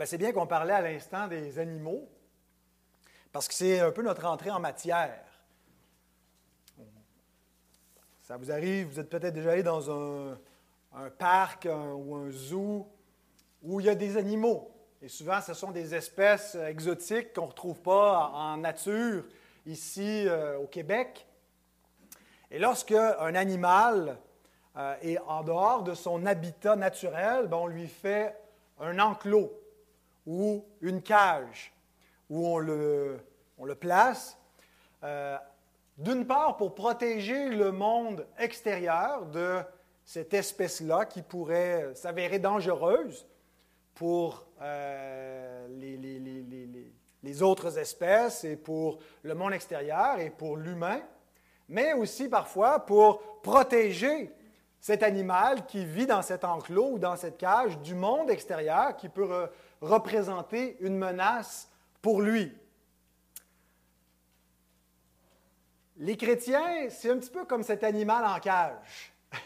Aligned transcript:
Ben, 0.00 0.06
c'est 0.06 0.16
bien 0.16 0.32
qu'on 0.32 0.46
parlait 0.46 0.72
à 0.72 0.80
l'instant 0.80 1.28
des 1.28 1.58
animaux, 1.58 2.08
parce 3.32 3.46
que 3.46 3.52
c'est 3.52 3.80
un 3.80 3.90
peu 3.90 4.00
notre 4.00 4.24
entrée 4.24 4.50
en 4.50 4.58
matière. 4.58 5.22
Ça 8.22 8.38
vous 8.38 8.50
arrive, 8.50 8.86
vous 8.86 8.98
êtes 8.98 9.10
peut-être 9.10 9.34
déjà 9.34 9.50
allé 9.50 9.62
dans 9.62 9.90
un, 9.90 10.38
parc 11.18 11.68
ou 11.70 12.14
un 12.14 12.30
zoo 12.30 12.88
où 13.62 13.78
il 13.78 13.84
y 13.84 13.88
a 13.90 13.94
des 13.94 14.16
animaux. 14.16 14.74
Et 15.02 15.08
souvent, 15.08 15.42
ce 15.42 15.52
sont 15.52 15.70
des 15.70 15.94
espèces 15.94 16.54
exotiques 16.54 17.34
qu'on 17.34 17.42
ne 17.42 17.48
retrouve 17.48 17.82
pas 17.82 18.30
en 18.32 18.56
nature 18.56 19.24
ici 19.66 20.26
euh, 20.26 20.56
au 20.60 20.66
Québec. 20.66 21.26
Et 22.50 22.58
lorsque 22.58 22.92
un 22.92 23.34
animal 23.34 24.16
euh, 24.78 24.94
est 25.02 25.18
en 25.18 25.42
dehors 25.42 25.82
de 25.82 25.92
son 25.92 26.24
habitat 26.24 26.74
naturel, 26.74 27.48
ben, 27.48 27.58
on 27.58 27.66
lui 27.66 27.86
fait 27.86 28.34
un 28.78 28.98
enclos 28.98 29.59
ou 30.30 30.64
une 30.80 31.02
cage 31.02 31.74
où 32.28 32.46
on 32.46 32.58
le, 32.58 33.18
on 33.58 33.64
le 33.64 33.74
place. 33.74 34.38
Euh, 35.02 35.36
d'une 35.98 36.24
part, 36.24 36.56
pour 36.56 36.76
protéger 36.76 37.48
le 37.48 37.72
monde 37.72 38.24
extérieur 38.38 39.26
de 39.26 39.58
cette 40.04 40.32
espèce-là 40.32 41.04
qui 41.06 41.22
pourrait 41.22 41.90
s'avérer 41.94 42.38
dangereuse 42.38 43.26
pour 43.94 44.46
euh, 44.62 45.66
les, 45.68 45.96
les, 47.22 47.42
autres 47.42 47.76
espèces 47.76 48.44
et 48.44 48.56
pour 48.56 49.00
le 49.22 49.34
monde 49.34 49.52
extérieur 49.52 50.20
et 50.20 50.30
pour 50.30 50.56
l'humain, 50.56 51.00
mais 51.68 51.92
aussi 51.92 52.28
parfois 52.28 52.86
pour 52.86 53.40
protéger 53.42 54.32
cet 54.78 55.02
animal 55.02 55.66
qui 55.66 55.84
vit 55.84 56.06
dans 56.06 56.22
cet 56.22 56.44
enclos 56.44 56.92
ou 56.92 56.98
dans 56.98 57.16
cette 57.16 57.36
cage 57.36 57.78
du 57.80 57.94
monde 57.94 58.30
extérieur 58.30 58.96
qui 58.96 59.08
peut 59.08 59.50
représenter 59.80 60.76
une 60.80 60.96
menace 60.96 61.68
pour 62.02 62.20
lui. 62.20 62.52
Les 65.96 66.16
chrétiens, 66.16 66.88
c'est 66.88 67.10
un 67.10 67.18
petit 67.18 67.30
peu 67.30 67.44
comme 67.44 67.62
cet 67.62 67.84
animal 67.84 68.24
en 68.24 68.40
cage. 68.40 69.12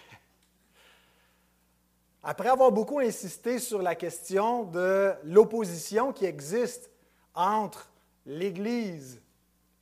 Après 2.22 2.48
avoir 2.48 2.70
beaucoup 2.70 3.00
insisté 3.00 3.58
sur 3.58 3.82
la 3.82 3.96
question 3.96 4.62
de 4.64 5.12
l'opposition 5.24 6.12
qui 6.12 6.26
existe 6.26 6.90
entre 7.34 7.90
l'Église 8.24 9.20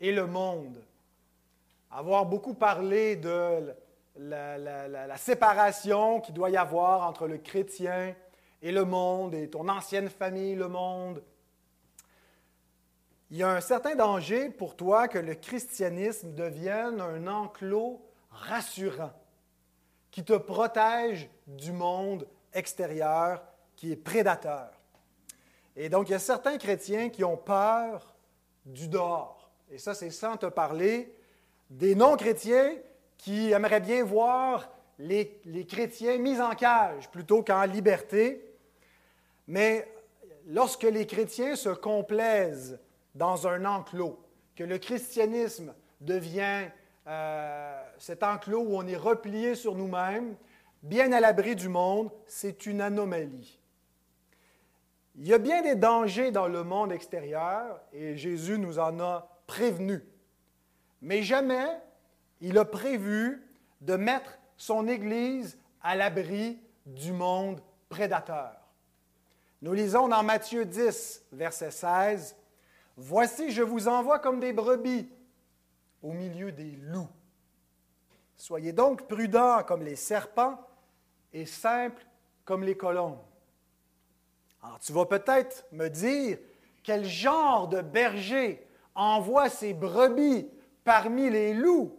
et 0.01 0.13
le 0.13 0.27
monde, 0.27 0.83
avoir 1.91 2.25
beaucoup 2.25 2.55
parlé 2.55 3.17
de 3.17 3.75
la, 4.17 5.17
séparation 5.17 6.21
qu'il 6.21 6.35
doit 6.35 6.51
y 6.51 6.57
avoir 6.57 7.07
entre 7.07 7.27
le 7.27 7.39
chrétien 7.39 8.15
et 8.63 8.73
le 8.73 8.85
monde, 8.85 9.35
et 9.35 9.51
ton 9.51 9.69
ancienne 9.69 10.09
famille, 10.09 10.55
le 10.55 10.69
monde. 10.69 11.23
Il 13.31 13.39
y 13.39 13.43
a 13.43 13.51
un 13.51 13.61
certain 13.61 13.95
danger 13.95 14.51
pour 14.51 14.77
toi 14.77 15.09
que 15.09 15.19
le 15.19 15.35
christianisme 15.35 16.35
devienne 16.35 17.01
un 17.01 17.27
enclos 17.27 18.01
rassurant 18.31 19.13
qui 20.11 20.23
te 20.25 20.35
protège 20.35 21.29
du 21.47 21.73
monde 21.73 22.29
extérieur 22.53 23.43
qui 23.75 23.93
est 23.93 23.97
prédateur. 23.97 24.71
Et 25.75 25.89
donc, 25.89 26.09
il 26.09 26.13
y 26.13 26.15
a 26.15 26.19
certains 26.19 26.59
chrétiens 26.59 27.09
qui 27.09 27.25
ont 27.25 27.39
peur 27.39 28.15
du 28.67 28.89
dehors. 28.89 29.51
Et 29.71 29.79
ça, 29.79 29.95
c'est 29.95 30.11
sans 30.11 30.37
te 30.37 30.47
parler 30.47 31.17
des 31.71 31.95
non-chrétiens 31.95 32.75
qui 33.17 33.51
aimerait 33.51 33.81
bien 33.81 34.05
voir 34.05 34.69
les, 34.99 35.67
chrétiens 35.67 36.19
mis 36.19 36.41
en 36.41 36.55
cage 36.55 37.11
plutôt 37.11 37.43
qu'en 37.43 37.65
liberté. 37.65 38.45
Mais 39.47 39.89
lorsque 40.47 40.85
les 40.85 41.07
chrétiens 41.07 41.57
se 41.57 41.69
complaisent 41.69 42.81
dans 43.15 43.47
un 43.47 43.65
enclos, 43.65 44.19
que 44.57 44.65
le 44.65 44.79
christianisme 44.79 45.75
devient 46.01 46.69
euh, 47.07 47.83
cet 47.99 48.23
enclos 48.23 48.63
où 48.63 48.77
on 48.77 48.87
est 48.87 48.97
replié 48.97 49.55
sur 49.55 49.75
nous-mêmes, 49.75 50.37
bien 50.83 51.13
à 51.13 51.21
l'abri 51.21 51.57
du 51.57 51.69
monde, 51.69 52.11
c'est 52.27 52.67
une 52.67 52.81
anomalie. 52.81 53.59
Il 55.17 55.27
y 55.27 55.35
a 55.35 55.39
bien 55.39 55.63
des 55.63 55.75
dangers 55.75 56.31
dans 56.31 56.49
le 56.49 56.65
monde 56.65 56.93
extérieur 56.93 57.81
et 57.93 58.17
Jésus 58.17 58.59
nous 58.59 58.79
en 58.79 58.99
a 59.01 59.29
prévenus. 59.47 60.03
Mais 61.03 61.23
jamais 61.23 61.67
il 62.41 62.57
a 62.57 62.65
prévu 62.65 63.43
de 63.81 63.97
mettre 63.97 64.39
son 64.57 64.89
Église 64.89 65.59
à 65.83 65.97
l'abri 65.97 66.59
du 66.87 67.13
monde 67.13 67.61
prédateur. 67.89 68.62
Nous 69.63 69.75
lisons 69.75 70.09
dans 70.09 70.25
Matthieu 70.25 70.65
10, 70.65 71.27
verset 71.31 71.71
16, 71.71 72.37
Voici, 72.97 73.53
je 73.53 73.63
vous 73.63 73.87
envoie 73.87 74.19
comme 74.19 74.41
des 74.41 74.53
brebis 74.53 75.09
au 76.03 76.11
milieu 76.11 76.51
des 76.51 76.73
loups. 76.83 77.09
Soyez 78.37 78.73
donc 78.73 79.07
prudents 79.07 79.63
comme 79.63 79.85
les 79.85 79.95
serpents 79.95 80.59
et 81.33 81.47
simples 81.47 82.05
comme 82.45 82.65
les 82.65 82.77
colombes. 82.77 83.21
Alors 84.65 84.81
tu 84.81 84.93
vas 84.93 85.07
peut-être 85.07 85.65
me 85.71 85.87
dire 85.87 86.39
quel 86.83 87.05
genre 87.05 87.69
de 87.69 87.83
berger 87.83 88.67
envoie 88.97 89.49
ses 89.49 89.75
brebis 89.75 90.51
parmi 90.83 91.31
les 91.31 91.55
loups? 91.55 91.97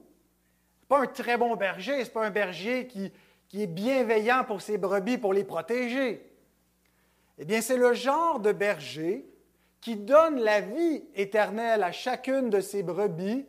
Pas 0.89 1.03
un 1.03 1.07
très 1.07 1.37
bon 1.37 1.55
berger, 1.55 2.01
ce 2.01 2.09
n'est 2.09 2.13
pas 2.13 2.25
un 2.25 2.29
berger 2.29 2.87
qui 2.87 3.13
est 3.53 3.67
bienveillant 3.67 4.43
pour 4.43 4.61
ses 4.61 4.77
brebis, 4.77 5.17
pour 5.17 5.31
les 5.31 5.45
protéger. 5.45 6.29
Eh 7.37 7.45
bien, 7.45 7.61
c'est 7.61 7.77
le 7.77 7.93
genre 7.93 8.39
de 8.39 8.51
berger 8.51 9.25
qui 9.81 9.95
donne 9.95 10.39
la 10.39 10.61
vie 10.61 11.03
éternelle 11.15 11.83
à 11.83 11.91
chacune 11.91 12.49
de 12.49 12.61
ses 12.61 12.83
brebis, 12.83 13.45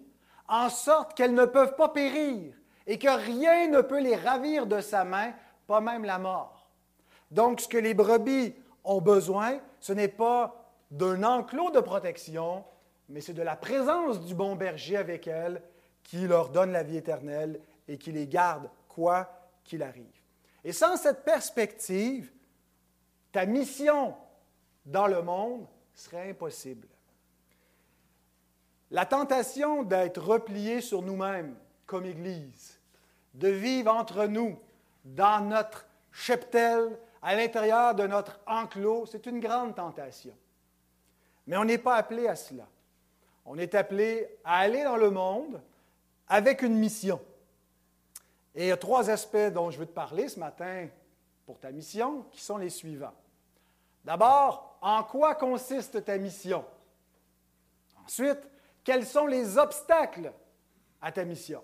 en 0.49 0.69
sorte 0.69 1.15
qu'elles 1.15 1.35
ne 1.35 1.45
peuvent 1.45 1.77
pas 1.77 1.89
périr 1.89 2.55
et 2.87 2.99
que 2.99 3.09
rien 3.09 3.69
ne 3.69 3.81
peut 3.81 4.01
les 4.01 4.17
ravir 4.17 4.67
de 4.67 4.81
sa 4.81 5.05
main, 5.05 5.33
pas 5.67 5.81
même 5.81 6.05
la 6.05 6.19
mort. 6.19 6.71
Donc, 7.31 7.61
ce 7.61 7.69
que 7.69 7.79
les 7.79 7.95
brebis 7.95 8.55
ont 8.85 9.01
besoin, 9.01 9.59
ce 9.81 9.93
n'est 9.93 10.09
pas 10.09 10.71
d'un 10.91 11.23
enclos 11.23 11.71
de 11.71 11.81
protection, 11.81 12.65
mais 13.09 13.21
c'est 13.21 13.33
de 13.33 13.43
la 13.43 13.57
présence 13.57 14.21
du 14.21 14.35
bon 14.35 14.57
berger 14.57 14.97
avec 14.97 15.27
elles 15.27 15.63
qui 16.03 16.27
leur 16.27 16.51
donne 16.51 16.73
la 16.73 16.83
vie 16.83 16.97
éternelle 16.97 17.61
et 17.89 17.97
qui 17.97 18.13
les 18.13 18.27
garde 18.27 18.69
quoi 18.89 19.29
qu'il 19.65 19.83
arrive. 19.83 20.05
Et 20.65 20.73
sans 20.73 20.97
cette 20.97 21.25
perspective, 21.25 22.33
ta 23.35 23.47
mission 23.47 24.15
dans 24.87 25.09
le 25.09 25.21
monde 25.21 25.67
serait 25.93 26.31
impossible. 26.31 26.87
La 28.93 29.07
tentation 29.07 29.83
d'être 29.83 30.23
replié 30.23 30.81
sur 30.81 31.03
nous-mêmes 31.03 31.57
comme 31.85 32.07
Église, 32.07 32.79
de 33.35 33.49
vivre 33.49 33.93
entre 33.93 34.27
nous, 34.27 34.57
dans 35.05 35.45
notre 35.45 35.85
cheptel, 36.13 36.97
à 37.23 37.35
l'intérieur 37.35 37.97
de 37.97 38.07
notre 38.07 38.39
enclos, 38.47 39.07
c'est 39.07 39.27
une 39.27 39.41
grande 39.41 39.75
tentation. 39.75 40.35
Mais 41.49 41.57
on 41.57 41.65
n'est 41.65 41.79
pas 41.79 41.97
appelé 41.97 42.29
à 42.29 42.37
cela. 42.37 42.69
On 43.45 43.59
est 43.59 43.75
appelé 43.75 44.29
à 44.45 44.59
aller 44.59 44.85
dans 44.85 44.97
le 44.97 45.11
monde, 45.11 45.61
avec 46.29 46.63
une 46.63 46.77
mission. 46.77 47.21
Et 48.55 48.67
il 48.67 48.69
y 48.69 48.73
a 48.73 48.77
trois 48.77 49.11
aspects 49.11 49.53
dont 49.53 49.73
je 49.73 49.79
veux 49.81 49.87
te 49.87 49.93
parler 49.93 50.29
ce 50.29 50.39
matin 50.39 50.87
pour 51.47 51.59
ta 51.59 51.73
mission, 51.73 52.27
qui 52.31 52.41
sont 52.41 52.59
les 52.59 52.71
suivants. 52.71 53.13
D'abord, 54.05 54.79
en 54.81 55.03
quoi 55.03 55.35
consiste 55.35 56.05
ta 56.05 56.19
mission? 56.19 56.65
Ensuite, 58.05 58.41
quels 58.83 59.07
sont 59.07 59.27
les 59.27 59.57
obstacles 59.57 60.33
à 61.01 61.11
ta 61.11 61.25
mission? 61.25 61.63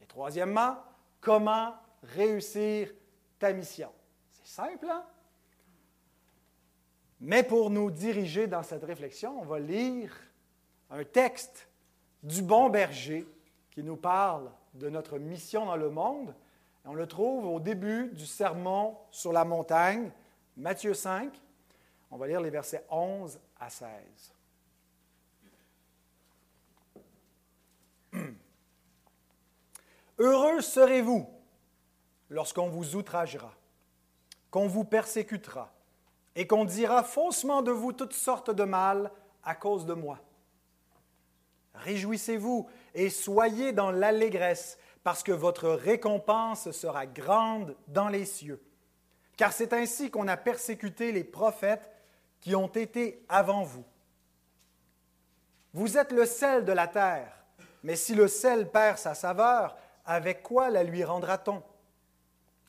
Et 0.00 0.06
troisièmement, 0.06 0.76
comment 1.20 1.74
réussir 2.02 2.92
ta 3.38 3.52
mission? 3.52 3.90
C'est 4.30 4.46
simple, 4.46 4.86
hein? 4.90 5.04
Mais 7.24 7.44
pour 7.44 7.70
nous 7.70 7.90
diriger 7.90 8.48
dans 8.48 8.64
cette 8.64 8.82
réflexion, 8.82 9.40
on 9.40 9.44
va 9.44 9.60
lire 9.60 10.12
un 10.90 11.04
texte 11.04 11.68
du 12.22 12.42
bon 12.42 12.68
berger 12.68 13.26
qui 13.70 13.84
nous 13.84 13.96
parle 13.96 14.50
de 14.74 14.88
notre 14.88 15.18
mission 15.18 15.66
dans 15.66 15.76
le 15.76 15.88
monde. 15.88 16.34
on 16.84 16.94
le 16.94 17.06
trouve 17.06 17.46
au 17.46 17.60
début 17.60 18.08
du 18.08 18.26
sermon 18.26 18.96
sur 19.12 19.32
la 19.32 19.44
montagne, 19.44 20.10
Matthieu 20.56 20.94
5. 20.94 21.32
On 22.10 22.16
va 22.16 22.26
lire 22.26 22.40
les 22.40 22.50
versets 22.50 22.84
11 22.90 23.38
à 23.58 23.70
16. 23.70 23.88
Heureux 30.18 30.60
serez-vous 30.60 31.28
lorsqu'on 32.28 32.68
vous 32.68 32.96
outragera, 32.96 33.54
qu'on 34.50 34.68
vous 34.68 34.84
persécutera 34.84 35.72
et 36.36 36.46
qu'on 36.46 36.64
dira 36.64 37.02
faussement 37.02 37.62
de 37.62 37.72
vous 37.72 37.92
toutes 37.92 38.12
sortes 38.12 38.50
de 38.50 38.64
mal 38.64 39.10
à 39.42 39.54
cause 39.54 39.86
de 39.86 39.94
moi. 39.94 40.18
Réjouissez-vous 41.74 42.68
et 42.94 43.10
soyez 43.10 43.72
dans 43.72 43.90
l'allégresse, 43.90 44.78
parce 45.02 45.22
que 45.22 45.32
votre 45.32 45.70
récompense 45.70 46.70
sera 46.70 47.06
grande 47.06 47.76
dans 47.88 48.08
les 48.08 48.24
cieux. 48.24 48.62
Car 49.42 49.52
c'est 49.52 49.72
ainsi 49.72 50.08
qu'on 50.08 50.28
a 50.28 50.36
persécuté 50.36 51.10
les 51.10 51.24
prophètes 51.24 51.90
qui 52.40 52.54
ont 52.54 52.68
été 52.68 53.26
avant 53.28 53.64
vous. 53.64 53.82
Vous 55.72 55.98
êtes 55.98 56.12
le 56.12 56.26
sel 56.26 56.64
de 56.64 56.70
la 56.70 56.86
terre, 56.86 57.44
mais 57.82 57.96
si 57.96 58.14
le 58.14 58.28
sel 58.28 58.70
perd 58.70 58.98
sa 58.98 59.14
saveur, 59.14 59.76
avec 60.06 60.44
quoi 60.44 60.70
la 60.70 60.84
lui 60.84 61.02
rendra-t-on? 61.02 61.60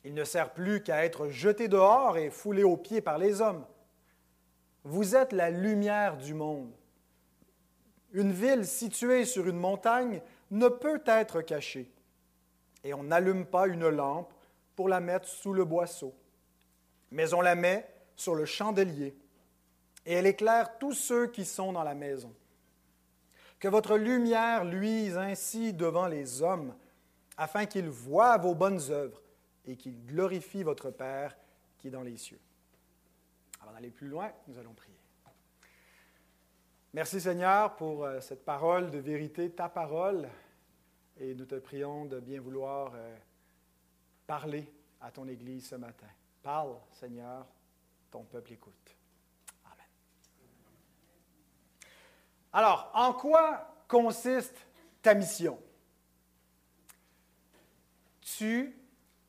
Il 0.02 0.14
ne 0.14 0.24
sert 0.24 0.52
plus 0.52 0.82
qu'à 0.82 1.04
être 1.04 1.28
jeté 1.28 1.68
dehors 1.68 2.16
et 2.16 2.28
foulé 2.28 2.64
aux 2.64 2.76
pieds 2.76 3.00
par 3.00 3.18
les 3.18 3.40
hommes. 3.40 3.64
Vous 4.82 5.14
êtes 5.14 5.32
la 5.32 5.50
lumière 5.50 6.16
du 6.16 6.34
monde. 6.34 6.72
Une 8.10 8.32
ville 8.32 8.66
située 8.66 9.24
sur 9.26 9.46
une 9.46 9.60
montagne 9.60 10.20
ne 10.50 10.66
peut 10.66 11.04
être 11.06 11.40
cachée, 11.40 11.88
et 12.82 12.94
on 12.94 13.04
n'allume 13.04 13.46
pas 13.46 13.68
une 13.68 13.88
lampe 13.88 14.34
pour 14.74 14.88
la 14.88 14.98
mettre 14.98 15.28
sous 15.28 15.52
le 15.52 15.64
boisseau, 15.64 16.12
mais 17.14 17.32
on 17.32 17.40
la 17.40 17.54
met 17.54 17.88
sur 18.16 18.34
le 18.34 18.44
chandelier, 18.44 19.16
et 20.04 20.14
elle 20.14 20.26
éclaire 20.26 20.78
tous 20.78 20.94
ceux 20.94 21.28
qui 21.28 21.44
sont 21.44 21.72
dans 21.72 21.84
la 21.84 21.94
maison. 21.94 22.34
Que 23.60 23.68
votre 23.68 23.96
lumière 23.96 24.64
luise 24.64 25.16
ainsi 25.16 25.72
devant 25.72 26.08
les 26.08 26.42
hommes, 26.42 26.74
afin 27.36 27.66
qu'ils 27.66 27.88
voient 27.88 28.36
vos 28.36 28.54
bonnes 28.54 28.80
œuvres 28.90 29.22
et 29.64 29.76
qu'ils 29.76 30.04
glorifient 30.04 30.64
votre 30.64 30.90
Père 30.90 31.36
qui 31.78 31.86
est 31.86 31.92
dans 31.92 32.02
les 32.02 32.16
cieux. 32.16 32.40
Avant 33.60 33.72
d'aller 33.72 33.90
plus 33.90 34.08
loin, 34.08 34.30
nous 34.48 34.58
allons 34.58 34.74
prier. 34.74 34.98
Merci 36.92 37.20
Seigneur 37.20 37.76
pour 37.76 38.04
euh, 38.04 38.20
cette 38.20 38.44
parole 38.44 38.90
de 38.90 38.98
vérité, 38.98 39.50
ta 39.50 39.68
parole, 39.68 40.28
et 41.18 41.34
nous 41.34 41.46
te 41.46 41.54
prions 41.56 42.06
de 42.06 42.18
bien 42.18 42.40
vouloir 42.40 42.92
euh, 42.94 43.16
parler 44.26 44.68
à 45.00 45.12
ton 45.12 45.28
Église 45.28 45.68
ce 45.68 45.76
matin. 45.76 46.08
Parle, 46.44 46.76
Seigneur, 46.90 47.46
ton 48.10 48.22
peuple 48.22 48.52
écoute. 48.52 48.94
Amen. 49.64 49.86
Alors, 52.52 52.90
en 52.92 53.14
quoi 53.14 53.66
consiste 53.88 54.54
ta 55.00 55.14
mission? 55.14 55.58
Tu 58.20 58.78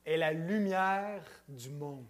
es 0.04 0.18
la 0.18 0.34
lumière 0.34 1.22
du 1.48 1.70
monde. 1.70 2.04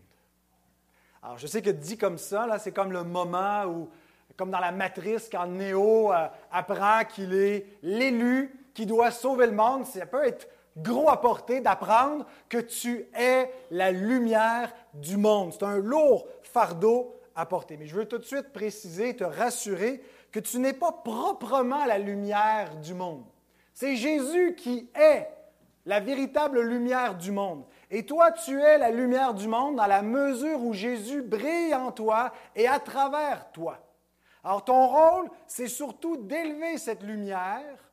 Alors, 1.23 1.39
je 1.39 1.47
sais 1.47 1.63
que 1.63 1.71
dit 1.71 1.97
comme 1.97 2.19
ça, 2.19 2.45
là, 2.49 2.59
c'est 2.59 2.73
comme 2.73 2.91
le 2.91 3.05
moment 3.05 3.65
où, 3.67 3.89
comme 4.37 4.51
dans 4.51 4.59
la 4.59 4.73
matrice, 4.73 5.29
quand 5.31 5.47
Néo 5.47 6.13
euh, 6.13 6.27
apprend 6.51 7.05
qu'il 7.05 7.33
est 7.33 7.79
l'élu 7.81 8.53
qui 8.75 8.87
doit 8.87 9.13
sauver 9.13 9.47
le 9.47 9.53
monde, 9.53 9.87
ça 9.87 10.05
peut 10.05 10.27
être 10.27 10.49
gros 10.77 11.09
à 11.09 11.21
porter 11.21 11.61
d'apprendre 11.61 12.27
que 12.49 12.59
tu 12.59 13.07
es 13.15 13.51
la 13.71 13.93
lumière 13.93 14.73
du 14.95 15.17
monde. 15.17 15.53
C'est 15.53 15.65
un 15.65 15.79
lourd 15.79 16.27
fardeau 16.43 17.15
à 17.35 17.47
porter. 17.47 17.77
Mais 17.77 17.87
je 17.87 17.95
veux 17.95 18.07
tout 18.07 18.19
de 18.19 18.25
suite 18.25 18.53
préciser, 18.53 19.17
te 19.17 19.25
rassurer 19.25 20.03
que 20.33 20.41
tu 20.41 20.59
n'es 20.59 20.73
pas 20.73 20.93
proprement 20.93 21.85
la 21.85 21.99
lumière 21.99 22.77
du 22.77 22.95
monde. 22.95 23.25
C'est 23.73 23.97
Jésus 23.97 24.55
qui 24.57 24.91
est 24.95 25.29
la 25.85 26.01
véritable 26.01 26.61
lumière 26.61 27.17
du 27.17 27.31
monde. 27.31 27.65
Et 27.91 28.05
toi, 28.05 28.33
tu 28.33 28.61
es 28.61 28.79
la 28.79 28.91
lumière 28.91 29.35
du 29.35 29.47
monde 29.47 29.77
dans 29.77 29.87
la 29.87 30.03
mesure 30.03 30.61
où 30.63 30.73
Jésus 30.73 31.23
brille 31.23 31.75
en 31.75 31.93
toi 31.93 32.33
et 32.57 32.67
à 32.67 32.81
travers 32.81 33.51
toi. 33.53 33.79
Alors 34.43 34.65
ton 34.65 34.87
rôle, 34.87 35.31
c'est 35.47 35.69
surtout 35.69 36.17
d'élever 36.17 36.79
cette 36.79 37.03
lumière 37.03 37.91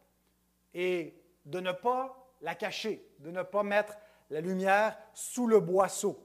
et 0.74 1.15
de 1.45 1.59
ne 1.59 1.71
pas 1.71 2.22
la 2.44 2.56
cacher, 2.56 3.04
de 3.19 3.31
ne 3.31 3.42
pas 3.42 3.63
mettre 3.63 3.98
la 4.30 4.42
lumière 4.42 4.98
sous 5.13 5.48
le 5.48 5.60
boisseau. 5.60 6.22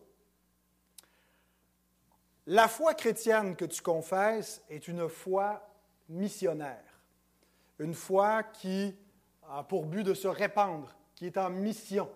La 2.47 2.67
foi 2.67 2.94
chrétienne 2.94 3.56
que 3.56 3.65
tu 3.65 3.81
confesses 3.81 4.62
est 4.69 4.88
une 4.88 5.09
foi 5.09 5.62
missionnaire, 6.09 7.00
une 7.79 7.94
foi 7.94 8.43
qui 8.43 8.94
a 9.49 9.62
pour 9.62 9.87
but 9.87 10.03
de 10.03 10.15
se 10.15 10.29
répandre, 10.29 10.94
qui 11.15 11.26
est 11.26 11.38
en 11.38 11.50
mission, 11.50 12.11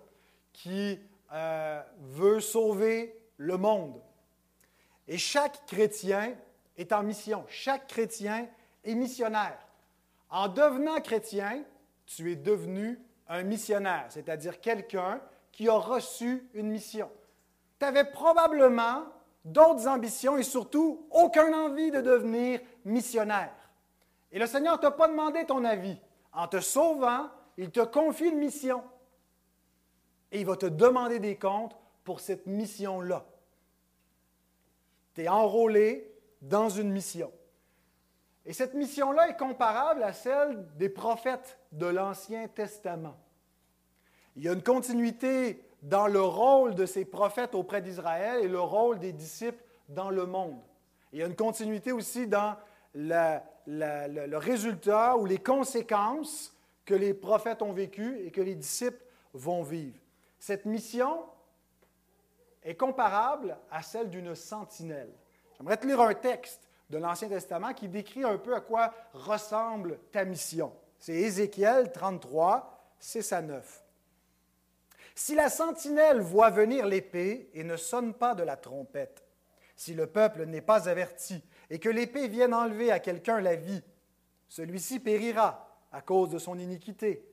qui 0.53 0.99
euh, 1.33 1.83
veut 2.01 2.41
sauver 2.41 3.17
le 3.37 3.57
monde. 3.57 4.01
Et 5.07 5.19
chaque 5.19 5.65
chrétien 5.67 6.35
est 6.77 6.93
en 6.93 7.03
mission, 7.03 7.45
chaque 7.49 7.87
chrétien 7.87 8.49
est 8.85 8.95
missionnaire. 8.95 9.59
En 10.29 10.49
devenant 10.49 11.01
chrétien, 11.01 11.63
tu 12.07 12.33
es 12.33 12.37
devenu 12.37 12.99
un 13.33 13.45
missionnaire, 13.45 14.07
c'est-à-dire 14.11 14.61
quelqu'un 14.61 15.21
qui 15.53 15.67
a 15.69 15.75
reçu 15.75 16.49
une 16.53 16.69
mission. 16.69 17.11
Tu 17.79 17.87
avais 17.87 18.05
probablement 18.05 19.05
d'autres 19.43 19.89
ambitions 19.89 20.37
et 20.37 20.43
surtout 20.43 21.07
aucune 21.11 21.55
envie 21.55 21.91
de 21.91 22.03
devenir 22.03 22.61
missionnaire. 22.85 23.55
Et 24.31 24.39
le 24.39 24.47
Seigneur 24.47 24.77
ne 24.77 24.83
t'a 24.83 24.91
pas 24.91 25.09
demandé 25.09 25.47
ton 25.47 25.65
avis. 25.65 25.99
En 26.33 26.47
te 26.47 26.61
sauvant, 26.61 27.31
il 27.57 27.71
te 27.71 27.81
confie 27.81 28.29
une 28.29 28.39
mission. 28.39 28.83
Et 30.31 30.41
il 30.41 30.47
va 30.47 30.57
te 30.57 30.67
demander 30.67 31.19
des 31.19 31.37
comptes 31.37 31.77
pour 32.05 32.21
cette 32.21 32.47
mission-là. 32.47 33.25
Tu 35.15 35.23
es 35.23 35.29
enrôlé 35.29 36.15
dans 36.43 36.69
une 36.69 36.91
mission. 36.91 37.33
Et 38.45 38.53
cette 38.53 38.75
mission-là 38.75 39.29
est 39.29 39.37
comparable 39.39 40.03
à 40.03 40.13
celle 40.13 40.67
des 40.77 40.91
prophètes 40.91 41.59
de 41.73 41.87
l'Ancien 41.87 42.49
Testament. 42.49 43.17
Il 44.37 44.45
y 44.45 44.49
a 44.49 44.53
une 44.53 44.63
continuité 44.63 45.65
dans 45.83 46.07
le 46.07 46.23
rôle 46.23 46.75
de 46.75 46.87
ces 46.87 47.05
prophètes 47.05 47.55
auprès 47.55 47.83
d'Israël 47.83 48.45
et 48.45 48.49
le 48.49 48.61
rôle 48.61 48.99
des 48.99 49.13
disciples 49.13 49.63
dans 49.89 50.11
le 50.11 50.27
monde. 50.27 50.61
Il 51.13 51.19
y 51.19 51.23
a 51.23 51.27
une 51.27 51.37
continuité 51.37 51.93
aussi 51.93 52.27
dans 52.27 52.57
le 52.95 54.37
résultat 54.37 55.17
ou 55.17 55.27
les 55.27 55.39
conséquences 55.39 56.57
que 56.85 56.95
les 56.95 57.15
prophètes 57.15 57.63
ont 57.63 57.73
vécues 57.73 58.19
et 58.25 58.31
que 58.31 58.41
les 58.41 58.55
disciples 58.55 59.03
vont 59.35 59.63
vivre. 59.63 59.99
Cette 60.39 60.65
mission 60.65 61.25
est 62.63 62.75
comparable 62.75 63.57
à 63.71 63.83
celle 63.83 64.09
d'une 64.09 64.35
sentinelle. 64.35 65.13
J'aimerais 65.57 65.77
te 65.77 65.87
lire 65.87 66.01
un 66.01 66.15
texte 66.15 66.69
de 66.91 66.99
l'Ancien 66.99 67.29
Testament 67.29 67.75
qui 67.75 67.89
décrit 67.89 68.25
un 68.25 68.39
peu 68.39 68.55
à 68.55 68.61
quoi 68.61 68.93
ressemble 69.13 69.99
ta 70.11 70.25
mission. 70.25 70.73
C'est 71.03 71.15
Ézéchiel 71.15 71.91
33, 71.91 72.95
6 73.01 73.33
à 73.33 73.43
9. 73.43 73.85
Si 75.17 75.35
la 75.35 75.51
sentinelle 75.51 76.21
voit 76.21 76.51
venir 76.51 76.87
l'épée 76.87 77.51
et 77.55 77.65
ne 77.65 77.77
sonne 77.77 78.15
pas 78.15 78.37
de 78.37 78.45
la 78.45 78.57
trompette, 78.57 79.25
si 79.75 79.95
le 79.95 80.07
peuple 80.07 80.47
n'est 80.47 80.61
pas 80.61 80.89
averti 80.89 81.43
et 81.71 81.81
que 81.81 81.89
l'épée 81.89 82.29
vienne 82.29 82.55
enlever 82.55 82.93
à 82.93 83.01
quelqu'un 83.01 83.41
la 83.41 83.57
vie, 83.57 83.83
celui-ci 84.47 85.01
périra 85.01 85.77
à 85.91 86.03
cause 86.03 86.31
de 86.31 86.39
son 86.39 86.57
iniquité. 86.57 87.29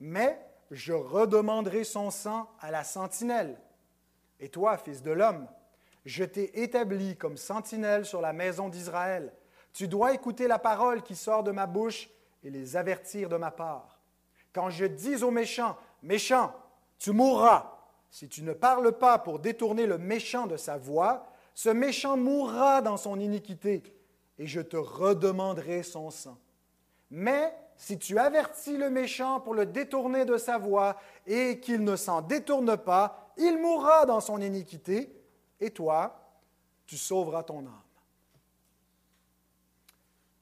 Mais 0.00 0.44
je 0.72 0.92
redemanderai 0.92 1.84
son 1.84 2.10
sang 2.10 2.50
à 2.58 2.72
la 2.72 2.82
sentinelle. 2.82 3.56
Et 4.40 4.48
toi, 4.48 4.76
fils 4.78 5.00
de 5.00 5.12
l'homme, 5.12 5.46
je 6.06 6.24
t'ai 6.24 6.60
établi 6.60 7.16
comme 7.16 7.36
sentinelle 7.36 8.04
sur 8.04 8.20
la 8.20 8.32
maison 8.32 8.68
d'Israël. 8.68 9.32
Tu 9.72 9.86
dois 9.86 10.12
écouter 10.12 10.48
la 10.48 10.58
parole 10.58 11.04
qui 11.04 11.14
sort 11.14 11.44
de 11.44 11.52
ma 11.52 11.68
bouche 11.68 12.10
et 12.42 12.50
les 12.50 12.76
avertir 12.76 13.28
de 13.28 13.36
ma 13.36 13.50
part. 13.50 14.00
Quand 14.52 14.70
je 14.70 14.84
dis 14.84 15.22
aux 15.22 15.30
méchants, 15.30 15.76
méchant, 16.02 16.54
tu 16.98 17.12
mourras, 17.12 17.78
si 18.10 18.28
tu 18.28 18.42
ne 18.42 18.52
parles 18.52 18.92
pas 18.98 19.18
pour 19.18 19.38
détourner 19.38 19.86
le 19.86 19.98
méchant 19.98 20.46
de 20.46 20.56
sa 20.56 20.76
voix, 20.76 21.26
ce 21.54 21.68
méchant 21.68 22.16
mourra 22.16 22.82
dans 22.82 22.96
son 22.96 23.18
iniquité, 23.18 23.82
et 24.38 24.46
je 24.46 24.60
te 24.60 24.76
redemanderai 24.76 25.82
son 25.82 26.10
sang. 26.10 26.38
Mais 27.10 27.54
si 27.76 27.98
tu 27.98 28.18
avertis 28.18 28.76
le 28.76 28.90
méchant 28.90 29.40
pour 29.40 29.54
le 29.54 29.66
détourner 29.66 30.24
de 30.24 30.36
sa 30.36 30.58
voix, 30.58 30.96
et 31.26 31.60
qu'il 31.60 31.84
ne 31.84 31.96
s'en 31.96 32.22
détourne 32.22 32.76
pas, 32.76 33.32
il 33.36 33.58
mourra 33.58 34.06
dans 34.06 34.20
son 34.20 34.40
iniquité, 34.40 35.14
et 35.60 35.70
toi, 35.70 36.20
tu 36.86 36.96
sauveras 36.96 37.42
ton 37.44 37.60
âme. 37.60 37.82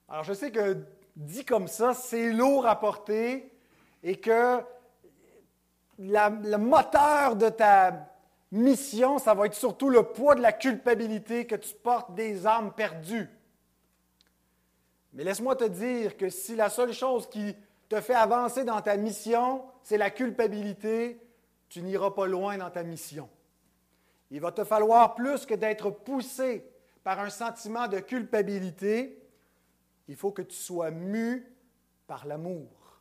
Alors 0.09 0.25
je 0.25 0.33
sais 0.33 0.51
que 0.51 0.77
dit 1.17 1.45
comme 1.45 1.69
ça, 1.69 1.95
c'est 1.95 2.33
lourd 2.33 2.67
à 2.67 2.79
porter 2.79 3.53
et 4.03 4.17
que 4.21 4.61
le 5.99 6.57
moteur 6.57 7.37
de 7.37 7.49
ta 7.49 8.09
mission, 8.51 9.19
ça 9.19 9.35
va 9.35 9.47
être 9.47 9.55
surtout 9.55 9.91
le 9.91 10.03
poids 10.03 10.35
de 10.35 10.41
la 10.41 10.53
culpabilité 10.53 11.47
que 11.47 11.57
tu 11.57 11.75
portes 11.75 12.15
des 12.15 12.47
âmes 12.47 12.73
perdues. 12.73 13.29
Mais 15.13 15.25
laisse-moi 15.25 15.57
te 15.57 15.65
dire 15.65 16.17
que 16.17 16.29
si 16.29 16.55
la 16.55 16.71
seule 16.71 16.93
chose 16.93 17.29
qui 17.29 17.55
te 17.89 18.01
fait 18.01 18.15
avancer 18.15 18.65
dans 18.65 18.81
ta 18.81 18.97
mission, 18.97 19.65
c'est 19.83 19.99
la 19.99 20.11
culpabilité, 20.11 21.21
tu 21.69 21.83
n'iras 21.83 22.13
pas 22.13 22.27
loin 22.27 22.57
dans 22.57 22.71
ta 22.71 22.83
mission. 22.83 23.29
Il 24.31 24.41
va 24.41 24.53
te 24.53 24.65
falloir 24.65 25.15
plus 25.15 25.45
que 25.45 25.55
d'être 25.55 25.91
poussé 25.91 26.65
par 27.03 27.19
un 27.19 27.31
sentiment 27.31 27.89
de 27.89 27.99
culpabilité. 27.99 29.20
Il 30.11 30.17
faut 30.17 30.33
que 30.33 30.43
tu 30.43 30.57
sois 30.57 30.91
mu 30.91 31.47
par 32.09 32.27
l'amour. 32.27 33.01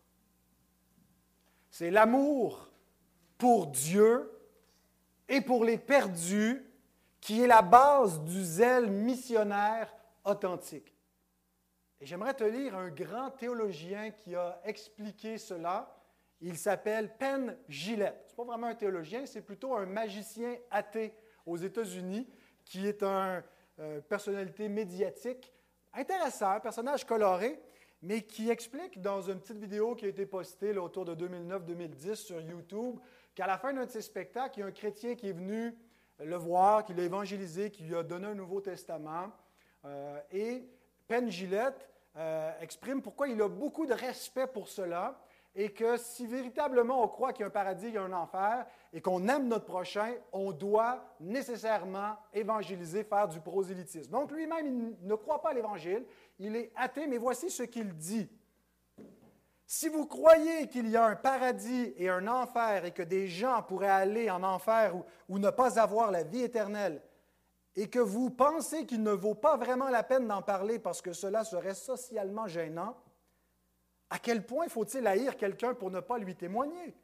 C'est 1.71 1.89
l'amour 1.89 2.69
pour 3.35 3.65
Dieu 3.65 4.31
et 5.27 5.41
pour 5.41 5.65
les 5.65 5.79
perdus 5.79 6.63
qui 7.19 7.41
est 7.41 7.47
la 7.47 7.63
base 7.63 8.21
du 8.21 8.43
zèle 8.43 8.91
missionnaire 8.91 9.91
authentique. 10.23 10.95
Et 11.99 12.05
j'aimerais 12.05 12.35
te 12.35 12.43
lire 12.43 12.77
un 12.77 12.91
grand 12.91 13.31
théologien 13.31 14.11
qui 14.11 14.35
a 14.35 14.61
expliqué 14.63 15.39
cela. 15.39 15.99
Il 16.41 16.59
s'appelle 16.59 17.17
Penn 17.17 17.57
Gillette. 17.67 18.25
Ce 18.27 18.33
n'est 18.33 18.35
pas 18.35 18.43
vraiment 18.43 18.67
un 18.67 18.75
théologien, 18.75 19.25
c'est 19.25 19.41
plutôt 19.41 19.73
un 19.73 19.87
magicien 19.87 20.55
athée 20.69 21.15
aux 21.47 21.57
États-Unis 21.57 22.29
qui 22.63 22.85
est 22.85 23.01
une 23.01 23.43
euh, 23.79 23.99
personnalité 24.01 24.69
médiatique 24.69 25.51
intéressant, 25.93 26.51
un 26.51 26.59
personnage 26.59 27.05
coloré, 27.05 27.59
mais 28.01 28.21
qui 28.21 28.49
explique 28.49 29.01
dans 29.01 29.21
une 29.21 29.39
petite 29.39 29.57
vidéo 29.59 29.95
qui 29.95 30.05
a 30.05 30.09
été 30.09 30.25
postée 30.25 30.77
autour 30.77 31.05
de 31.05 31.15
2009-2010 31.15 32.15
sur 32.15 32.39
YouTube 32.39 32.99
qu'à 33.35 33.47
la 33.47 33.57
fin 33.57 33.73
d'un 33.73 33.85
de 33.85 33.91
ses 33.91 34.01
spectacles, 34.01 34.59
il 34.59 34.61
y 34.61 34.63
a 34.63 34.67
un 34.67 34.71
chrétien 34.71 35.15
qui 35.15 35.29
est 35.29 35.33
venu 35.33 35.75
le 36.19 36.35
voir, 36.35 36.83
qui 36.83 36.93
l'a 36.93 37.03
évangélisé, 37.03 37.71
qui 37.71 37.83
lui 37.83 37.95
a 37.95 38.03
donné 38.03 38.27
un 38.27 38.35
Nouveau 38.35 38.61
Testament. 38.61 39.31
Euh, 39.85 40.19
et 40.31 40.63
Penn 41.07 41.29
Gillette 41.29 41.89
euh, 42.17 42.51
exprime 42.61 43.01
pourquoi 43.01 43.27
il 43.27 43.41
a 43.41 43.47
beaucoup 43.47 43.85
de 43.85 43.93
respect 43.93 44.47
pour 44.47 44.67
cela 44.67 45.19
et 45.59 45.73
que 45.73 45.97
si 45.97 46.25
véritablement 46.25 47.03
on 47.03 47.09
croit 47.09 47.33
qu'il 47.33 47.41
y 47.41 47.43
a 47.43 47.47
un 47.47 47.49
paradis, 47.49 47.87
il 47.87 47.95
y 47.95 47.97
a 47.97 48.01
un 48.01 48.13
enfer, 48.13 48.65
et 48.93 49.01
qu'on 49.01 49.27
aime 49.27 49.49
notre 49.49 49.65
prochain, 49.65 50.13
on 50.31 50.53
doit 50.53 51.03
nécessairement 51.19 52.15
évangéliser, 52.33 53.03
faire 53.03 53.27
du 53.27 53.41
prosélytisme. 53.41 54.09
Donc 54.09 54.31
lui-même, 54.31 54.95
il 55.01 55.05
ne 55.05 55.15
croit 55.15 55.41
pas 55.41 55.49
à 55.49 55.53
l'Évangile, 55.53 56.05
il 56.39 56.55
est 56.55 56.71
athée, 56.77 57.07
mais 57.07 57.17
voici 57.17 57.51
ce 57.51 57.63
qu'il 57.63 57.93
dit. 57.93 58.29
Si 59.65 59.89
vous 59.89 60.05
croyez 60.05 60.69
qu'il 60.69 60.87
y 60.87 60.95
a 60.95 61.03
un 61.03 61.17
paradis 61.17 61.93
et 61.97 62.07
un 62.07 62.25
enfer 62.29 62.85
et 62.85 62.91
que 62.91 63.03
des 63.03 63.27
gens 63.27 63.61
pourraient 63.61 63.89
aller 63.89 64.31
en 64.31 64.43
enfer 64.43 64.95
ou, 64.95 65.03
ou 65.27 65.39
ne 65.39 65.49
pas 65.49 65.77
avoir 65.77 66.09
la 66.09 66.23
vie 66.23 66.41
éternelle, 66.41 67.01
et 67.75 67.89
que 67.89 67.99
vous 67.99 68.29
pensez 68.29 68.85
qu'il 68.85 69.03
ne 69.03 69.11
vaut 69.11 69.35
pas 69.35 69.57
vraiment 69.57 69.89
la 69.89 70.03
peine 70.03 70.25
d'en 70.25 70.41
parler 70.41 70.79
parce 70.79 71.01
que 71.01 71.11
cela 71.11 71.43
serait 71.43 71.75
socialement 71.75 72.47
gênant, 72.47 72.95
à 74.09 74.19
quel 74.19 74.45
point 74.45 74.67
faut-il 74.67 75.05
haïr 75.05 75.37
quelqu'un 75.37 75.73
pour 75.73 75.91
ne 75.91 75.99
pas 75.99 76.17
lui 76.17 76.35
témoigner? 76.35 76.95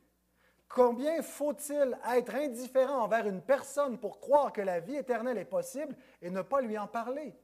Combien 0.68 1.22
faut-il 1.22 1.98
être 2.12 2.36
indifférent 2.36 3.04
envers 3.04 3.28
une 3.28 3.42
personne 3.42 3.98
pour 4.00 4.20
croire 4.20 4.52
que 4.52 4.62
la 4.62 4.80
vie 4.80 4.96
éternelle 4.96 5.38
est 5.38 5.46
possible 5.46 5.96
et 6.22 6.30
ne 6.30 6.42
pas 6.42 6.62
lui 6.62 6.78
en 6.78 6.88
parler? 6.88 7.36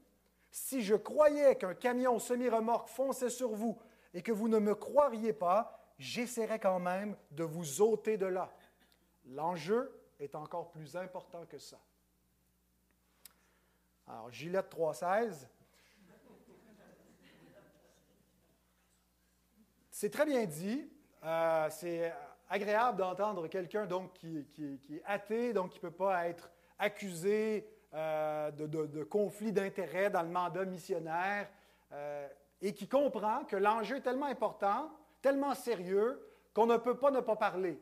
Si 0.49 0.81
je 0.81 0.95
croyais 0.95 1.55
qu'un 1.55 1.75
camion 1.75 2.19
semi-remorque 2.19 2.89
fonçait 2.89 3.29
sur 3.29 3.51
vous 3.51 3.77
et 4.13 4.21
que 4.21 4.31
vous 4.31 4.47
ne 4.47 4.59
me 4.59 4.75
croiriez 4.75 5.33
pas, 5.33 5.79
j'essaierais 5.97 6.59
quand 6.59 6.79
même 6.79 7.15
de 7.29 7.43
vous 7.43 7.81
ôter 7.81 8.17
de 8.17 8.25
là. 8.25 8.51
L'enjeu 9.27 9.97
est 10.19 10.35
encore 10.35 10.71
plus 10.71 10.95
important 10.95 11.45
que 11.45 11.59
ça. 11.59 11.79
Alors, 14.07 14.31
Gillette 14.31 14.69
316, 14.69 15.47
C'est 20.01 20.09
très 20.09 20.25
bien 20.25 20.43
dit. 20.45 20.89
Euh, 21.23 21.67
c'est 21.69 22.11
agréable 22.49 22.97
d'entendre 22.97 23.47
quelqu'un 23.47 23.85
donc 23.85 24.13
qui, 24.13 24.47
est 24.89 25.03
athée, 25.05 25.53
donc 25.53 25.69
qui 25.69 25.77
ne 25.77 25.81
peut 25.81 25.95
pas 25.95 26.27
être 26.27 26.49
accusé 26.79 27.67
euh, 27.93 28.49
de, 28.49 29.03
conflit 29.03 29.51
d'intérêts 29.51 30.09
dans 30.09 30.23
le 30.23 30.29
mandat 30.29 30.65
missionnaire 30.65 31.47
euh, 31.91 32.27
et 32.63 32.73
qui 32.73 32.87
comprend 32.87 33.43
que 33.43 33.55
l'enjeu 33.55 33.97
est 33.97 34.01
tellement 34.01 34.25
important, 34.25 34.89
tellement 35.21 35.53
sérieux, 35.53 36.19
qu'on 36.51 36.65
ne 36.65 36.77
peut 36.77 36.97
pas 36.97 37.11
ne 37.11 37.19
pas 37.19 37.35
parler. 37.35 37.79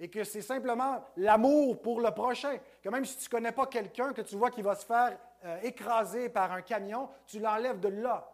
Et 0.00 0.10
que 0.10 0.24
c'est 0.24 0.42
simplement 0.42 1.04
l'amour 1.18 1.80
pour 1.80 2.00
le 2.00 2.10
prochain. 2.10 2.58
Que 2.82 2.88
même 2.88 3.04
si 3.04 3.16
tu 3.16 3.26
ne 3.26 3.30
connais 3.30 3.52
pas 3.52 3.66
quelqu'un 3.66 4.12
que 4.12 4.22
tu 4.22 4.34
vois 4.34 4.50
qui 4.50 4.62
va 4.62 4.74
se 4.74 4.84
faire 4.84 5.16
écraser 5.62 6.30
par 6.30 6.50
un 6.50 6.62
camion, 6.62 7.08
tu 7.26 7.38
l'enlèves 7.38 7.78
de 7.78 7.90
là 7.90 8.28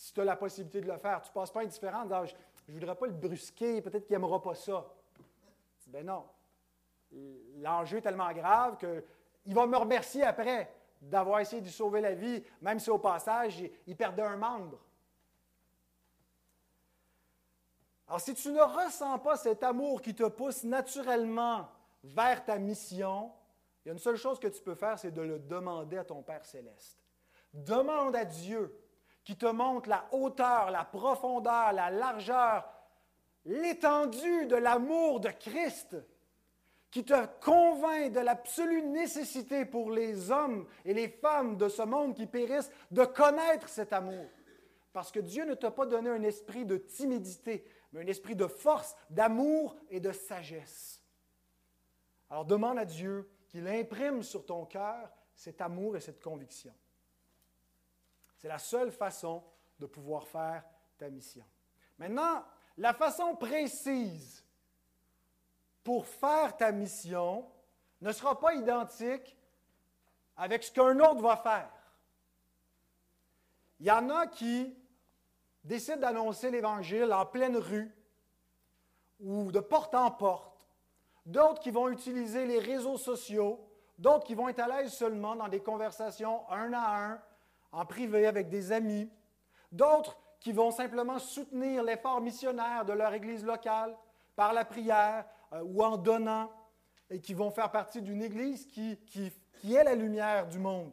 si 0.00 0.14
tu 0.14 0.20
as 0.22 0.24
la 0.24 0.36
possibilité 0.36 0.80
de 0.80 0.90
le 0.90 0.96
faire. 0.96 1.20
Tu 1.20 1.28
ne 1.28 1.34
passes 1.34 1.50
pas 1.50 1.60
indifférent 1.60 2.06
je 2.70 2.76
ne 2.76 2.80
voudrais 2.80 2.94
pas 2.94 3.06
le 3.06 3.12
brusquer, 3.12 3.82
peut-être 3.82 4.06
qu'il 4.06 4.14
n'aimera 4.14 4.40
pas 4.40 4.54
ça. 4.54 4.86
Ben 5.88 6.06
non. 6.06 6.24
L'enjeu 7.56 7.98
est 7.98 8.02
tellement 8.02 8.32
grave 8.32 8.76
qu'il 8.78 9.54
va 9.54 9.66
me 9.66 9.76
remercier 9.76 10.22
après 10.22 10.72
d'avoir 11.02 11.40
essayé 11.40 11.60
de 11.60 11.68
sauver 11.68 12.00
la 12.00 12.14
vie, 12.14 12.44
même 12.60 12.78
si 12.78 12.88
au 12.88 12.98
passage, 12.98 13.60
il 13.88 13.96
perdait 13.96 14.22
un 14.22 14.36
membre. 14.36 14.78
Alors, 18.06 18.20
si 18.20 18.34
tu 18.34 18.52
ne 18.52 18.60
ressens 18.60 19.18
pas 19.18 19.36
cet 19.36 19.64
amour 19.64 20.00
qui 20.00 20.14
te 20.14 20.28
pousse 20.28 20.62
naturellement 20.62 21.68
vers 22.04 22.44
ta 22.44 22.56
mission, 22.56 23.32
il 23.84 23.88
y 23.88 23.90
a 23.90 23.94
une 23.94 23.98
seule 23.98 24.16
chose 24.16 24.38
que 24.38 24.46
tu 24.46 24.62
peux 24.62 24.76
faire, 24.76 24.96
c'est 24.96 25.10
de 25.10 25.22
le 25.22 25.40
demander 25.40 25.98
à 25.98 26.04
ton 26.04 26.22
Père 26.22 26.44
céleste. 26.44 27.00
Demande 27.52 28.14
à 28.14 28.24
Dieu 28.24 28.72
qui 29.24 29.36
te 29.36 29.46
montre 29.46 29.88
la 29.88 30.06
hauteur, 30.12 30.70
la 30.70 30.84
profondeur, 30.84 31.72
la 31.72 31.90
largeur, 31.90 32.68
l'étendue 33.44 34.46
de 34.46 34.56
l'amour 34.56 35.20
de 35.20 35.30
Christ, 35.30 35.96
qui 36.90 37.04
te 37.04 37.26
convainc 37.40 38.12
de 38.12 38.20
l'absolue 38.20 38.82
nécessité 38.82 39.64
pour 39.64 39.92
les 39.92 40.30
hommes 40.30 40.66
et 40.84 40.92
les 40.92 41.08
femmes 41.08 41.56
de 41.56 41.68
ce 41.68 41.82
monde 41.82 42.14
qui 42.14 42.26
périssent 42.26 42.72
de 42.90 43.04
connaître 43.04 43.68
cet 43.68 43.92
amour. 43.92 44.26
Parce 44.92 45.12
que 45.12 45.20
Dieu 45.20 45.44
ne 45.44 45.54
t'a 45.54 45.70
pas 45.70 45.86
donné 45.86 46.10
un 46.10 46.22
esprit 46.22 46.64
de 46.64 46.76
timidité, 46.76 47.64
mais 47.92 48.00
un 48.00 48.06
esprit 48.06 48.34
de 48.34 48.48
force, 48.48 48.96
d'amour 49.08 49.76
et 49.88 50.00
de 50.00 50.10
sagesse. 50.10 51.00
Alors 52.28 52.44
demande 52.44 52.78
à 52.78 52.84
Dieu 52.84 53.30
qu'il 53.48 53.68
imprime 53.68 54.22
sur 54.22 54.44
ton 54.44 54.64
cœur 54.64 55.10
cet 55.34 55.60
amour 55.60 55.96
et 55.96 56.00
cette 56.00 56.22
conviction. 56.22 56.74
C'est 58.40 58.48
la 58.48 58.58
seule 58.58 58.90
façon 58.90 59.44
de 59.78 59.84
pouvoir 59.84 60.26
faire 60.26 60.64
ta 60.96 61.10
mission. 61.10 61.44
Maintenant, 61.98 62.42
la 62.78 62.94
façon 62.94 63.36
précise 63.36 64.42
pour 65.84 66.06
faire 66.06 66.56
ta 66.56 66.72
mission 66.72 67.46
ne 68.00 68.10
sera 68.12 68.40
pas 68.40 68.54
identique 68.54 69.36
avec 70.38 70.64
ce 70.64 70.72
qu'un 70.72 70.98
autre 71.00 71.20
va 71.20 71.36
faire. 71.36 71.70
Il 73.78 73.86
y 73.86 73.90
en 73.90 74.08
a 74.08 74.26
qui 74.26 74.74
décident 75.62 75.98
d'annoncer 76.00 76.50
l'Évangile 76.50 77.12
en 77.12 77.26
pleine 77.26 77.58
rue 77.58 77.94
ou 79.20 79.52
de 79.52 79.60
porte 79.60 79.94
en 79.94 80.10
porte, 80.10 80.66
d'autres 81.26 81.60
qui 81.60 81.70
vont 81.70 81.90
utiliser 81.90 82.46
les 82.46 82.58
réseaux 82.58 82.96
sociaux, 82.96 83.68
d'autres 83.98 84.24
qui 84.24 84.34
vont 84.34 84.48
être 84.48 84.60
à 84.60 84.68
l'aise 84.68 84.94
seulement 84.94 85.36
dans 85.36 85.48
des 85.48 85.62
conversations 85.62 86.50
un 86.50 86.72
à 86.72 87.04
un 87.04 87.22
en 87.72 87.84
privé 87.84 88.26
avec 88.26 88.48
des 88.48 88.72
amis, 88.72 89.10
d'autres 89.70 90.16
qui 90.40 90.52
vont 90.52 90.70
simplement 90.70 91.18
soutenir 91.18 91.82
l'effort 91.82 92.20
missionnaire 92.20 92.84
de 92.84 92.92
leur 92.92 93.12
Église 93.12 93.44
locale 93.44 93.96
par 94.34 94.52
la 94.52 94.64
prière 94.64 95.26
euh, 95.52 95.62
ou 95.62 95.84
en 95.84 95.96
donnant, 95.96 96.50
et 97.10 97.20
qui 97.20 97.34
vont 97.34 97.50
faire 97.50 97.70
partie 97.70 98.00
d'une 98.00 98.22
Église 98.22 98.66
qui, 98.66 98.98
est 99.64 99.84
la 99.84 99.94
lumière 99.94 100.46
du 100.46 100.58
monde. 100.58 100.92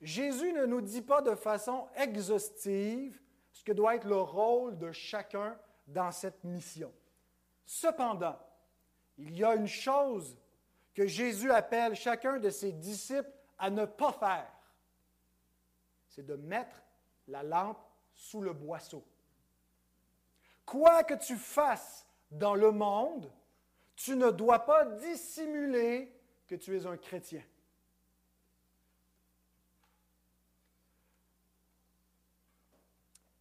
Jésus 0.00 0.52
ne 0.52 0.64
nous 0.64 0.80
dit 0.80 1.02
pas 1.02 1.22
de 1.22 1.34
façon 1.34 1.86
exhaustive 1.96 3.20
ce 3.52 3.64
que 3.64 3.72
doit 3.72 3.96
être 3.96 4.06
le 4.06 4.20
rôle 4.20 4.78
de 4.78 4.92
chacun 4.92 5.58
dans 5.86 6.12
cette 6.12 6.44
mission. 6.44 6.92
Cependant, 7.64 8.38
il 9.18 9.36
y 9.36 9.44
a 9.44 9.54
une 9.56 9.66
chose 9.66 10.38
que 10.94 11.06
Jésus 11.06 11.50
appelle 11.50 11.96
chacun 11.96 12.38
de 12.38 12.50
ses 12.50 12.72
disciples 12.72 13.32
à 13.58 13.70
ne 13.70 13.84
pas 13.84 14.12
faire 14.12 14.55
c'est 16.16 16.24
de 16.24 16.34
mettre 16.34 16.82
la 17.28 17.42
lampe 17.42 17.78
sous 18.14 18.40
le 18.40 18.54
boisseau. 18.54 19.06
Quoi 20.64 21.04
que 21.04 21.12
tu 21.12 21.36
fasses 21.36 22.06
dans 22.30 22.54
le 22.54 22.72
monde, 22.72 23.30
tu 23.94 24.16
ne 24.16 24.30
dois 24.30 24.60
pas 24.60 24.86
dissimuler 24.86 26.10
que 26.46 26.54
tu 26.54 26.74
es 26.74 26.86
un 26.86 26.96
chrétien. 26.96 27.42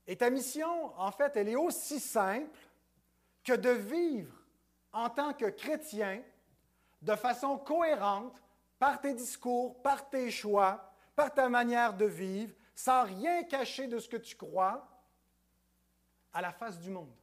Et 0.05 0.17
ta 0.17 0.29
mission, 0.29 0.93
en 0.99 1.11
fait, 1.11 1.37
elle 1.37 1.47
est 1.47 1.55
aussi 1.55 1.99
simple 2.01 2.59
que 3.43 3.53
de 3.53 3.69
vivre 3.69 4.35
en 4.91 5.09
tant 5.09 5.33
que 5.33 5.45
chrétien 5.45 6.21
de 7.01 7.15
façon 7.15 7.57
cohérente 7.57 8.39
par 8.77 8.99
tes 8.99 9.13
discours, 9.13 9.81
par 9.81 10.09
tes 10.09 10.29
choix, 10.29 10.91
par 11.15 11.33
ta 11.33 11.47
manière 11.47 11.93
de 11.93 12.05
vivre, 12.05 12.53
sans 12.75 13.05
rien 13.05 13.43
cacher 13.43 13.87
de 13.87 13.97
ce 13.99 14.09
que 14.09 14.17
tu 14.17 14.35
crois, 14.35 14.87
à 16.33 16.41
la 16.41 16.51
face 16.51 16.77
du 16.77 16.89
monde. 16.89 17.13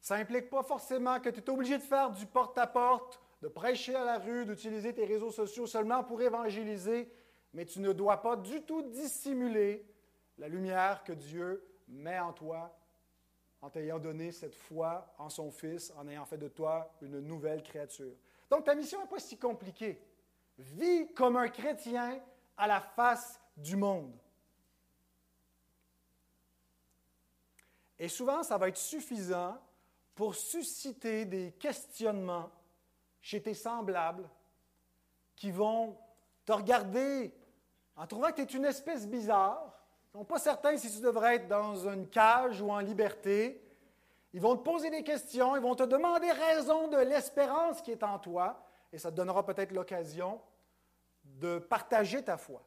Ça 0.00 0.16
n'implique 0.16 0.48
pas 0.48 0.62
forcément 0.62 1.20
que 1.20 1.28
tu 1.28 1.40
es 1.40 1.50
obligé 1.50 1.76
de 1.76 1.82
faire 1.82 2.10
du 2.10 2.26
porte-à-porte, 2.26 3.20
de 3.42 3.48
prêcher 3.48 3.94
à 3.94 4.04
la 4.04 4.18
rue, 4.18 4.46
d'utiliser 4.46 4.94
tes 4.94 5.04
réseaux 5.04 5.30
sociaux 5.30 5.66
seulement 5.66 6.02
pour 6.02 6.20
évangéliser, 6.22 7.12
mais 7.52 7.66
tu 7.66 7.80
ne 7.80 7.92
dois 7.92 8.22
pas 8.22 8.36
du 8.36 8.62
tout 8.62 8.82
dissimuler 8.82 9.86
la 10.38 10.48
lumière 10.48 11.04
que 11.04 11.12
Dieu 11.12 11.64
met 11.86 12.18
en 12.18 12.32
toi 12.32 12.74
en 13.62 13.68
t'ayant 13.68 13.98
donné 13.98 14.32
cette 14.32 14.54
foi 14.54 15.14
en 15.18 15.28
son 15.28 15.50
Fils, 15.50 15.92
en 15.96 16.08
ayant 16.08 16.24
fait 16.24 16.38
de 16.38 16.48
toi 16.48 16.90
une 17.02 17.20
nouvelle 17.20 17.62
créature. 17.62 18.14
Donc 18.48 18.64
ta 18.64 18.74
mission 18.74 19.00
n'est 19.00 19.08
pas 19.08 19.18
si 19.18 19.38
compliquée. 19.38 20.00
Vis 20.60 21.12
comme 21.14 21.36
un 21.36 21.48
chrétien 21.48 22.20
à 22.56 22.66
la 22.66 22.80
face 22.80 23.40
du 23.56 23.76
monde. 23.76 24.12
Et 27.98 28.08
souvent, 28.08 28.42
ça 28.42 28.58
va 28.58 28.68
être 28.68 28.76
suffisant 28.76 29.58
pour 30.14 30.34
susciter 30.34 31.24
des 31.24 31.52
questionnements 31.52 32.50
chez 33.22 33.42
tes 33.42 33.54
semblables 33.54 34.28
qui 35.34 35.50
vont 35.50 35.96
te 36.44 36.52
regarder 36.52 37.34
en 37.96 38.06
trouvant 38.06 38.32
que 38.32 38.42
tu 38.42 38.56
es 38.56 38.58
une 38.58 38.66
espèce 38.66 39.06
bizarre. 39.06 39.62
Ils 40.12 40.18
ne 40.18 40.20
sont 40.20 40.24
pas 40.26 40.38
certains 40.38 40.76
si 40.76 40.94
tu 40.94 41.00
devrais 41.00 41.36
être 41.36 41.48
dans 41.48 41.88
une 41.88 42.08
cage 42.08 42.60
ou 42.60 42.70
en 42.70 42.80
liberté. 42.80 43.62
Ils 44.32 44.40
vont 44.40 44.56
te 44.56 44.62
poser 44.62 44.90
des 44.90 45.02
questions, 45.02 45.56
ils 45.56 45.62
vont 45.62 45.74
te 45.74 45.82
demander 45.84 46.30
raison 46.30 46.88
de 46.88 46.98
l'espérance 46.98 47.80
qui 47.80 47.92
est 47.92 48.02
en 48.02 48.18
toi, 48.18 48.62
et 48.92 48.98
ça 48.98 49.10
te 49.10 49.16
donnera 49.16 49.44
peut-être 49.44 49.72
l'occasion 49.72 50.40
de 51.40 51.58
partager 51.58 52.22
ta 52.22 52.36
foi. 52.36 52.62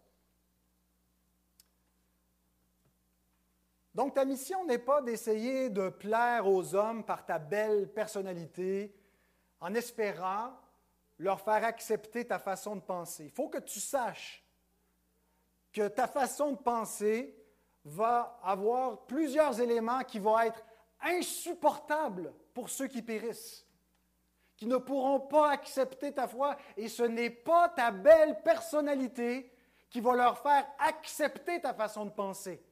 Donc 3.93 4.15
ta 4.15 4.25
mission 4.25 4.65
n'est 4.65 4.79
pas 4.79 5.01
d'essayer 5.01 5.69
de 5.69 5.89
plaire 5.89 6.47
aux 6.47 6.73
hommes 6.73 7.05
par 7.05 7.25
ta 7.25 7.37
belle 7.37 7.87
personnalité 7.93 8.93
en 9.59 9.75
espérant 9.75 10.51
leur 11.19 11.39
faire 11.39 11.63
accepter 11.63 12.25
ta 12.25 12.39
façon 12.39 12.75
de 12.75 12.81
penser. 12.81 13.25
Il 13.25 13.31
faut 13.31 13.49
que 13.49 13.59
tu 13.59 13.79
saches 13.79 14.43
que 15.71 15.87
ta 15.87 16.07
façon 16.07 16.53
de 16.53 16.57
penser 16.57 17.37
va 17.85 18.39
avoir 18.43 19.05
plusieurs 19.05 19.61
éléments 19.61 20.03
qui 20.03 20.17
vont 20.17 20.39
être 20.39 20.63
insupportables 21.01 22.33
pour 22.53 22.69
ceux 22.69 22.87
qui 22.87 23.01
périssent, 23.01 23.65
ne 24.67 24.77
pourront 24.77 25.19
pas 25.19 25.51
accepter 25.51 26.11
ta 26.11 26.27
foi, 26.27 26.57
et 26.77 26.87
ce 26.87 27.03
n'est 27.03 27.29
pas 27.29 27.69
ta 27.69 27.91
belle 27.91 28.41
personnalité 28.41 29.51
qui 29.89 30.01
va 30.01 30.15
leur 30.15 30.39
faire 30.39 30.65
accepter 30.79 31.61
ta 31.61 31.73
façon 31.73 32.05
de 32.05 32.11
penser. 32.11 32.63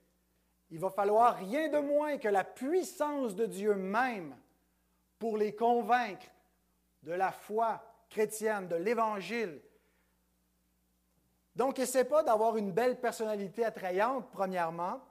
Il 0.69 0.79
va 0.79 0.89
falloir 0.89 1.36
rien 1.36 1.69
de 1.69 1.79
moins 1.79 2.17
que 2.17 2.27
la 2.27 2.43
puissance 2.43 3.36
de 3.36 3.45
Dieu 3.45 3.75
même 3.75 4.36
pour 5.19 5.38
les 5.38 5.53
convaincre 5.53 6.25
de 7.03 7.12
la 7.12 7.31
foi 7.31 7.83
chrétienne, 8.10 8.67
de 8.67 8.75
l'Évangile. 8.75 9.62
Donc, 11.55 11.79
essaie 11.79 12.05
pas 12.05 12.24
d'avoir 12.24 12.57
une 12.57 12.71
belle 12.71 13.00
personnalité 13.00 13.65
attrayante, 13.65 14.29
premièrement, 14.31 15.01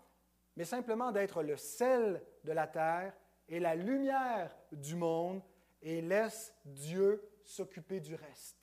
mais 0.56 0.64
simplement 0.64 1.12
d'être 1.12 1.42
le 1.42 1.56
sel 1.56 2.25
de 2.44 2.52
la 2.52 2.66
terre 2.66 3.12
et 3.49 3.60
la 3.60 3.75
lumière 3.75 4.56
du 4.72 4.96
monde 4.96 5.42
et 5.82 6.00
laisse 6.00 6.54
Dieu 6.64 7.22
s'occuper 7.44 8.00
du 8.00 8.14
reste. 8.14 8.56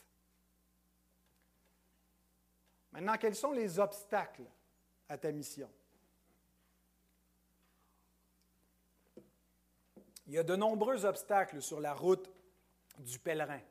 Maintenant, 2.91 3.17
quels 3.17 3.35
sont 3.35 3.51
les 3.51 3.79
obstacles 3.79 4.49
à 5.09 5.17
ta 5.17 5.31
mission? 5.31 5.69
Il 10.25 10.33
y 10.33 10.37
a 10.37 10.43
de 10.43 10.55
nombreux 10.55 11.05
obstacles 11.05 11.61
sur 11.61 11.79
la 11.79 11.93
route 11.93 12.29
du 12.99 13.19
pèlerin. 13.19 13.61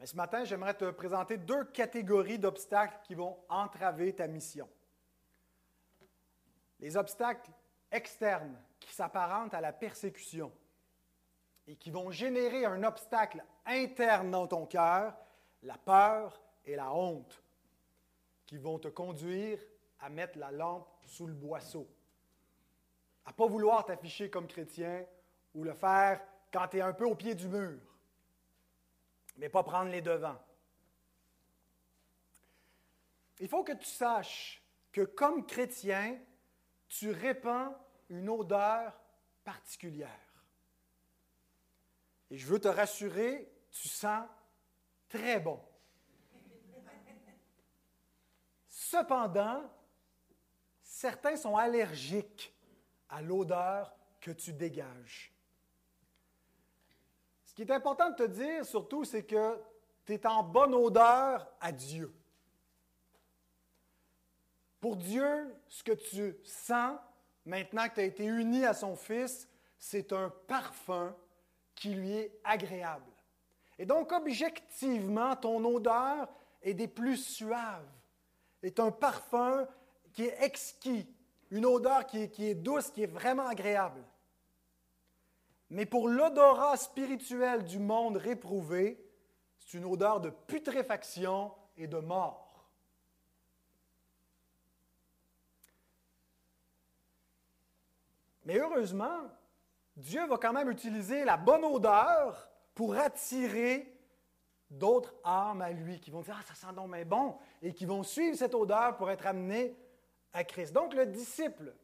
Mais 0.00 0.06
ce 0.06 0.16
matin, 0.16 0.44
j'aimerais 0.44 0.74
te 0.74 0.90
présenter 0.90 1.36
deux 1.36 1.64
catégories 1.66 2.38
d'obstacles 2.38 2.98
qui 3.04 3.14
vont 3.14 3.38
entraver 3.48 4.12
ta 4.12 4.26
mission. 4.26 4.68
Les 6.80 6.96
obstacles 6.96 7.50
externes 7.92 8.60
qui 8.80 8.92
s'apparentent 8.92 9.54
à 9.54 9.60
la 9.60 9.72
persécution 9.72 10.52
et 11.66 11.76
qui 11.76 11.90
vont 11.90 12.10
générer 12.10 12.64
un 12.64 12.82
obstacle 12.82 13.44
interne 13.66 14.30
dans 14.30 14.46
ton 14.46 14.66
cœur, 14.66 15.14
la 15.62 15.78
peur 15.78 16.40
et 16.64 16.76
la 16.76 16.92
honte, 16.92 17.42
qui 18.46 18.58
vont 18.58 18.78
te 18.78 18.88
conduire 18.88 19.58
à 20.00 20.08
mettre 20.08 20.38
la 20.38 20.50
lampe 20.50 20.88
sous 21.04 21.26
le 21.26 21.34
boisseau, 21.34 21.88
à 23.24 23.30
ne 23.30 23.34
pas 23.34 23.46
vouloir 23.46 23.84
t'afficher 23.84 24.28
comme 24.28 24.46
chrétien 24.46 25.04
ou 25.54 25.64
le 25.64 25.74
faire 25.74 26.20
quand 26.52 26.68
tu 26.68 26.78
es 26.78 26.80
un 26.80 26.92
peu 26.92 27.06
au 27.06 27.14
pied 27.14 27.34
du 27.34 27.48
mur 27.48 27.78
mais 29.36 29.48
pas 29.48 29.62
prendre 29.62 29.90
les 29.90 30.02
devants. 30.02 30.40
Il 33.40 33.48
faut 33.48 33.64
que 33.64 33.72
tu 33.72 33.86
saches 33.86 34.62
que 34.92 35.02
comme 35.02 35.46
chrétien, 35.46 36.18
tu 36.88 37.10
répands 37.10 37.74
une 38.10 38.28
odeur 38.28 39.00
particulière. 39.42 40.21
Et 42.32 42.38
je 42.38 42.46
veux 42.46 42.58
te 42.58 42.68
rassurer, 42.68 43.46
tu 43.70 43.88
sens 43.88 44.26
très 45.06 45.38
bon. 45.38 45.60
Cependant, 48.66 49.62
certains 50.82 51.36
sont 51.36 51.58
allergiques 51.58 52.56
à 53.10 53.20
l'odeur 53.20 53.94
que 54.18 54.30
tu 54.30 54.54
dégages. 54.54 55.30
Ce 57.44 57.52
qui 57.52 57.60
est 57.60 57.70
important 57.70 58.08
de 58.08 58.16
te 58.16 58.22
dire 58.22 58.64
surtout, 58.64 59.04
c'est 59.04 59.24
que 59.24 59.62
tu 60.06 60.14
es 60.14 60.26
en 60.26 60.42
bonne 60.42 60.72
odeur 60.72 61.46
à 61.60 61.70
Dieu. 61.70 62.14
Pour 64.80 64.96
Dieu, 64.96 65.54
ce 65.68 65.84
que 65.84 65.92
tu 65.92 66.34
sens 66.44 66.98
maintenant 67.44 67.90
que 67.90 67.96
tu 67.96 68.00
as 68.00 68.04
été 68.04 68.24
uni 68.24 68.64
à 68.64 68.72
son 68.72 68.96
Fils, 68.96 69.46
c'est 69.76 70.14
un 70.14 70.30
parfum 70.30 71.14
qui 71.74 71.90
lui 71.90 72.12
est 72.12 72.40
agréable. 72.44 73.10
Et 73.78 73.86
donc, 73.86 74.12
objectivement, 74.12 75.34
ton 75.36 75.64
odeur 75.64 76.28
est 76.62 76.74
des 76.74 76.88
plus 76.88 77.16
suaves, 77.16 77.88
est 78.62 78.78
un 78.78 78.90
parfum 78.90 79.66
qui 80.12 80.24
est 80.24 80.42
exquis, 80.42 81.06
une 81.50 81.66
odeur 81.66 82.06
qui 82.06 82.22
est, 82.22 82.28
qui 82.30 82.46
est 82.46 82.54
douce, 82.54 82.90
qui 82.90 83.02
est 83.02 83.06
vraiment 83.06 83.46
agréable. 83.46 84.04
Mais 85.70 85.86
pour 85.86 86.08
l'odorat 86.08 86.76
spirituel 86.76 87.64
du 87.64 87.78
monde 87.78 88.18
réprouvé, 88.18 89.02
c'est 89.58 89.78
une 89.78 89.86
odeur 89.86 90.20
de 90.20 90.30
putréfaction 90.30 91.52
et 91.76 91.86
de 91.86 91.98
mort. 91.98 92.68
Mais 98.44 98.58
heureusement, 98.58 99.30
Dieu 99.96 100.26
va 100.26 100.38
quand 100.38 100.52
même 100.52 100.70
utiliser 100.70 101.24
la 101.24 101.36
bonne 101.36 101.64
odeur 101.64 102.50
pour 102.74 102.96
attirer 102.96 103.92
d'autres 104.70 105.14
âmes 105.24 105.60
à 105.60 105.70
lui, 105.70 106.00
qui 106.00 106.10
vont 106.10 106.22
dire 106.22 106.36
Ah, 106.38 106.44
ça 106.46 106.54
sent 106.54 106.74
donc 106.74 106.88
mais 106.88 107.04
bon, 107.04 107.36
et 107.60 107.74
qui 107.74 107.84
vont 107.84 108.02
suivre 108.02 108.36
cette 108.36 108.54
odeur 108.54 108.96
pour 108.96 109.10
être 109.10 109.26
amenés 109.26 109.76
à 110.32 110.44
Christ. 110.44 110.72
Donc, 110.72 110.94
le 110.94 111.06
disciple, 111.06 111.74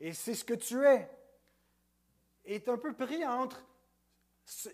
et 0.00 0.12
c'est 0.12 0.34
ce 0.34 0.44
que 0.44 0.54
tu 0.54 0.84
es, 0.84 1.08
est 2.44 2.68
un 2.68 2.78
peu 2.78 2.92
pris 2.92 3.24
entre. 3.26 3.64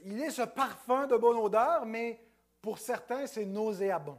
Il 0.04 0.20
est 0.22 0.30
ce 0.30 0.42
parfum 0.42 1.06
de 1.06 1.16
bonne 1.16 1.36
odeur, 1.36 1.84
mais 1.86 2.22
pour 2.62 2.78
certains, 2.78 3.26
c'est 3.26 3.44
nauséabond. 3.44 4.18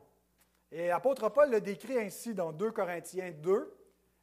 Et 0.72 0.88
l'apôtre 0.88 1.30
Paul 1.30 1.50
le 1.50 1.62
décrit 1.62 1.98
ainsi 1.98 2.34
dans 2.34 2.52
2 2.52 2.72
Corinthiens 2.72 3.32
2, 3.32 3.76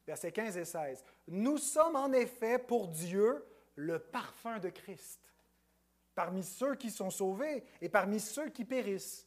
versets 0.05 0.31
15 0.31 0.57
et 0.57 0.65
16. 0.65 1.03
Nous 1.27 1.57
sommes 1.57 1.97
en 1.97 2.11
effet 2.13 2.57
pour 2.57 2.87
Dieu 2.87 3.45
le 3.77 3.99
parfum 3.99 4.59
de 4.59 4.69
Christ, 4.69 5.33
parmi 6.13 6.43
ceux 6.43 6.75
qui 6.75 6.91
sont 6.91 7.09
sauvés 7.09 7.63
et 7.79 7.87
parmi 7.87 8.19
ceux 8.19 8.49
qui 8.49 8.65
périssent. 8.65 9.25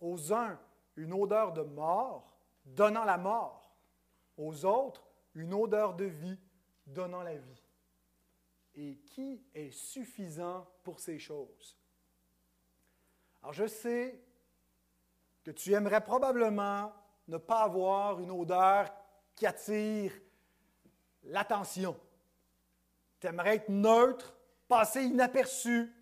Aux 0.00 0.32
uns, 0.32 0.58
une 0.96 1.12
odeur 1.12 1.52
de 1.52 1.62
mort, 1.62 2.36
donnant 2.64 3.04
la 3.04 3.18
mort. 3.18 3.76
Aux 4.36 4.64
autres, 4.64 5.06
une 5.34 5.52
odeur 5.52 5.94
de 5.94 6.06
vie, 6.06 6.38
donnant 6.86 7.22
la 7.22 7.36
vie 7.36 7.62
et 8.74 8.96
qui 8.98 9.44
est 9.54 9.70
suffisant 9.70 10.66
pour 10.82 11.00
ces 11.00 11.18
choses? 11.18 11.76
Alors 13.42 13.52
je 13.52 13.66
sais 13.66 14.22
que 15.44 15.50
tu 15.50 15.72
aimerais 15.72 16.02
probablement 16.02 16.92
ne 17.28 17.36
pas 17.36 17.62
avoir 17.62 18.20
une 18.20 18.30
odeur 18.30 18.92
qui 19.34 19.46
attire 19.46 20.12
l'attention. 21.24 21.98
Tu 23.20 23.26
aimerais 23.26 23.56
être 23.56 23.68
neutre, 23.68 24.34
passer 24.68 25.04
inaperçu. 25.04 25.92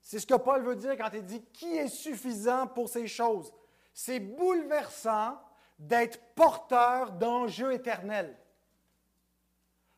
C'est 0.00 0.18
ce 0.18 0.26
que 0.26 0.34
Paul 0.34 0.62
veut 0.62 0.76
dire 0.76 0.96
quand 0.96 1.10
il 1.14 1.24
dit 1.24 1.42
qui 1.52 1.76
est 1.76 1.88
suffisant 1.88 2.66
pour 2.66 2.88
ces 2.88 3.06
choses? 3.06 3.52
C'est 3.92 4.20
bouleversant 4.20 5.40
d'être 5.78 6.20
porteur 6.34 7.12
d'enjeux 7.12 7.72
éternels 7.72 8.36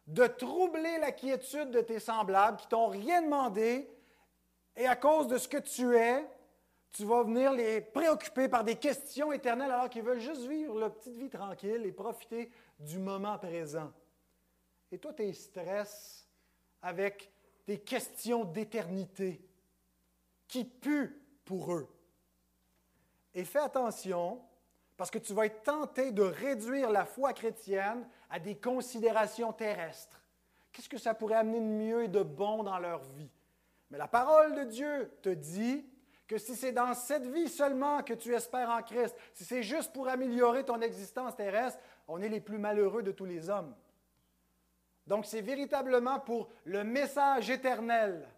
de 0.07 0.27
troubler 0.27 0.99
la 0.99 1.13
quiétude 1.13 1.71
de 1.71 1.81
tes 1.81 1.99
semblables 1.99 2.59
qui 2.59 2.69
t'ont 2.69 2.89
rien 2.89 3.23
demandé, 3.23 3.91
et 4.77 4.87
à 4.87 4.95
cause 4.95 5.27
de 5.27 5.39
ce 5.39 5.49
que 5.49 5.57
tu 5.57 5.97
es, 5.97 6.25
tu 6.93 7.05
vas 7.05 7.25
venir 7.25 7.53
les 7.53 7.81
préoccuper 7.81 8.49
par 8.49 8.63
des 8.63 8.77
questions 8.77 9.33
éternelles 9.33 9.71
alors 9.71 9.91
qu'ils 9.91 10.03
veulent 10.03 10.21
juste 10.21 10.43
vivre 10.43 10.79
leur 10.79 10.95
petite 10.95 11.17
vie 11.17 11.29
tranquille 11.29 11.85
et 11.85 11.93
profiter 11.93 12.51
du 12.79 12.99
moment 12.99 13.39
présent. 13.39 13.93
Et 14.93 14.99
toi, 14.99 15.13
tu 15.13 15.33
stresses 15.35 16.26
avec 16.87 17.33
des 17.67 17.81
questions 17.81 18.45
d'éternité 18.45 19.45
qui 20.47 20.65
puent 20.65 21.21
pour 21.45 21.75
eux. 21.75 21.89
Et 23.35 23.45
fais 23.45 23.59
attention, 23.59 24.41
parce 24.97 25.11
que 25.11 25.19
tu 25.19 25.35
vas 25.35 25.47
être 25.47 25.65
tenté 25.65 26.13
de 26.13 26.23
réduire 26.23 26.91
la 26.91 27.05
foi 27.05 27.33
chrétienne 27.33 28.09
à 28.31 28.39
des 28.39 28.55
considérations 28.55 29.53
terrestres. 29.53 30.23
Qu'est-ce 30.71 30.89
que 30.89 30.97
ça 30.97 31.13
pourrait 31.13 31.35
amener 31.35 31.59
de 31.59 31.65
mieux 31.65 32.05
et 32.05 32.09
de 32.09 32.23
bon 32.23 32.63
dans 32.63 32.79
leur 32.79 33.03
vie? 33.03 33.31
Mais 33.91 33.99
la 33.99 34.09
parole 34.09 34.55
de 34.55 34.63
Dieu 34.63 35.11
te 35.23 35.31
dit 35.31 35.85
que 36.29 36.39
si 36.39 36.55
c'est 36.55 36.73
dans 36.73 36.95
cette 36.95 37.27
vie 37.27 37.49
seulement 37.49 38.05
que 38.05 38.15
tu 38.15 38.33
espères 38.33 38.71
en 38.71 38.83
Christ, 38.83 39.17
si 39.35 39.45
c'est 39.45 39.65
juste 39.65 39.93
pour 39.93 40.07
améliorer 40.07 40.65
ton 40.65 40.81
existence 40.81 41.35
terrestre, 41.35 41.81
on 42.07 42.23
est 42.23 42.29
les 42.29 42.41
plus 42.41 42.59
malheureux 42.59 43.03
de 43.03 43.11
tous 43.11 43.25
les 43.25 43.51
hommes. 43.51 43.75
Donc 45.07 45.25
c'est 45.27 45.41
véritablement 45.41 46.19
pour 46.21 46.49
le 46.65 46.83
message 46.83 47.51
éternel, 47.51 48.29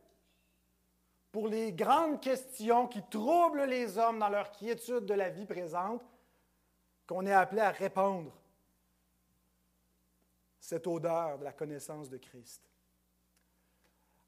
pour 1.33 1.49
les 1.49 1.73
grandes 1.73 2.21
questions 2.21 2.87
qui 2.87 3.03
troublent 3.09 3.65
les 3.65 3.97
hommes 3.97 4.19
dans 4.19 4.29
leur 4.29 4.51
quiétude 4.51 5.07
de 5.07 5.15
la 5.15 5.31
vie 5.31 5.47
présente, 5.47 6.03
qu'on 7.07 7.25
est 7.27 7.33
appelé 7.33 7.63
à 7.63 7.71
répondre 7.71 8.33
cette 10.61 10.87
odeur 10.87 11.39
de 11.39 11.45
la 11.45 11.53
connaissance 11.53 12.11
de 12.11 12.19
Christ. 12.19 12.63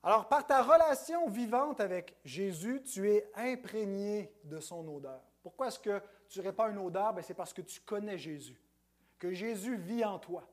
Alors, 0.02 0.28
par 0.28 0.46
ta 0.46 0.62
relation 0.62 1.28
vivante 1.28 1.80
avec 1.80 2.16
Jésus, 2.24 2.82
tu 2.82 3.10
es 3.10 3.30
imprégné 3.34 4.32
de 4.44 4.58
son 4.58 4.88
odeur. 4.88 5.20
Pourquoi 5.42 5.68
est-ce 5.68 5.78
que 5.78 6.00
tu 6.26 6.40
répands 6.40 6.68
une 6.68 6.78
odeur? 6.78 7.12
Ben, 7.12 7.22
c'est 7.22 7.34
parce 7.34 7.52
que 7.52 7.60
tu 7.60 7.80
connais 7.80 8.16
Jésus, 8.16 8.58
que 9.18 9.30
Jésus 9.30 9.76
vit 9.76 10.02
en 10.02 10.18
toi 10.18 10.48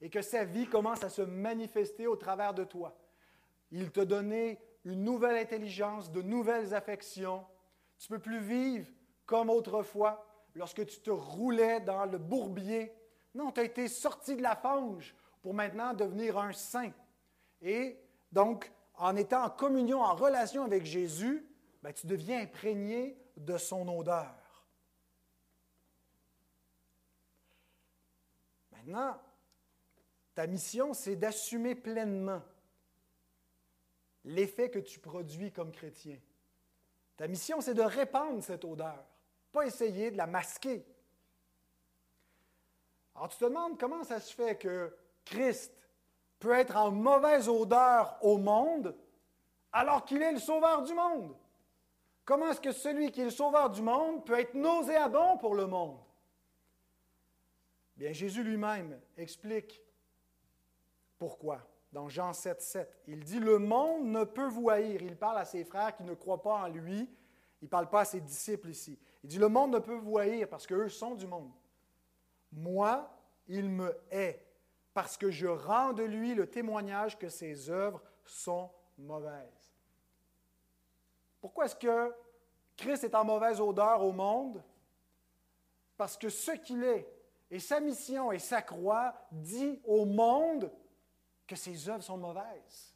et 0.00 0.10
que 0.10 0.22
sa 0.22 0.44
vie 0.44 0.66
commence 0.66 1.02
à 1.04 1.08
se 1.08 1.22
manifester 1.22 2.06
au 2.06 2.16
travers 2.16 2.54
de 2.54 2.64
toi. 2.64 2.96
Il 3.70 3.90
t'a 3.90 4.04
donné 4.04 4.60
une 4.84 5.02
nouvelle 5.02 5.36
intelligence, 5.36 6.10
de 6.12 6.22
nouvelles 6.22 6.74
affections. 6.74 7.44
Tu 7.98 8.12
ne 8.12 8.16
peux 8.16 8.22
plus 8.22 8.40
vivre 8.40 8.88
comme 9.24 9.50
autrefois, 9.50 10.24
lorsque 10.54 10.86
tu 10.86 11.00
te 11.00 11.10
roulais 11.10 11.80
dans 11.80 12.06
le 12.06 12.18
bourbier. 12.18 12.92
Non, 13.34 13.50
tu 13.50 13.60
as 13.60 13.64
été 13.64 13.88
sorti 13.88 14.36
de 14.36 14.42
la 14.42 14.54
fange 14.54 15.14
pour 15.42 15.52
maintenant 15.54 15.94
devenir 15.94 16.38
un 16.38 16.52
saint. 16.52 16.92
Et 17.60 17.98
donc, 18.32 18.70
en 18.94 19.16
étant 19.16 19.44
en 19.44 19.50
communion, 19.50 20.00
en 20.00 20.14
relation 20.14 20.64
avec 20.64 20.84
Jésus, 20.84 21.46
ben, 21.82 21.92
tu 21.92 22.06
deviens 22.06 22.40
imprégné 22.42 23.18
de 23.36 23.58
son 23.58 23.86
odeur. 23.88 24.66
Maintenant, 28.72 29.20
ta 30.36 30.46
mission, 30.46 30.92
c'est 30.92 31.16
d'assumer 31.16 31.74
pleinement 31.74 32.42
l'effet 34.22 34.70
que 34.70 34.78
tu 34.78 35.00
produis 35.00 35.50
comme 35.50 35.72
chrétien. 35.72 36.18
Ta 37.16 37.26
mission, 37.26 37.62
c'est 37.62 37.72
de 37.72 37.80
répandre 37.80 38.42
cette 38.42 38.66
odeur, 38.66 39.02
pas 39.50 39.64
essayer 39.64 40.10
de 40.10 40.18
la 40.18 40.26
masquer. 40.26 40.84
Alors 43.14 43.30
tu 43.30 43.38
te 43.38 43.46
demandes 43.46 43.80
comment 43.80 44.04
ça 44.04 44.20
se 44.20 44.34
fait 44.34 44.56
que 44.58 44.94
Christ 45.24 45.72
peut 46.38 46.52
être 46.52 46.76
en 46.76 46.90
mauvaise 46.90 47.48
odeur 47.48 48.18
au 48.20 48.36
monde 48.36 48.94
alors 49.72 50.04
qu'il 50.04 50.20
est 50.20 50.32
le 50.32 50.38
sauveur 50.38 50.82
du 50.82 50.92
monde? 50.92 51.34
Comment 52.26 52.50
est-ce 52.50 52.60
que 52.60 52.72
celui 52.72 53.10
qui 53.10 53.22
est 53.22 53.24
le 53.24 53.30
sauveur 53.30 53.70
du 53.70 53.80
monde 53.80 54.26
peut 54.26 54.38
être 54.38 54.52
nauséabond 54.52 55.38
pour 55.38 55.54
le 55.54 55.66
monde? 55.66 55.98
Bien, 57.96 58.12
Jésus 58.12 58.42
lui-même 58.42 59.00
explique 59.16 59.85
pourquoi? 61.18 61.66
Dans 61.92 62.08
Jean 62.08 62.32
7, 62.32 62.60
7, 62.60 63.02
il 63.06 63.24
dit, 63.24 63.40
Le 63.40 63.58
monde 63.58 64.06
ne 64.06 64.24
peut 64.24 64.48
vous 64.48 64.68
haïr. 64.68 65.02
Il 65.02 65.16
parle 65.16 65.38
à 65.38 65.44
ses 65.44 65.64
frères 65.64 65.96
qui 65.96 66.02
ne 66.02 66.14
croient 66.14 66.42
pas 66.42 66.64
en 66.64 66.68
lui. 66.68 67.08
Il 67.62 67.64
ne 67.64 67.68
parle 67.68 67.88
pas 67.88 68.00
à 68.00 68.04
ses 68.04 68.20
disciples 68.20 68.68
ici. 68.68 68.98
Il 69.22 69.30
dit, 69.30 69.38
Le 69.38 69.48
monde 69.48 69.72
ne 69.72 69.78
peut 69.78 69.94
vous 69.94 70.18
haïr 70.18 70.48
parce 70.48 70.66
qu'eux 70.66 70.88
sont 70.88 71.14
du 71.14 71.26
monde. 71.26 71.50
Moi, 72.52 73.08
il 73.46 73.70
me 73.70 73.96
hait 74.10 74.44
parce 74.92 75.16
que 75.16 75.30
je 75.30 75.46
rends 75.46 75.92
de 75.92 76.02
lui 76.02 76.34
le 76.34 76.48
témoignage 76.48 77.18
que 77.18 77.28
ses 77.28 77.70
œuvres 77.70 78.02
sont 78.24 78.70
mauvaises. 78.98 79.72
Pourquoi 81.40 81.66
est-ce 81.66 81.76
que 81.76 82.14
Christ 82.76 83.04
est 83.04 83.14
en 83.14 83.24
mauvaise 83.24 83.60
odeur 83.60 84.02
au 84.02 84.12
monde? 84.12 84.62
Parce 85.96 86.16
que 86.16 86.28
ce 86.28 86.52
qu'il 86.52 86.82
est 86.82 87.08
et 87.50 87.60
sa 87.60 87.80
mission 87.80 88.32
et 88.32 88.38
sa 88.38 88.62
croix 88.62 89.14
dit 89.30 89.80
au 89.84 90.04
monde 90.04 90.70
que 91.46 91.56
ses 91.56 91.88
œuvres 91.88 92.02
sont 92.02 92.16
mauvaises, 92.16 92.94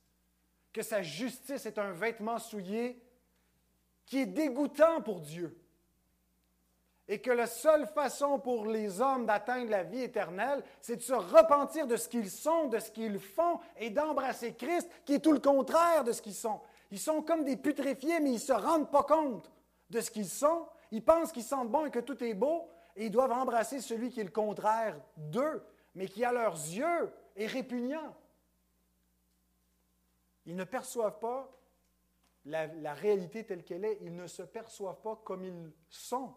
que 0.73 0.83
sa 0.83 1.03
justice 1.03 1.67
est 1.67 1.79
un 1.79 1.93
vêtement 1.93 2.39
souillé 2.39 3.03
qui 4.07 4.19
est 4.19 4.27
dégoûtant 4.27 5.03
pour 5.03 5.21
Dieu 5.21 5.57
et 7.11 7.21
que 7.21 7.33
la 7.33 7.49
seule 7.49 7.89
façon 7.89 8.39
pour 8.39 8.67
les 8.67 9.01
hommes 9.01 9.27
d'atteindre 9.27 9.69
la 9.69 9.83
vie 9.83 10.03
éternelle, 10.03 10.63
c'est 10.81 10.95
de 10.95 11.03
se 11.03 11.13
repentir 11.13 11.89
de 11.89 11.97
ce 11.97 12.09
qu'ils 12.09 12.31
sont, 12.31 12.69
de 12.69 12.79
ce 12.79 12.93
qu'ils 12.93 13.19
font, 13.19 13.59
et 13.77 13.91
d'embrasser 13.91 14.55
Christ, 14.55 14.89
qui 15.05 15.15
est 15.15 15.19
tout 15.19 15.33
le 15.33 15.41
contraire 15.41 16.05
de 16.05 16.13
ce 16.13 16.23
qu'ils 16.23 16.37
sont. 16.37 16.61
Ils 16.93 17.01
sont 17.01 17.21
comme 17.21 17.43
des 17.43 17.57
putréfiés, 17.57 18.21
mais 18.21 18.31
ils 18.31 18.35
ne 18.35 18.39
se 18.39 18.53
rendent 18.53 18.93
pas 18.93 19.03
compte 19.03 19.51
de 19.91 20.01
ce 20.01 20.09
qu'ils 20.09 20.29
sont. 20.29 20.69
Ils 20.93 21.05
pensent 21.05 21.33
qu'ils 21.33 21.43
sentent 21.43 21.69
bon 21.69 21.87
et 21.87 21.91
que 21.91 21.99
tout 21.99 22.23
est 22.23 22.33
beau, 22.33 22.71
et 22.95 23.07
ils 23.07 23.11
doivent 23.11 23.33
embrasser 23.33 23.81
celui 23.81 24.11
qui 24.11 24.21
est 24.21 24.25
le 24.25 24.31
contraire 24.31 24.97
d'eux, 25.17 25.65
mais 25.97 26.07
qui 26.07 26.25
à 26.25 26.31
leurs 26.31 26.55
yeux 26.55 27.13
est 27.35 27.47
répugnant. 27.47 28.15
Ils 30.47 30.57
ne 30.57 30.65
perçoivent 30.65 31.19
pas 31.19 31.51
la, 32.45 32.95
réalité 32.95 33.45
telle 33.45 33.65
qu'elle 33.65 33.85
est, 33.85 33.99
ils 34.01 34.15
ne 34.15 34.27
se 34.27 34.43
perçoivent 34.43 35.01
pas 35.01 35.17
comme 35.25 35.45
ils 35.45 35.73
sont. 35.89 36.35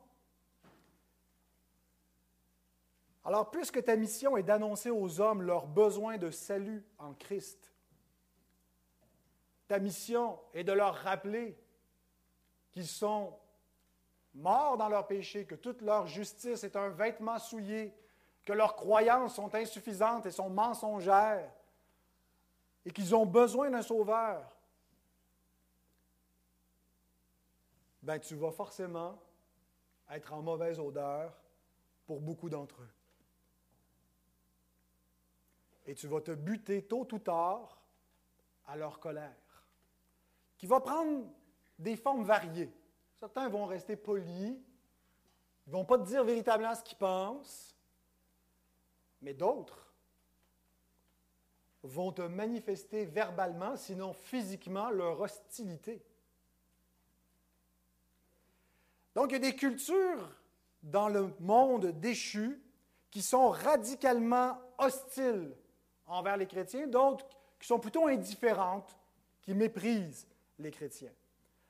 Alors, 3.25 3.51
puisque 3.51 3.83
ta 3.83 3.95
mission 3.95 4.35
est 4.35 4.43
d'annoncer 4.43 4.89
aux 4.89 5.21
hommes 5.21 5.41
leur 5.41 5.65
besoin 5.65 6.17
de 6.17 6.29
salut 6.29 6.85
en 6.97 7.13
Christ, 7.13 7.73
ta 9.67 9.79
mission 9.79 10.39
est 10.53 10.65
de 10.65 10.73
leur 10.73 10.93
rappeler 10.95 11.57
qu'ils 12.71 12.87
sont 12.87 13.39
morts 14.33 14.77
dans 14.77 14.89
leur 14.89 15.07
péché, 15.07 15.45
que 15.45 15.55
toute 15.55 15.81
leur 15.81 16.07
justice 16.07 16.65
est 16.65 16.75
un 16.75 16.89
vêtement 16.89 17.39
souillé, 17.39 17.95
que 18.43 18.51
leurs 18.51 18.75
croyances 18.75 19.35
sont 19.35 19.55
insuffisantes 19.55 20.25
et 20.25 20.31
sont 20.31 20.49
mensongères, 20.49 21.49
et 22.85 22.91
qu'ils 22.91 23.15
ont 23.15 23.25
besoin 23.25 23.69
d'un 23.69 23.81
sauveur, 23.81 24.49
ben 28.01 28.19
tu 28.19 28.35
vas 28.35 28.51
forcément 28.51 29.17
être 30.09 30.33
en 30.33 30.41
mauvaise 30.41 30.79
odeur 30.79 31.33
pour 32.05 32.19
beaucoup 32.19 32.49
d'entre 32.49 32.81
eux 32.81 32.93
et 35.85 35.95
tu 35.95 36.07
vas 36.07 36.21
te 36.21 36.31
buter 36.31 36.83
tôt 36.83 37.07
ou 37.11 37.19
tard 37.19 37.81
à 38.65 38.77
leur 38.77 38.99
colère, 38.99 39.65
qui 40.57 40.65
va 40.65 40.79
prendre 40.79 41.25
des 41.77 41.97
formes 41.97 42.23
variées. 42.23 42.73
Certains 43.19 43.49
vont 43.49 43.65
rester 43.65 43.95
polis, 43.95 44.57
ils 45.65 45.69
ne 45.69 45.73
vont 45.73 45.85
pas 45.85 45.97
te 45.97 46.03
dire 46.03 46.23
véritablement 46.23 46.75
ce 46.75 46.83
qu'ils 46.83 46.97
pensent, 46.97 47.75
mais 49.21 49.33
d'autres 49.33 49.82
vont 51.83 52.11
te 52.11 52.21
manifester 52.21 53.05
verbalement, 53.05 53.75
sinon 53.75 54.13
physiquement, 54.13 54.89
leur 54.89 55.19
hostilité. 55.19 56.01
Donc 59.15 59.29
il 59.29 59.33
y 59.33 59.35
a 59.35 59.51
des 59.51 59.55
cultures 59.55 60.29
dans 60.81 61.09
le 61.09 61.33
monde 61.39 61.87
déchu 61.99 62.61
qui 63.11 63.21
sont 63.21 63.49
radicalement 63.49 64.57
hostiles 64.77 65.55
envers 66.07 66.37
les 66.37 66.47
chrétiens, 66.47 66.87
d'autres 66.87 67.25
qui 67.59 67.67
sont 67.67 67.79
plutôt 67.79 68.07
indifférentes, 68.07 68.97
qui 69.41 69.53
méprisent 69.53 70.27
les 70.59 70.71
chrétiens. 70.71 71.11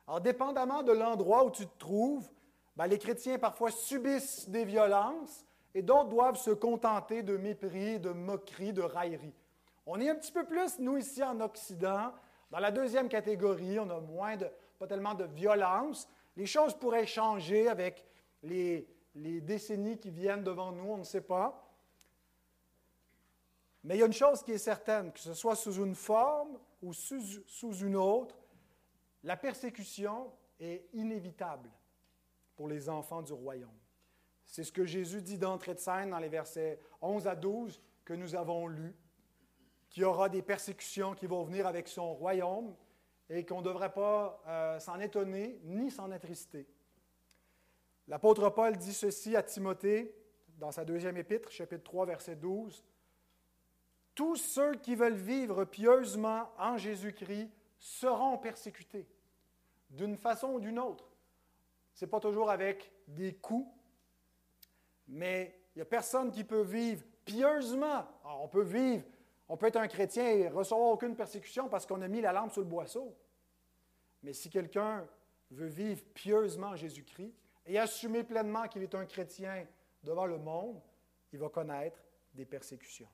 Alors, 0.08 0.22
dépendamment 0.22 0.84
de 0.84 0.92
l'endroit 0.92 1.46
où 1.46 1.52
tu 1.52 1.66
te 1.66 1.78
trouves, 1.78 2.30
ben, 2.76 2.88
les 2.88 2.98
chrétiens 2.98 3.38
parfois 3.40 3.72
subissent 3.72 4.50
des 4.50 4.66
violences 4.66 5.46
et 5.74 5.82
d'autres 5.82 6.10
doivent 6.10 6.38
se 6.38 6.52
contenter 6.52 7.24
de 7.24 7.38
mépris, 7.38 8.00
de 8.00 8.10
moquerie, 8.12 8.74
de 8.74 8.82
raillerie. 8.82 9.34
On 9.86 10.00
est 10.00 10.10
un 10.10 10.16
petit 10.16 10.32
peu 10.32 10.46
plus, 10.46 10.80
nous 10.80 10.98
ici 10.98 11.24
en 11.24 11.40
Occident, 11.42 12.14
dans 12.52 12.60
la 12.60 12.72
deuxième 12.72 13.10
catégorie, 13.10 13.80
on 13.80 13.90
a 13.90 14.00
moins 14.00 14.38
de, 14.38 14.48
pas 14.80 14.88
tellement 14.88 15.14
de 15.14 15.26
violence. 15.26 16.08
Les 16.36 16.46
choses 16.46 16.74
pourraient 16.76 17.06
changer 17.06 17.68
avec 17.68 18.06
les, 18.44 18.88
les 19.16 19.42
décennies 19.42 20.00
qui 20.00 20.12
viennent 20.12 20.44
devant 20.44 20.72
nous, 20.72 20.92
on 20.92 20.98
ne 20.98 21.04
sait 21.04 21.22
pas. 21.22 21.64
Mais 23.84 23.96
il 23.96 24.00
y 24.00 24.04
a 24.04 24.06
une 24.06 24.14
chose 24.14 24.42
qui 24.44 24.54
est 24.54 24.58
certaine, 24.58 25.12
que 25.12 25.20
ce 25.20 25.34
soit 25.34 25.56
sous 25.56 25.74
une 25.84 25.96
forme 25.96 26.58
ou 26.82 26.94
sous, 26.94 27.76
une 27.82 27.96
autre, 27.96 28.36
la 29.24 29.36
persécution 29.36 30.32
est 30.60 30.88
inévitable 30.94 31.70
pour 32.56 32.68
les 32.68 32.88
enfants 32.88 33.22
du 33.22 33.34
royaume. 33.34 33.70
C'est 34.46 34.64
ce 34.64 34.72
que 34.72 34.86
Jésus 34.86 35.22
dit 35.22 35.38
d'entrée 35.38 35.74
de 35.74 35.80
scène 35.80 36.12
dans 36.12 36.20
les 36.20 36.30
versets 36.30 36.80
11 37.02 37.28
à 37.28 37.36
12 37.36 37.82
que 38.06 38.14
nous 38.14 38.36
avons 38.36 38.68
lus, 38.68 38.96
qu'il 39.94 40.02
y 40.02 40.06
aura 40.06 40.28
des 40.28 40.42
persécutions 40.42 41.14
qui 41.14 41.28
vont 41.28 41.44
venir 41.44 41.68
avec 41.68 41.88
son 41.88 42.16
royaume 42.16 42.76
et 43.30 43.46
qu'on 43.46 43.60
ne 43.60 43.66
devrait 43.66 43.94
pas 43.94 44.42
euh, 44.48 44.80
s'en 44.80 45.00
étonner 45.00 45.60
ni 45.64 45.92
s'en 45.92 46.10
attrister. 46.10 46.68
L'apôtre 48.08 48.50
Paul 48.50 48.76
dit 48.76 48.94
ceci 48.94 49.36
à 49.36 49.44
Timothée 49.44 50.14
dans 50.58 50.72
sa 50.72 50.84
deuxième 50.84 51.16
épître, 51.16 51.52
chapitre 51.52 51.84
3, 51.84 52.08
verset 52.08 52.36
12. 52.36 52.84
Tous 54.16 54.36
ceux 54.36 54.74
qui 54.76 54.96
veulent 54.96 55.14
vivre 55.14 55.64
pieusement 55.64 56.50
en 56.58 56.76
Jésus-Christ 56.78 57.50
seront 57.78 58.40
persécutés, 58.40 59.08
d'une 59.92 60.18
façon 60.18 60.54
ou 60.54 60.60
d'une 60.60 60.80
autre. 60.80 61.06
Ce 61.94 62.04
n'est 62.04 62.10
pas 62.10 62.20
toujours 62.20 62.50
avec 62.50 62.92
des 63.08 63.36
coups, 63.36 63.72
mais 65.08 65.56
il 65.76 65.80
n'y 65.80 65.82
a 65.84 65.86
personne 65.86 66.32
qui 66.32 66.44
peut 66.44 66.64
vivre 66.64 67.04
pieusement. 67.26 68.06
on 68.26 68.48
peut 68.48 68.64
vivre, 68.64 69.04
on 69.50 69.58
peut 69.58 69.68
être 69.68 69.78
un 69.78 69.88
chrétien 69.88 70.30
et 70.30 70.48
recevoir 70.48 70.90
aucune 70.90 71.16
persécution 71.16 71.70
parce 71.70 71.86
qu'on 71.86 72.02
a 72.02 72.08
mis 72.08 72.22
la 72.22 72.32
lampe 72.32 72.52
sur 72.52 72.62
le 72.62 72.68
boisseau. 72.68 73.16
Mais 74.22 74.34
si 74.34 74.50
quelqu'un 74.50 75.08
veut 75.52 75.68
vivre 75.68 76.04
pieusement 76.14 76.76
Jésus-Christ 76.76 77.34
et 77.66 77.78
assumer 77.78 78.24
pleinement 78.24 78.68
qu'il 78.68 78.84
est 78.84 78.96
un 78.96 79.06
chrétien 79.06 79.68
devant 80.04 80.26
le 80.26 80.38
monde, 80.38 80.82
il 81.32 81.40
va 81.40 81.50
connaître 81.50 82.00
des 82.34 82.46
persécutions. 82.46 83.10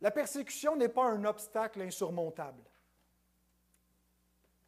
La 0.00 0.10
persécution 0.10 0.76
n'est 0.76 0.88
pas 0.88 1.04
un 1.04 1.24
obstacle 1.24 1.80
insurmontable, 1.80 2.62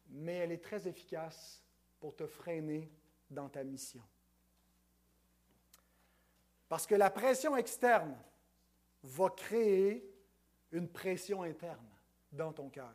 mais 0.07 0.35
elle 0.35 0.51
est 0.51 0.63
très 0.63 0.87
efficace 0.87 1.63
pour 1.99 2.15
te 2.15 2.25
freiner 2.25 2.89
dans 3.29 3.49
ta 3.49 3.63
mission. 3.63 4.03
Parce 6.69 6.87
que 6.87 6.95
la 6.95 7.09
pression 7.09 7.55
externe 7.57 8.17
va 9.05 9.29
créer 9.29 10.11
une 10.71 10.89
pression 10.89 11.43
interne 11.43 11.87
dans 12.31 12.51
ton 12.51 12.69
cœur. 12.69 12.93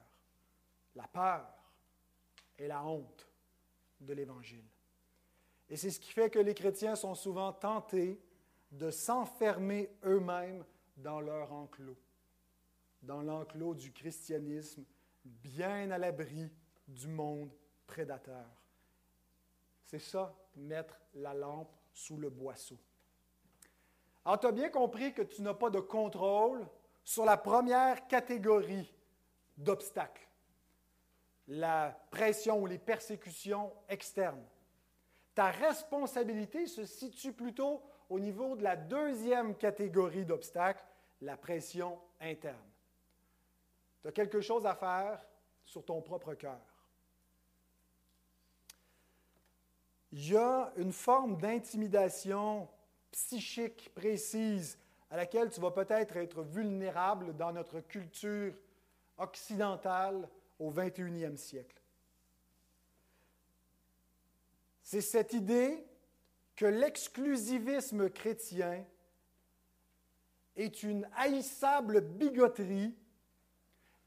La 0.94 1.06
peur 1.06 1.46
et 2.58 2.66
la 2.66 2.84
honte 2.84 3.28
de 4.00 4.12
l'Évangile. 4.12 4.64
Et 5.68 5.76
c'est 5.76 5.90
ce 5.90 6.00
qui 6.00 6.10
fait 6.10 6.30
que 6.30 6.38
les 6.38 6.54
chrétiens 6.54 6.96
sont 6.96 7.14
souvent 7.14 7.52
tentés 7.52 8.20
de 8.72 8.90
s'enfermer 8.90 9.90
eux-mêmes 10.04 10.64
dans 10.96 11.20
leur 11.20 11.52
enclos, 11.52 11.98
dans 13.02 13.22
l'enclos 13.22 13.74
du 13.74 13.92
christianisme, 13.92 14.84
bien 15.24 15.90
à 15.90 15.98
l'abri 15.98 16.50
du 16.88 17.06
monde 17.06 17.52
prédateur. 17.86 18.46
C'est 19.84 20.00
ça, 20.00 20.36
mettre 20.56 21.00
la 21.14 21.34
lampe 21.34 21.72
sous 21.92 22.16
le 22.16 22.30
boisseau. 22.30 22.78
Alors, 24.30 24.38
tu 24.38 24.46
as 24.46 24.52
bien 24.52 24.68
compris 24.68 25.12
que 25.12 25.22
tu 25.22 25.42
n'as 25.42 25.54
pas 25.54 25.70
de 25.70 25.80
contrôle 25.80 26.64
sur 27.02 27.24
la 27.24 27.36
première 27.36 28.06
catégorie 28.06 28.94
d'obstacles, 29.56 30.28
la 31.48 32.00
pression 32.12 32.60
ou 32.60 32.66
les 32.66 32.78
persécutions 32.78 33.72
externes. 33.88 34.46
Ta 35.34 35.50
responsabilité 35.50 36.68
se 36.68 36.86
situe 36.86 37.32
plutôt 37.32 37.82
au 38.08 38.20
niveau 38.20 38.54
de 38.54 38.62
la 38.62 38.76
deuxième 38.76 39.56
catégorie 39.56 40.24
d'obstacles, 40.24 40.86
la 41.22 41.36
pression 41.36 41.98
interne. 42.20 42.70
Tu 44.00 44.06
as 44.06 44.12
quelque 44.12 44.40
chose 44.40 44.64
à 44.64 44.76
faire 44.76 45.26
sur 45.64 45.84
ton 45.84 46.00
propre 46.02 46.34
cœur. 46.34 46.60
Il 50.12 50.30
y 50.30 50.36
a 50.36 50.72
une 50.76 50.92
forme 50.92 51.36
d'intimidation 51.36 52.68
psychique 53.10 53.92
précise 53.94 54.78
à 55.10 55.16
laquelle 55.16 55.50
tu 55.50 55.60
vas 55.60 55.70
peut-être 55.70 56.16
être 56.16 56.42
vulnérable 56.42 57.36
dans 57.36 57.52
notre 57.52 57.80
culture 57.80 58.54
occidentale 59.18 60.28
au 60.58 60.70
21e 60.70 61.36
siècle. 61.36 61.80
C'est 64.82 65.00
cette 65.00 65.32
idée 65.32 65.84
que 66.56 66.66
l'exclusivisme 66.66 68.10
chrétien 68.10 68.84
est 70.56 70.82
une 70.82 71.08
haïssable 71.16 72.00
bigoterie 72.00 72.94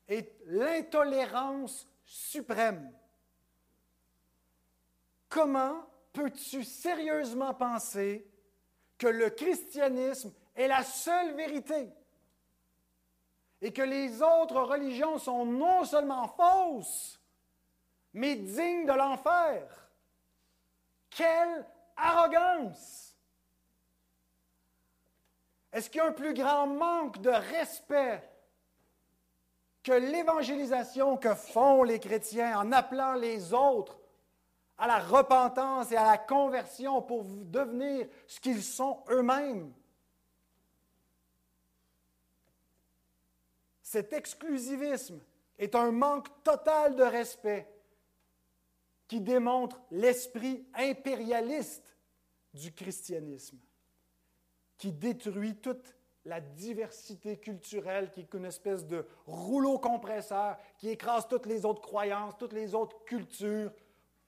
et 0.08 0.32
l'intolérance 0.46 1.88
suprême. 2.06 2.92
Comment 5.30 5.88
peux-tu 6.12 6.63
sérieusement 6.63 7.54
penser 7.54 8.28
que 9.04 9.10
le 9.10 9.32
christianisme 9.32 10.32
est 10.56 10.70
la 10.70 10.82
seule 10.82 11.36
vérité 11.36 11.89
et 13.62 13.74
que 13.74 13.82
les 13.82 14.22
autres 14.22 14.62
religions 14.62 15.18
sont 15.18 15.46
non 15.46 15.84
seulement 15.84 16.30
fausses, 16.30 17.20
mais 18.13 18.36
dignes 18.36 18.86
de 18.86 18.94
l'enfer. 18.94 19.89
Quelle 21.10 21.66
arrogance! 21.98 23.18
Est-ce 25.74 25.89
qu'il 25.89 25.98
y 25.98 26.02
a 26.02 26.08
un 26.08 26.13
plus 26.13 26.34
grand 26.34 26.68
manque 26.68 27.20
de 27.20 27.30
respect 27.30 28.24
que 29.84 29.92
l'évangélisation 29.92 31.18
que 31.18 31.36
font 31.36 31.84
les 31.84 32.00
chrétiens 32.00 32.58
en 32.58 32.72
appelant 32.72 33.16
les 33.16 33.54
autres 33.54 34.00
à 34.84 34.88
la 34.88 35.00
repentance 35.00 35.93
et 35.93 35.96
à 35.96 36.04
la 36.04 36.17
conversion 36.17 37.02
pour 37.02 37.24
devenir 37.24 38.06
ce 38.28 38.38
qu'ils 38.41 38.62
sont 38.62 39.02
eux-mêmes. 39.10 39.72
Cet 43.82 44.12
exclusivisme 44.12 45.22
est 45.58 45.74
un 45.76 45.93
manque 45.93 46.28
total 46.43 46.98
de 46.98 47.04
respect 47.04 47.65
qui 49.08 49.22
démontre 49.22 49.80
l'esprit 49.89 50.67
impérialiste 50.74 51.96
du 52.54 52.74
christianisme, 52.74 53.60
qui 54.78 54.91
détruit 54.91 55.56
toute 55.56 55.96
la 56.26 56.41
diversité 56.41 57.38
culturelle, 57.38 58.12
qui 58.12 58.19
est 58.19 58.34
une 58.34 58.43
espèce 58.43 58.86
de 58.86 59.08
rouleau 59.28 59.80
compresseur, 59.80 60.58
qui 60.78 60.89
écrase 60.89 61.26
toutes 61.30 61.46
les 61.46 61.63
autres 61.63 61.82
croyances, 61.82 62.38
toutes 62.38 62.52
les 62.52 62.76
autres 62.76 63.02
cultures, 63.06 63.72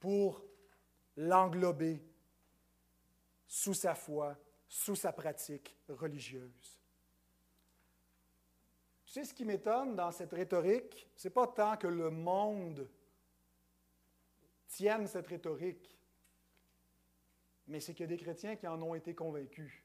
pour 0.06 0.45
l'englober 1.18 2.02
sous 3.48 3.74
sa 3.74 3.96
foi, 3.96 4.38
sous 4.68 4.96
sa 4.96 5.12
pratique 5.14 5.78
religieuse. 5.88 6.80
Tu 9.06 9.12
sais 9.12 9.24
ce 9.24 9.34
qui 9.34 9.46
m'étonne 9.46 9.96
dans 9.96 10.12
cette 10.12 10.34
rhétorique, 10.34 11.10
ce 11.16 11.28
n'est 11.28 11.34
pas 11.34 11.48
tant 11.48 11.78
que 11.78 11.88
le 11.88 12.10
monde 12.10 12.90
tienne 14.68 15.08
cette 15.08 15.28
rhétorique, 15.28 15.98
mais 17.68 17.80
c'est 17.80 17.94
qu'il 17.94 18.04
y 18.04 18.12
a 18.12 18.16
des 18.16 18.22
chrétiens 18.22 18.56
qui 18.56 18.68
en 18.68 18.82
ont 18.82 18.96
été 18.96 19.16
convaincus, 19.16 19.84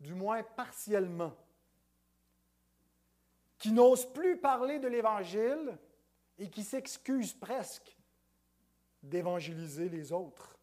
du 0.00 0.14
moins 0.14 0.42
partiellement, 0.42 1.36
qui 3.58 3.72
n'osent 3.72 4.10
plus 4.12 4.38
parler 4.38 4.78
de 4.78 4.88
l'Évangile 4.88 5.78
et 6.38 6.48
qui 6.48 6.64
s'excusent 6.64 7.34
presque 7.34 7.99
d'évangéliser 9.02 9.88
les 9.88 10.12
autres, 10.12 10.58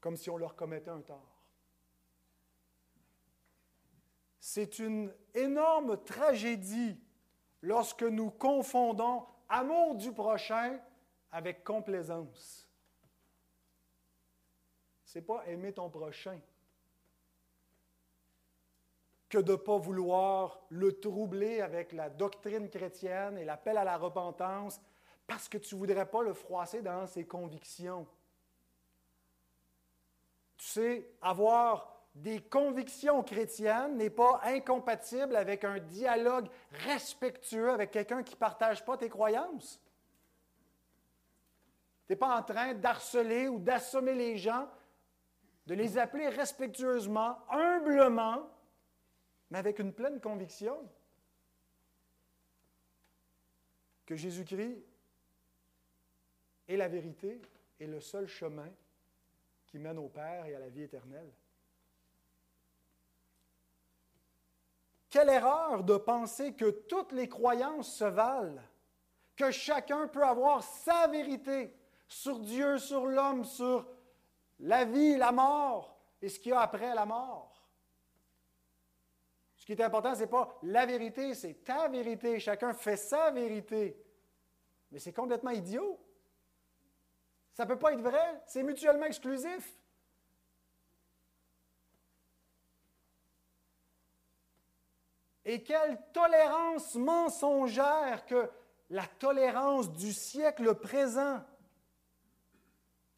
comme 0.00 0.16
si 0.16 0.30
on 0.30 0.36
leur 0.36 0.56
commettait 0.56 0.90
un 0.90 1.00
tort. 1.00 1.40
C'est 4.38 4.78
une 4.78 5.14
énorme 5.34 6.02
tragédie 6.02 6.98
lorsque 7.62 8.02
nous 8.02 8.30
confondons 8.30 9.26
amour 9.48 9.94
du 9.96 10.12
prochain 10.12 10.80
avec 11.30 11.62
complaisance. 11.62 12.66
Ce 15.04 15.18
n'est 15.18 15.24
pas 15.24 15.44
aimer 15.46 15.72
ton 15.72 15.90
prochain 15.90 16.40
que 19.28 19.38
de 19.38 19.52
ne 19.52 19.56
pas 19.56 19.78
vouloir 19.78 20.60
le 20.70 20.98
troubler 20.98 21.60
avec 21.60 21.92
la 21.92 22.10
doctrine 22.10 22.68
chrétienne 22.68 23.38
et 23.38 23.44
l'appel 23.44 23.76
à 23.76 23.84
la 23.84 23.96
repentance 23.96 24.80
parce 25.30 25.48
que 25.48 25.58
tu 25.58 25.76
ne 25.76 25.78
voudrais 25.78 26.06
pas 26.06 26.24
le 26.24 26.34
froisser 26.34 26.82
dans 26.82 27.06
ses 27.06 27.24
convictions. 27.24 28.04
Tu 30.56 30.66
sais, 30.66 31.12
avoir 31.22 32.04
des 32.16 32.40
convictions 32.40 33.22
chrétiennes 33.22 33.96
n'est 33.96 34.10
pas 34.10 34.40
incompatible 34.42 35.36
avec 35.36 35.62
un 35.62 35.78
dialogue 35.78 36.48
respectueux 36.72 37.70
avec 37.70 37.92
quelqu'un 37.92 38.24
qui 38.24 38.34
ne 38.34 38.40
partage 38.40 38.84
pas 38.84 38.96
tes 38.96 39.08
croyances. 39.08 39.80
Tu 42.08 42.12
n'es 42.12 42.16
pas 42.16 42.36
en 42.36 42.42
train 42.42 42.74
d'harceler 42.74 43.46
ou 43.46 43.60
d'assommer 43.60 44.14
les 44.14 44.36
gens, 44.36 44.68
de 45.66 45.74
les 45.74 45.96
appeler 45.96 46.28
respectueusement, 46.28 47.38
humblement, 47.48 48.50
mais 49.48 49.58
avec 49.58 49.78
une 49.78 49.92
pleine 49.92 50.20
conviction 50.20 50.76
que 54.06 54.16
Jésus-Christ 54.16 54.89
et 56.70 56.76
la 56.76 56.86
vérité 56.86 57.42
est 57.80 57.86
le 57.88 57.98
seul 57.98 58.28
chemin 58.28 58.70
qui 59.66 59.76
mène 59.80 59.98
au 59.98 60.08
Père 60.08 60.46
et 60.46 60.54
à 60.54 60.60
la 60.60 60.68
vie 60.68 60.84
éternelle. 60.84 61.32
Quelle 65.10 65.30
erreur 65.30 65.82
de 65.82 65.96
penser 65.96 66.54
que 66.54 66.70
toutes 66.70 67.10
les 67.10 67.28
croyances 67.28 67.92
se 67.92 68.04
valent, 68.04 68.62
que 69.34 69.50
chacun 69.50 70.06
peut 70.06 70.22
avoir 70.22 70.62
sa 70.62 71.08
vérité 71.08 71.74
sur 72.06 72.38
Dieu, 72.38 72.78
sur 72.78 73.04
l'homme, 73.04 73.44
sur 73.44 73.88
la 74.60 74.84
vie, 74.84 75.16
la 75.16 75.32
mort 75.32 75.98
et 76.22 76.28
ce 76.28 76.38
qu'il 76.38 76.52
y 76.52 76.54
a 76.54 76.60
après 76.60 76.94
la 76.94 77.04
mort. 77.04 77.66
Ce 79.56 79.66
qui 79.66 79.72
est 79.72 79.82
important, 79.82 80.14
ce 80.14 80.20
n'est 80.20 80.28
pas 80.28 80.56
la 80.62 80.86
vérité, 80.86 81.34
c'est 81.34 81.64
ta 81.64 81.88
vérité. 81.88 82.38
Chacun 82.38 82.72
fait 82.72 82.96
sa 82.96 83.32
vérité. 83.32 84.00
Mais 84.92 85.00
c'est 85.00 85.12
complètement 85.12 85.50
idiot. 85.50 85.98
Ça 87.60 87.66
ne 87.66 87.72
peut 87.72 87.78
pas 87.78 87.92
être 87.92 88.00
vrai. 88.00 88.40
C'est 88.46 88.62
mutuellement 88.62 89.04
exclusif. 89.04 89.76
Et 95.44 95.62
quelle 95.62 96.00
tolérance 96.14 96.94
mensongère 96.94 98.24
que 98.24 98.48
la 98.88 99.04
tolérance 99.18 99.92
du 99.92 100.10
siècle 100.10 100.74
présent, 100.76 101.44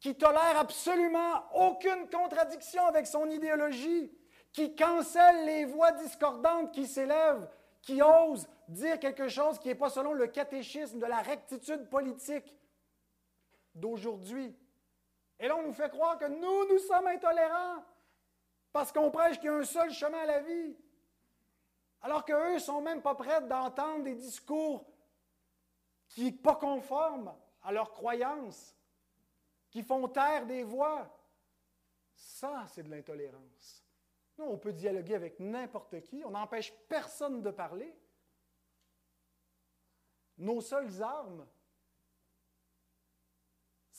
qui 0.01 0.13
tolère 0.13 0.59
absolument 0.59 1.45
aucune 1.53 2.09
contradiction 2.09 2.85
avec 2.85 3.07
son 3.07 3.29
idéologie, 3.29 4.11
qui 4.51 4.75
cancelle 4.75 5.45
les 5.45 5.63
voix 5.63 5.93
discordantes 5.93 6.73
qui 6.73 6.85
s'élèvent, 6.85 7.47
qui 7.81 8.01
osent 8.01 8.49
dire 8.67 8.99
quelque 8.99 9.29
chose 9.29 9.57
qui 9.57 9.69
n'est 9.69 9.75
pas 9.75 9.89
selon 9.89 10.11
le 10.11 10.27
catéchisme 10.27 10.99
de 10.99 11.05
la 11.05 11.21
rectitude 11.21 11.87
politique 11.89 12.53
d'aujourd'hui. 13.75 14.55
Et 15.39 15.47
là, 15.47 15.55
on 15.57 15.63
nous 15.63 15.73
fait 15.73 15.89
croire 15.89 16.17
que 16.17 16.25
nous, 16.25 16.73
nous 16.73 16.79
sommes 16.79 17.07
intolérants 17.07 17.83
parce 18.71 18.91
qu'on 18.91 19.11
prêche 19.11 19.37
qu'il 19.39 19.45
y 19.45 19.49
a 19.49 19.55
un 19.55 19.63
seul 19.63 19.91
chemin 19.91 20.19
à 20.19 20.25
la 20.25 20.39
vie. 20.41 20.75
Alors 22.01 22.25
qu'eux 22.25 22.55
ne 22.55 22.59
sont 22.59 22.81
même 22.81 23.01
pas 23.01 23.15
prêts 23.15 23.41
d'entendre 23.41 24.03
des 24.03 24.15
discours 24.15 24.85
qui 26.09 26.29
sont 26.29 26.37
pas 26.37 26.55
conformes 26.55 27.33
à 27.63 27.71
leurs 27.71 27.91
croyances, 27.91 28.75
qui 29.69 29.83
font 29.83 30.07
taire 30.07 30.45
des 30.45 30.63
voix. 30.63 31.09
Ça, 32.13 32.65
c'est 32.67 32.83
de 32.83 32.89
l'intolérance. 32.89 33.83
Nous, 34.37 34.45
on 34.45 34.57
peut 34.57 34.73
dialoguer 34.73 35.15
avec 35.15 35.39
n'importe 35.39 36.01
qui, 36.01 36.23
on 36.25 36.31
n'empêche 36.31 36.73
personne 36.87 37.41
de 37.41 37.51
parler. 37.51 37.95
Nos 40.37 40.61
seules 40.61 41.01
armes 41.01 41.47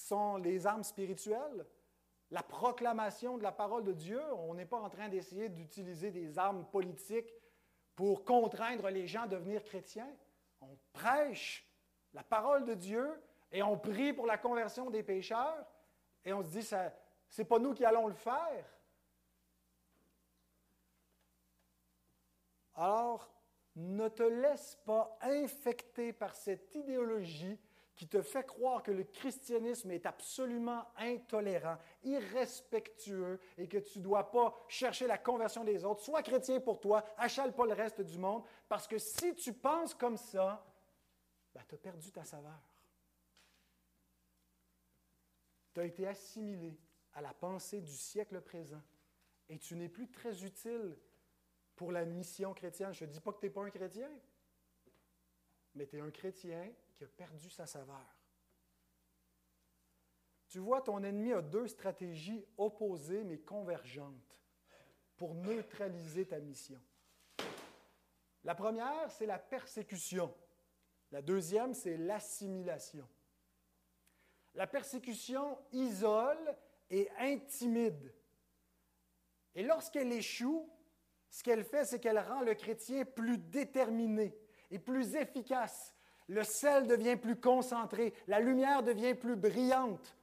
sont 0.04 0.36
les 0.36 0.66
armes 0.66 0.84
spirituelles, 0.84 1.66
la 2.30 2.42
proclamation 2.42 3.38
de 3.38 3.42
la 3.42 3.52
parole 3.52 3.84
de 3.84 3.92
Dieu. 3.92 4.20
On 4.34 4.54
n'est 4.54 4.66
pas 4.66 4.78
en 4.78 4.90
train 4.90 5.08
d'essayer 5.08 5.48
d'utiliser 5.48 6.10
des 6.10 6.38
armes 6.38 6.66
politiques 6.66 7.32
pour 7.94 8.24
contraindre 8.24 8.90
les 8.90 9.06
gens 9.06 9.22
à 9.22 9.28
devenir 9.28 9.62
chrétiens. 9.64 10.14
On 10.60 10.76
prêche 10.92 11.66
la 12.12 12.22
parole 12.22 12.64
de 12.64 12.74
Dieu 12.74 13.22
et 13.50 13.62
on 13.62 13.78
prie 13.78 14.12
pour 14.12 14.26
la 14.26 14.36
conversion 14.36 14.90
des 14.90 15.02
pécheurs 15.02 15.66
et 16.24 16.32
on 16.32 16.42
se 16.42 16.48
dit, 16.48 16.62
ce 16.62 16.76
n'est 17.38 17.48
pas 17.48 17.58
nous 17.58 17.72
qui 17.72 17.84
allons 17.84 18.06
le 18.06 18.14
faire. 18.14 18.66
Alors, 22.74 23.30
ne 23.76 24.08
te 24.08 24.22
laisse 24.22 24.76
pas 24.84 25.16
infecter 25.22 26.12
par 26.12 26.34
cette 26.34 26.74
idéologie 26.74 27.58
qui 27.96 28.08
te 28.08 28.22
fait 28.22 28.44
croire 28.44 28.82
que 28.82 28.90
le 28.90 29.04
christianisme 29.04 29.90
est 29.92 30.06
absolument 30.06 30.84
intolérant, 30.96 31.78
irrespectueux 32.02 33.38
et 33.56 33.68
que 33.68 33.78
tu 33.78 33.98
ne 33.98 34.04
dois 34.04 34.30
pas 34.30 34.54
chercher 34.68 35.06
la 35.06 35.18
conversion 35.18 35.64
des 35.64 35.84
autres. 35.84 36.02
Sois 36.02 36.22
chrétien 36.22 36.60
pour 36.60 36.80
toi, 36.80 37.04
achale 37.16 37.54
pas 37.54 37.66
le 37.66 37.72
reste 37.72 38.00
du 38.00 38.18
monde, 38.18 38.42
parce 38.68 38.88
que 38.88 38.98
si 38.98 39.34
tu 39.36 39.52
penses 39.52 39.94
comme 39.94 40.16
ça, 40.16 40.66
ben, 41.54 41.62
tu 41.68 41.74
as 41.76 41.78
perdu 41.78 42.10
ta 42.10 42.24
saveur. 42.24 42.60
Tu 45.72 45.80
as 45.80 45.84
été 45.84 46.06
assimilé 46.06 46.76
à 47.12 47.20
la 47.20 47.32
pensée 47.32 47.80
du 47.80 47.92
siècle 47.92 48.40
présent 48.40 48.82
et 49.48 49.58
tu 49.58 49.76
n'es 49.76 49.88
plus 49.88 50.10
très 50.10 50.44
utile 50.44 50.96
pour 51.76 51.92
la 51.92 52.04
mission 52.04 52.54
chrétienne. 52.54 52.92
Je 52.92 53.04
ne 53.04 53.10
dis 53.10 53.20
pas 53.20 53.32
que 53.32 53.38
tu 53.38 53.46
n'es 53.46 53.50
pas 53.50 53.62
un 53.62 53.70
chrétien, 53.70 54.10
mais 55.74 55.86
tu 55.86 55.96
es 55.96 56.00
un 56.00 56.10
chrétien 56.10 56.72
qui 56.94 57.04
a 57.04 57.08
perdu 57.08 57.50
sa 57.50 57.66
saveur. 57.66 58.16
Tu 60.48 60.58
vois, 60.58 60.82
ton 60.82 61.02
ennemi 61.02 61.32
a 61.32 61.42
deux 61.42 61.66
stratégies 61.66 62.44
opposées 62.56 63.24
mais 63.24 63.38
convergentes 63.38 64.40
pour 65.16 65.34
neutraliser 65.34 66.26
ta 66.26 66.38
mission. 66.38 66.80
La 68.44 68.54
première, 68.54 69.10
c'est 69.10 69.26
la 69.26 69.38
persécution. 69.38 70.34
La 71.10 71.22
deuxième, 71.22 71.74
c'est 71.74 71.96
l'assimilation. 71.96 73.08
La 74.54 74.66
persécution 74.66 75.58
isole 75.72 76.56
et 76.90 77.08
intimide. 77.18 78.14
Et 79.54 79.62
lorsqu'elle 79.62 80.12
échoue, 80.12 80.68
ce 81.30 81.42
qu'elle 81.42 81.64
fait, 81.64 81.84
c'est 81.84 82.00
qu'elle 82.00 82.18
rend 82.18 82.42
le 82.42 82.54
chrétien 82.54 83.04
plus 83.04 83.38
déterminé 83.38 84.36
et 84.70 84.78
plus 84.78 85.16
efficace. 85.16 85.93
Le 86.28 86.42
sel 86.42 86.86
devient 86.86 87.16
plus 87.16 87.36
concentré, 87.36 88.14
la 88.26 88.40
lumière 88.40 88.82
devient 88.82 89.14
plus 89.14 89.36
brillante. 89.36 90.16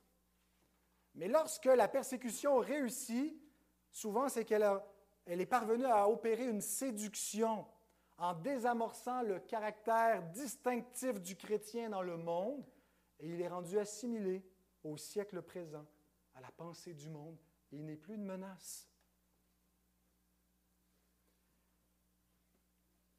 Mais 1.16 1.28
lorsque 1.28 1.66
la 1.66 1.88
persécution 1.88 2.58
réussit, 2.58 3.36
souvent 3.92 4.30
c'est 4.30 4.46
qu'elle 4.46 4.68
elle 5.26 5.42
est 5.42 5.46
parvenue 5.46 5.86
à 5.86 6.10
opérer 6.10 6.48
une 6.48 6.62
séduction 6.62 7.66
en 8.18 8.34
désamorçant 8.34 9.22
le 9.22 9.40
caractère 9.40 10.24
distinctif 10.32 11.22
du 11.22 11.36
chrétien 11.36 11.90
dans 11.90 12.02
le 12.02 12.18
monde, 12.18 12.66
et 13.20 13.30
il 13.30 13.42
est 13.42 13.48
rendu 13.48 13.80
assimilé 13.80 14.44
au 14.84 14.98
siècle 14.98 15.42
présent, 15.42 15.86
à 16.36 16.42
la 16.42 16.52
pensée 16.52 16.94
du 16.94 17.10
monde, 17.10 17.38
et 17.72 17.78
il 17.78 17.86
n'est 17.86 17.96
plus 17.96 18.16
une 18.16 18.26
menace. 18.26 18.91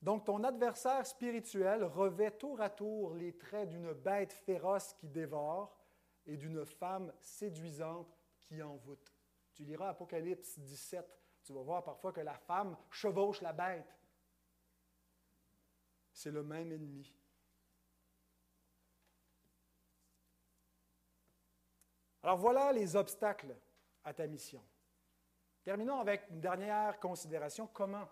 Donc 0.03 0.25
ton 0.25 0.43
adversaire 0.43 1.07
spirituel 1.07 1.85
revêt 1.85 2.33
tour 2.33 2.61
à 2.61 2.69
tour 2.69 3.15
les 3.15 3.37
traits 3.37 3.69
d'une 3.69 3.93
bête 3.93 4.33
féroce 4.33 4.95
qui 4.95 5.09
dévore 5.09 5.79
et 6.27 6.37
d'une 6.37 6.67
femme 6.67 7.13
séduisante 7.21 8.19
qui 8.41 8.61
envoûte. 8.61 9.15
Tu 9.55 9.65
liras 9.65 9.91
Apocalypse 9.91 10.59
17, 10.59 11.07
tu 11.45 11.53
vas 11.53 11.63
voir 11.63 11.85
parfois 11.85 12.13
que 12.13 12.21
la 12.21 12.37
femme 12.37 12.77
chevauche 12.91 13.41
la 13.43 13.53
bête. 13.53 13.97
C'est 16.13 16.33
le 16.33 16.43
même 16.43 16.73
ennemi. 16.73 17.15
Alors 22.25 22.39
voilà 22.39 22.73
les 22.73 22.97
obstacles 22.97 23.55
à 24.05 24.13
ta 24.13 24.27
mission. 24.27 24.63
Terminons 25.63 26.01
avec 26.01 26.29
une 26.31 26.41
dernière 26.41 26.99
considération. 26.99 27.69
Comment 27.73 28.09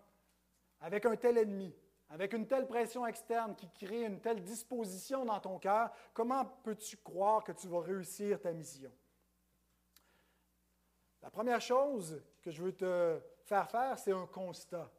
avec 0.80 1.06
un 1.06 1.16
tel 1.16 1.38
ennemi, 1.38 1.74
avec 2.08 2.32
une 2.32 2.46
telle 2.46 2.66
pression 2.66 3.06
externe 3.06 3.54
qui 3.54 3.68
crée 3.70 4.04
une 4.04 4.20
telle 4.20 4.42
disposition 4.42 5.24
dans 5.24 5.40
ton 5.40 5.58
cœur, 5.58 5.90
comment 6.12 6.44
peux-tu 6.44 6.96
croire 6.96 7.44
que 7.44 7.52
tu 7.52 7.68
vas 7.68 7.80
réussir 7.80 8.40
ta 8.40 8.52
mission? 8.52 8.90
La 11.22 11.30
première 11.30 11.60
chose 11.60 12.22
que 12.42 12.50
je 12.50 12.62
veux 12.62 12.74
te 12.74 13.20
faire 13.44 13.70
faire, 13.70 13.98
c'est 13.98 14.12
un 14.12 14.26
constat. 14.26 14.90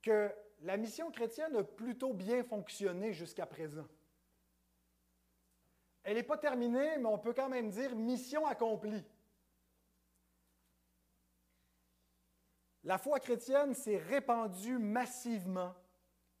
Que 0.00 0.32
la 0.60 0.76
mission 0.76 1.10
chrétienne 1.10 1.56
a 1.56 1.64
plutôt 1.64 2.14
bien 2.14 2.44
fonctionné 2.44 3.12
jusqu'à 3.12 3.46
présent. 3.46 3.86
Elle 6.04 6.16
n'est 6.16 6.22
pas 6.22 6.38
terminée, 6.38 6.98
mais 6.98 7.06
on 7.06 7.18
peut 7.18 7.32
quand 7.32 7.48
même 7.48 7.70
dire 7.70 7.96
mission 7.96 8.46
accomplie. 8.46 9.04
La 12.84 12.98
foi 12.98 13.18
chrétienne 13.18 13.74
s'est 13.74 13.96
répandue 13.96 14.78
massivement 14.78 15.74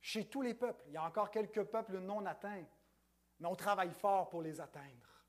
chez 0.00 0.26
tous 0.26 0.42
les 0.42 0.52
peuples. 0.52 0.84
Il 0.88 0.92
y 0.92 0.96
a 0.98 1.04
encore 1.04 1.30
quelques 1.30 1.64
peuples 1.64 1.98
non 1.98 2.24
atteints, 2.26 2.66
mais 3.40 3.48
on 3.48 3.56
travaille 3.56 3.92
fort 3.92 4.28
pour 4.28 4.42
les 4.42 4.60
atteindre. 4.60 5.24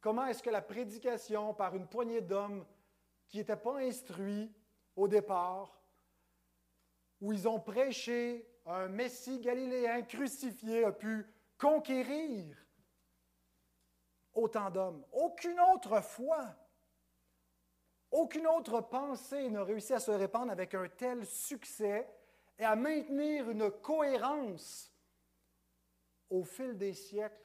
Comment 0.00 0.26
est-ce 0.26 0.42
que 0.42 0.50
la 0.50 0.62
prédication 0.62 1.54
par 1.54 1.76
une 1.76 1.86
poignée 1.86 2.20
d'hommes 2.20 2.66
qui 3.28 3.38
n'étaient 3.38 3.56
pas 3.56 3.78
instruits 3.78 4.52
au 4.96 5.06
départ, 5.06 5.80
où 7.20 7.32
ils 7.32 7.46
ont 7.46 7.60
prêché 7.60 8.48
un 8.66 8.88
Messie 8.88 9.40
galiléen 9.40 10.02
crucifié, 10.02 10.84
a 10.84 10.92
pu 10.92 11.24
conquérir 11.56 12.56
autant 14.34 14.70
d'hommes? 14.70 15.06
Aucune 15.12 15.60
autre 15.60 16.00
foi 16.00 16.44
aucune 18.18 18.48
autre 18.48 18.80
pensée 18.80 19.48
n'a 19.48 19.62
réussi 19.62 19.92
à 19.92 20.00
se 20.00 20.10
répandre 20.10 20.50
avec 20.50 20.74
un 20.74 20.88
tel 20.88 21.24
succès 21.24 22.08
et 22.58 22.64
à 22.64 22.74
maintenir 22.74 23.48
une 23.48 23.70
cohérence 23.70 24.92
au 26.28 26.42
fil 26.42 26.76
des 26.76 26.94
siècles 26.94 27.40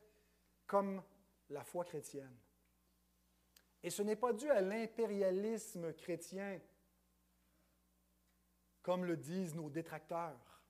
comme 0.66 1.04
la 1.50 1.64
foi 1.64 1.86
chrétienne. 1.86 2.36
Et 3.84 3.92
ce 3.92 4.02
n'est 4.02 4.16
pas 4.16 4.34
dû 4.34 4.50
à 4.50 4.62
l'impérialisme 4.62 5.94
chrétien, 5.94 6.60
comme 8.82 9.06
le 9.06 9.16
disent 9.16 9.54
nos 9.54 9.70
détracteurs. 9.70 10.64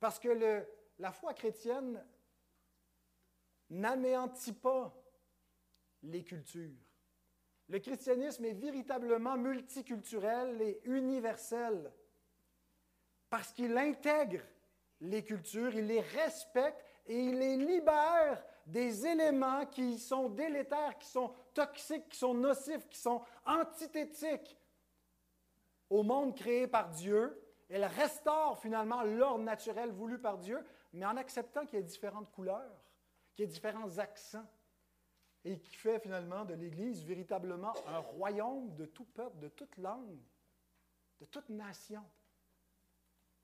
Parce 0.00 0.18
que 0.18 0.66
la 0.98 1.12
foi 1.12 1.34
chrétienne 1.34 2.04
n'anéantit 3.70 4.54
pas 4.54 4.92
les 6.02 6.24
cultures 6.24 6.83
Le 7.68 7.78
christianisme 7.78 8.44
est 8.44 8.52
véritablement 8.52 9.36
multiculturel 9.36 10.60
et 10.60 10.80
universel 10.84 11.92
parce 13.30 13.52
qu'il 13.52 13.76
intègre 13.76 14.42
les 15.00 15.24
cultures, 15.24 15.74
il 15.74 15.86
les 15.86 16.00
respecte 16.00 16.84
et 17.06 17.18
il 17.18 17.38
les 17.38 17.56
libère 17.56 18.42
des 18.66 19.06
éléments 19.06 19.66
qui 19.66 19.98
sont 19.98 20.28
délétères, 20.28 20.96
qui 20.98 21.08
sont 21.08 21.32
toxiques, 21.52 22.08
qui 22.08 22.18
sont 22.18 22.34
nocifs, 22.34 22.88
qui 22.88 22.98
sont 22.98 23.22
antithétiques 23.44 24.56
au 25.90 26.02
monde 26.02 26.34
créé 26.36 26.66
par 26.66 26.90
Dieu. 26.90 27.40
Elle 27.68 27.84
restaure 27.84 28.58
finalement 28.58 29.02
l'ordre 29.02 29.44
naturel 29.44 29.90
voulu 29.90 30.18
par 30.18 30.38
Dieu, 30.38 30.64
mais 30.92 31.06
en 31.06 31.16
acceptant 31.16 31.66
qu'il 31.66 31.78
y 31.78 31.82
ait 31.82 31.84
différentes 31.84 32.30
couleurs, 32.30 32.80
qu'il 33.34 33.44
y 33.44 33.48
ait 33.48 33.52
différents 33.52 33.98
accents, 33.98 34.46
et 35.44 35.58
qui 35.58 35.74
fait 35.74 35.98
finalement 36.00 36.44
de 36.44 36.54
l'Église 36.54 37.04
véritablement 37.04 37.74
un 37.86 37.98
royaume 37.98 38.74
de 38.76 38.86
tout 38.86 39.04
peuple, 39.04 39.38
de 39.38 39.48
toute 39.48 39.76
langue, 39.76 40.18
de 41.20 41.26
toute 41.26 41.48
nation. 41.50 42.02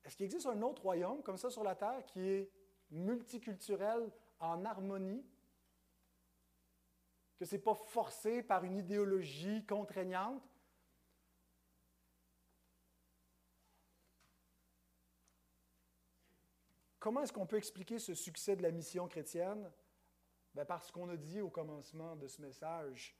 Est-ce 0.03 0.15
qu'il 0.15 0.25
existe 0.25 0.47
un 0.47 0.61
autre 0.63 0.81
royaume 0.81 1.21
comme 1.21 1.37
ça 1.37 1.51
sur 1.51 1.63
la 1.63 1.75
terre 1.75 2.03
qui 2.05 2.27
est 2.27 2.51
multiculturel, 2.89 4.11
en 4.39 4.65
harmonie, 4.65 5.23
que 7.37 7.45
ce 7.45 7.55
n'est 7.55 7.61
pas 7.61 7.75
forcé 7.75 8.41
par 8.41 8.63
une 8.63 8.77
idéologie 8.77 9.63
contraignante? 9.65 10.43
Comment 16.99 17.21
est-ce 17.21 17.33
qu'on 17.33 17.47
peut 17.47 17.57
expliquer 17.57 17.97
ce 17.97 18.13
succès 18.13 18.55
de 18.55 18.61
la 18.61 18.71
mission 18.71 19.07
chrétienne? 19.07 19.71
Ben, 20.53 20.65
parce 20.65 20.91
qu'on 20.91 21.09
a 21.09 21.15
dit 21.15 21.41
au 21.41 21.49
commencement 21.49 22.15
de 22.15 22.27
ce 22.27 22.41
message, 22.41 23.15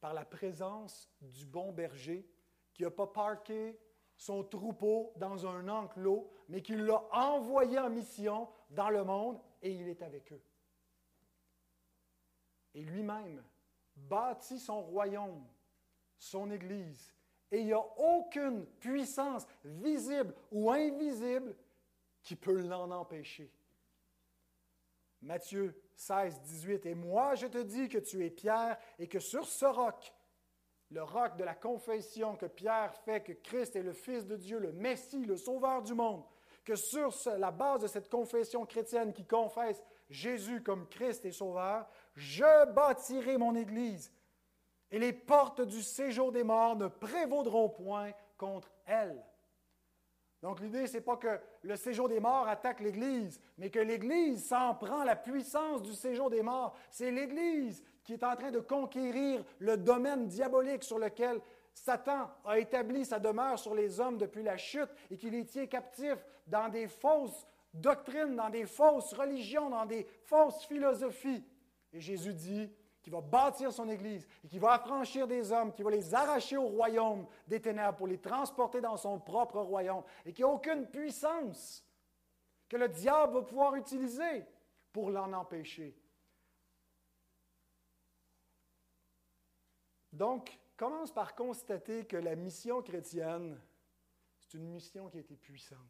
par 0.00 0.14
la 0.14 0.24
présence 0.24 1.10
du 1.20 1.44
bon 1.44 1.72
berger 1.72 2.28
qui 2.72 2.82
n'a 2.84 2.90
pas 2.90 3.06
parqué 3.06 3.78
son 4.16 4.44
troupeau 4.44 5.12
dans 5.16 5.46
un 5.46 5.68
enclos, 5.68 6.30
mais 6.48 6.62
qui 6.62 6.76
l'a 6.76 7.02
envoyé 7.12 7.78
en 7.78 7.90
mission 7.90 8.48
dans 8.70 8.90
le 8.90 9.04
monde 9.04 9.40
et 9.62 9.72
il 9.72 9.88
est 9.88 10.02
avec 10.02 10.32
eux. 10.32 10.42
Et 12.74 12.82
lui-même 12.82 13.42
bâtit 13.96 14.58
son 14.58 14.82
royaume, 14.82 15.46
son 16.16 16.50
Église, 16.50 17.12
et 17.50 17.60
il 17.60 17.66
n'y 17.66 17.72
a 17.72 17.84
aucune 17.96 18.66
puissance 18.66 19.46
visible 19.64 20.34
ou 20.50 20.70
invisible 20.70 21.56
qui 22.22 22.36
peut 22.36 22.60
l'en 22.60 22.90
empêcher. 22.90 23.52
Matthieu 25.22 25.80
16, 25.98 26.40
18, 26.42 26.86
Et 26.86 26.94
moi 26.94 27.34
je 27.34 27.48
te 27.48 27.58
dis 27.58 27.88
que 27.88 27.98
tu 27.98 28.24
es 28.24 28.30
Pierre 28.30 28.78
et 29.00 29.08
que 29.08 29.18
sur 29.18 29.44
ce 29.46 29.66
roc, 29.66 30.14
le 30.90 31.02
roc 31.02 31.36
de 31.36 31.42
la 31.42 31.56
confession 31.56 32.36
que 32.36 32.46
Pierre 32.46 32.94
fait 33.04 33.20
que 33.20 33.32
Christ 33.32 33.74
est 33.74 33.82
le 33.82 33.92
Fils 33.92 34.24
de 34.24 34.36
Dieu, 34.36 34.60
le 34.60 34.72
Messie, 34.72 35.24
le 35.24 35.36
Sauveur 35.36 35.82
du 35.82 35.94
monde, 35.94 36.22
que 36.64 36.76
sur 36.76 37.12
la 37.36 37.50
base 37.50 37.82
de 37.82 37.88
cette 37.88 38.08
confession 38.08 38.64
chrétienne 38.64 39.12
qui 39.12 39.26
confesse 39.26 39.82
Jésus 40.08 40.62
comme 40.62 40.88
Christ 40.88 41.24
et 41.24 41.32
Sauveur, 41.32 41.86
je 42.14 42.72
bâtirai 42.72 43.36
mon 43.36 43.56
Église 43.56 44.12
et 44.92 45.00
les 45.00 45.12
portes 45.12 45.62
du 45.62 45.82
séjour 45.82 46.30
des 46.30 46.44
morts 46.44 46.76
ne 46.76 46.86
prévaudront 46.86 47.70
point 47.70 48.12
contre 48.36 48.70
elle. 48.86 49.20
Donc 50.42 50.60
l'idée, 50.60 50.86
ce 50.86 50.94
n'est 50.94 51.00
pas 51.00 51.16
que 51.16 51.40
le 51.62 51.76
séjour 51.76 52.08
des 52.08 52.20
morts 52.20 52.46
attaque 52.46 52.80
l'Église, 52.80 53.40
mais 53.56 53.70
que 53.70 53.80
l'Église 53.80 54.46
s'en 54.46 54.74
prend 54.74 55.02
la 55.02 55.16
puissance 55.16 55.82
du 55.82 55.92
séjour 55.94 56.30
des 56.30 56.42
morts. 56.42 56.76
C'est 56.90 57.10
l'Église 57.10 57.82
qui 58.04 58.12
est 58.12 58.24
en 58.24 58.36
train 58.36 58.52
de 58.52 58.60
conquérir 58.60 59.44
le 59.58 59.76
domaine 59.76 60.28
diabolique 60.28 60.84
sur 60.84 60.98
lequel 60.98 61.40
Satan 61.74 62.30
a 62.44 62.58
établi 62.58 63.04
sa 63.04 63.18
demeure 63.18 63.58
sur 63.58 63.74
les 63.74 64.00
hommes 64.00 64.18
depuis 64.18 64.42
la 64.42 64.56
chute 64.56 64.90
et 65.10 65.16
qui 65.16 65.30
les 65.30 65.44
tient 65.44 65.66
captifs 65.66 66.24
dans 66.46 66.68
des 66.68 66.86
fausses 66.86 67.46
doctrines, 67.74 68.36
dans 68.36 68.50
des 68.50 68.64
fausses 68.64 69.12
religions, 69.12 69.70
dans 69.70 69.86
des 69.86 70.06
fausses 70.24 70.64
philosophies. 70.66 71.44
Et 71.92 72.00
Jésus 72.00 72.34
dit, 72.34 72.72
qui 73.08 73.14
va 73.14 73.22
bâtir 73.22 73.72
son 73.72 73.88
Église 73.88 74.28
et 74.44 74.48
qui 74.48 74.58
va 74.58 74.72
affranchir 74.72 75.26
des 75.26 75.50
hommes, 75.50 75.72
qui 75.72 75.82
va 75.82 75.90
les 75.90 76.14
arracher 76.14 76.58
au 76.58 76.66
royaume 76.66 77.26
des 77.46 77.58
ténèbres 77.58 77.96
pour 77.96 78.06
les 78.06 78.18
transporter 78.18 78.82
dans 78.82 78.98
son 78.98 79.18
propre 79.18 79.60
royaume 79.60 80.04
et 80.26 80.32
qui 80.34 80.42
n'a 80.42 80.48
aucune 80.48 80.86
puissance 80.86 81.82
que 82.68 82.76
le 82.76 82.86
diable 82.86 83.32
va 83.32 83.42
pouvoir 83.42 83.76
utiliser 83.76 84.44
pour 84.92 85.08
l'en 85.08 85.32
empêcher. 85.32 85.96
Donc, 90.12 90.58
commence 90.76 91.10
par 91.10 91.34
constater 91.34 92.04
que 92.04 92.18
la 92.18 92.36
mission 92.36 92.82
chrétienne, 92.82 93.58
c'est 94.38 94.58
une 94.58 94.68
mission 94.68 95.08
qui 95.08 95.16
a 95.16 95.20
été 95.20 95.34
puissante. 95.34 95.80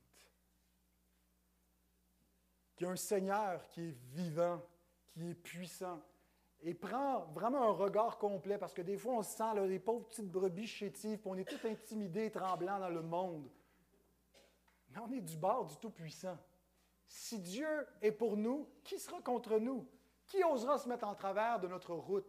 Qu'il 2.77 2.87
y 2.87 2.89
a 2.89 2.93
un 2.93 2.97
Seigneur 2.97 3.67
qui 3.71 3.89
est 3.89 3.97
vivant, 4.13 4.63
qui 5.09 5.31
est 5.31 5.35
puissant, 5.35 6.01
et 6.63 6.75
prend 6.75 7.27
vraiment 7.27 7.63
un 7.63 7.73
regard 7.73 8.19
complet, 8.19 8.59
parce 8.59 8.75
que 8.75 8.83
des 8.83 8.97
fois, 8.97 9.15
on 9.15 9.23
se 9.23 9.37
sent 9.37 9.69
des 9.69 9.79
pauvres 9.79 10.07
petites 10.07 10.31
brebis 10.31 10.67
chétives, 10.67 11.19
puis 11.19 11.31
on 11.31 11.37
est 11.37 11.49
tout 11.49 11.67
intimidés 11.67 12.27
et 12.27 12.31
tremblants 12.31 12.81
dans 12.81 12.89
le 12.89 13.03
monde. 13.03 13.49
Mais 14.91 14.99
on 14.99 15.13
est 15.13 15.21
du 15.21 15.37
bord 15.37 15.67
du 15.67 15.77
Tout-Puissant. 15.77 16.39
Si 17.07 17.39
Dieu 17.39 17.87
est 18.03 18.13
pour 18.13 18.37
nous, 18.37 18.69
qui 18.83 18.99
sera 18.99 19.21
contre 19.23 19.59
nous? 19.59 19.89
Qui 20.27 20.45
osera 20.45 20.79
se 20.79 20.89
mettre 20.89 21.07
en 21.07 21.15
travers 21.15 21.59
de 21.61 21.69
notre 21.69 21.95
route? 21.95 22.27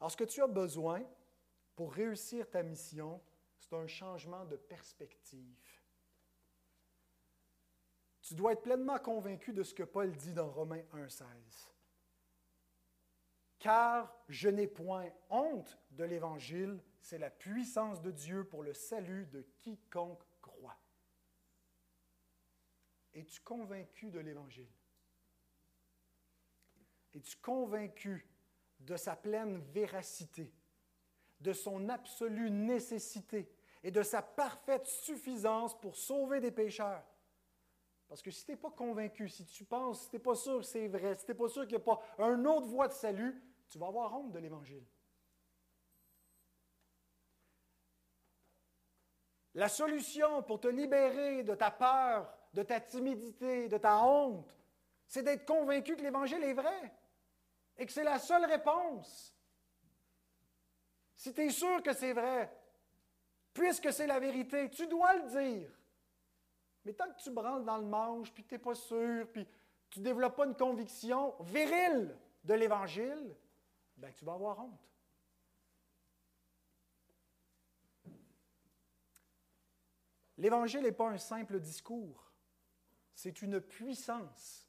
Alors, 0.00 0.10
ce 0.10 0.16
que 0.16 0.24
tu 0.24 0.42
as 0.42 0.48
besoin 0.48 1.02
pour 1.76 1.92
réussir 1.92 2.50
ta 2.50 2.62
mission, 2.62 3.22
c'est 3.58 3.74
un 3.74 3.86
changement 3.86 4.44
de 4.44 4.56
perspective. 4.56 5.56
Tu 8.24 8.34
dois 8.34 8.52
être 8.52 8.62
pleinement 8.62 8.98
convaincu 8.98 9.52
de 9.52 9.62
ce 9.62 9.74
que 9.74 9.82
Paul 9.82 10.10
dit 10.16 10.32
dans 10.32 10.50
Romains 10.50 10.82
1,16. 10.94 11.26
Car 13.58 14.14
je 14.28 14.48
n'ai 14.48 14.66
point 14.66 15.10
honte 15.28 15.78
de 15.90 16.04
l'Évangile, 16.04 16.82
c'est 17.00 17.18
la 17.18 17.28
puissance 17.28 18.00
de 18.00 18.10
Dieu 18.10 18.44
pour 18.44 18.62
le 18.62 18.72
salut 18.72 19.26
de 19.26 19.42
quiconque 19.58 20.24
croit. 20.40 20.80
Es-tu 23.12 23.42
convaincu 23.42 24.10
de 24.10 24.20
l'Évangile? 24.20 24.72
Es-tu 27.12 27.36
convaincu 27.36 28.26
de 28.80 28.96
sa 28.96 29.16
pleine 29.16 29.58
véracité, 29.58 30.50
de 31.40 31.52
son 31.52 31.90
absolue 31.90 32.50
nécessité 32.50 33.52
et 33.82 33.90
de 33.90 34.02
sa 34.02 34.22
parfaite 34.22 34.86
suffisance 34.86 35.78
pour 35.78 35.94
sauver 35.94 36.40
des 36.40 36.50
pécheurs? 36.50 37.04
Parce 38.08 38.22
que 38.22 38.30
si 38.30 38.44
tu 38.44 38.52
n'es 38.52 38.56
pas 38.56 38.70
convaincu, 38.70 39.28
si 39.28 39.44
tu 39.46 39.64
penses, 39.64 40.02
si 40.02 40.10
tu 40.10 40.16
n'es 40.16 40.22
pas 40.22 40.34
sûr 40.34 40.58
que 40.58 40.66
c'est 40.66 40.88
vrai, 40.88 41.16
si 41.16 41.24
tu 41.24 41.32
n'es 41.32 41.38
pas 41.38 41.48
sûr 41.48 41.62
qu'il 41.66 41.76
n'y 41.76 41.82
a 41.82 41.84
pas 41.84 42.00
une 42.18 42.46
autre 42.46 42.66
voie 42.66 42.88
de 42.88 42.92
salut, 42.92 43.42
tu 43.68 43.78
vas 43.78 43.86
avoir 43.86 44.14
honte 44.14 44.32
de 44.32 44.38
l'Évangile. 44.38 44.84
La 49.54 49.68
solution 49.68 50.42
pour 50.42 50.60
te 50.60 50.68
libérer 50.68 51.44
de 51.44 51.54
ta 51.54 51.70
peur, 51.70 52.32
de 52.52 52.62
ta 52.62 52.80
timidité, 52.80 53.68
de 53.68 53.78
ta 53.78 54.04
honte, 54.04 54.54
c'est 55.06 55.22
d'être 55.22 55.46
convaincu 55.46 55.96
que 55.96 56.02
l'Évangile 56.02 56.42
est 56.42 56.54
vrai 56.54 56.92
et 57.76 57.86
que 57.86 57.92
c'est 57.92 58.04
la 58.04 58.18
seule 58.18 58.44
réponse. 58.44 59.34
Si 61.16 61.32
tu 61.32 61.42
es 61.42 61.50
sûr 61.50 61.82
que 61.82 61.92
c'est 61.92 62.12
vrai, 62.12 62.52
puisque 63.52 63.92
c'est 63.92 64.06
la 64.06 64.18
vérité, 64.18 64.68
tu 64.70 64.86
dois 64.86 65.14
le 65.16 65.28
dire. 65.28 65.70
Mais 66.84 66.92
tant 66.92 67.10
que 67.10 67.22
tu 67.22 67.30
branles 67.30 67.64
dans 67.64 67.78
le 67.78 67.86
manche, 67.86 68.32
puis 68.32 68.44
tu 68.44 68.54
n'es 68.54 68.58
pas 68.58 68.74
sûr, 68.74 69.26
puis 69.32 69.46
tu 69.88 70.00
ne 70.00 70.04
développes 70.04 70.36
pas 70.36 70.46
une 70.46 70.56
conviction 70.56 71.34
virile 71.40 72.16
de 72.44 72.54
l'Évangile, 72.54 73.34
ben 73.96 74.12
tu 74.12 74.24
vas 74.24 74.34
avoir 74.34 74.58
honte. 74.60 74.80
L'Évangile 80.36 80.82
n'est 80.82 80.92
pas 80.92 81.08
un 81.08 81.18
simple 81.18 81.60
discours, 81.60 82.32
c'est 83.14 83.40
une 83.40 83.60
puissance. 83.60 84.68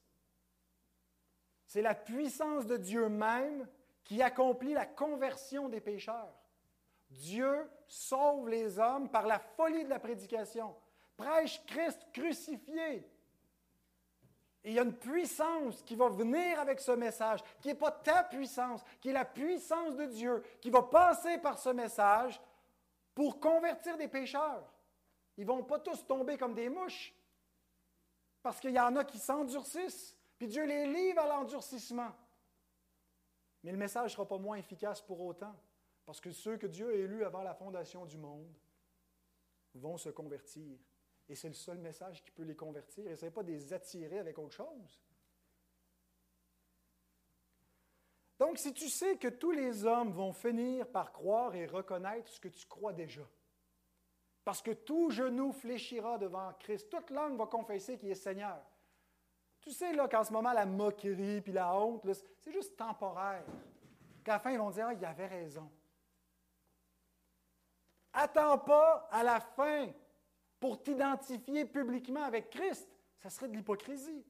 C'est 1.66 1.82
la 1.82 1.96
puissance 1.96 2.66
de 2.66 2.78
Dieu 2.78 3.10
même 3.10 3.68
qui 4.04 4.22
accomplit 4.22 4.74
la 4.74 4.86
conversion 4.86 5.68
des 5.68 5.82
pécheurs. 5.82 6.34
Dieu 7.10 7.70
sauve 7.88 8.48
les 8.48 8.80
hommes 8.80 9.10
par 9.10 9.26
la 9.26 9.40
folie 9.40 9.84
de 9.84 9.90
la 9.90 10.00
prédication 10.00 10.76
prêche 11.18 11.64
Christ 11.66 12.06
crucifié. 12.14 13.10
Et 14.64 14.72
il 14.72 14.74
y 14.74 14.80
a 14.80 14.84
une 14.84 14.98
puissance 14.98 15.84
qui 15.84 15.96
va 15.96 16.10
venir 16.10 16.60
avec 16.60 16.80
ce 16.80 16.92
message, 16.92 17.42
qui 17.62 17.68
n'est 17.68 17.76
pas 17.76 17.92
ta 17.92 18.24
puissance, 18.24 18.84
qui 19.00 19.10
est 19.10 19.14
la 19.14 19.24
puissance 19.26 19.96
de 19.96 20.06
Dieu, 20.06 20.44
qui 20.60 20.72
va 20.72 20.82
passer 20.82 21.38
par 21.38 21.60
ce 21.60 21.70
message 21.70 22.42
pour 23.14 23.40
convertir 23.40 23.96
des 23.96 24.08
pécheurs. 24.08 24.74
Ils 25.38 25.46
ne 25.46 25.52
vont 25.52 25.64
pas 25.64 25.80
tous 25.80 26.06
tomber 26.08 26.38
comme 26.38 26.56
des 26.56 26.70
mouches, 26.70 27.14
parce 28.42 28.60
qu'il 28.60 28.72
y 28.72 28.80
en 28.80 28.96
a 28.96 29.04
qui 29.04 29.20
s'endurcissent, 29.20 30.18
puis 30.38 30.48
Dieu 30.48 30.66
les 30.66 30.88
livre 30.88 31.22
à 31.22 31.28
l'endurcissement. 31.28 32.12
Mais 33.64 33.72
le 33.72 33.78
message 33.78 34.06
ne 34.06 34.10
sera 34.10 34.28
pas 34.28 34.38
moins 34.40 34.58
efficace 34.58 35.00
pour 35.00 35.22
autant, 35.22 35.56
parce 36.06 36.20
que 36.20 36.32
ceux 36.32 36.58
que 36.58 36.68
Dieu 36.68 36.90
a 36.90 36.94
élus 36.94 37.24
avant 37.24 37.44
la 37.44 37.54
fondation 37.54 38.06
du 38.06 38.18
monde 38.18 38.52
vont 39.76 39.98
se 39.98 40.10
convertir. 40.10 40.78
Et 41.28 41.36
c'est 41.36 41.48
le 41.48 41.54
seul 41.56 41.78
message 41.80 42.24
qui 42.24 42.32
peut 42.32 42.44
les 42.44 42.56
convertir. 42.56 43.10
Essayez 43.10 43.32
pas 43.32 43.44
de 43.44 43.52
les 43.52 43.74
attirer 43.74 44.20
avec 44.20 44.38
autre 44.38 44.56
chose. 44.56 45.02
Donc, 48.38 48.58
si 48.58 48.74
tu 48.74 48.90
sais 48.90 49.18
que 49.18 49.30
tous 49.30 49.52
les 49.52 49.86
hommes 49.86 50.12
vont 50.12 50.34
finir 50.34 50.88
par 50.88 51.12
croire 51.12 51.56
et 51.56 51.66
reconnaître 51.66 52.30
ce 52.30 52.40
que 52.40 52.50
tu 52.50 52.66
crois 52.68 52.94
déjà, 52.94 53.28
parce 54.44 54.62
que 54.62 54.72
tout 54.72 55.10
genou 55.10 55.52
fléchira 55.52 56.18
devant 56.18 56.54
Christ, 56.60 56.90
toute 56.90 57.10
langue 57.10 57.38
va 57.38 57.48
confesser 57.48 57.98
qu'il 57.98 58.12
est 58.12 58.16
Seigneur. 58.16 58.62
Tu 59.62 59.72
sais 59.72 59.94
là 59.94 60.08
qu'en 60.08 60.24
ce 60.24 60.32
moment, 60.32 60.54
la 60.54 60.68
moquerie 60.68 61.42
puis 61.42 61.54
la 61.54 61.76
honte, 61.76 62.06
c'est 62.38 62.52
juste 62.52 62.78
temporaire. 62.78 63.46
Qu'à 64.24 64.34
la 64.34 64.40
fin, 64.40 64.52
ils 64.52 64.60
vont 64.60 64.70
dire, 64.70 64.88
ah, 64.88 64.94
il 64.94 65.04
avait 65.04 65.26
raison. 65.26 65.72
Attends 68.14 68.60
pas 68.60 69.08
à 69.12 69.24
la 69.24 69.40
fin 69.40 69.90
pour 70.66 70.82
t'identifier 70.82 71.64
publiquement 71.66 72.24
avec 72.24 72.50
Christ. 72.50 72.90
Ça 73.20 73.30
serait 73.30 73.48
de 73.48 73.54
l'hypocrisie. 73.56 74.26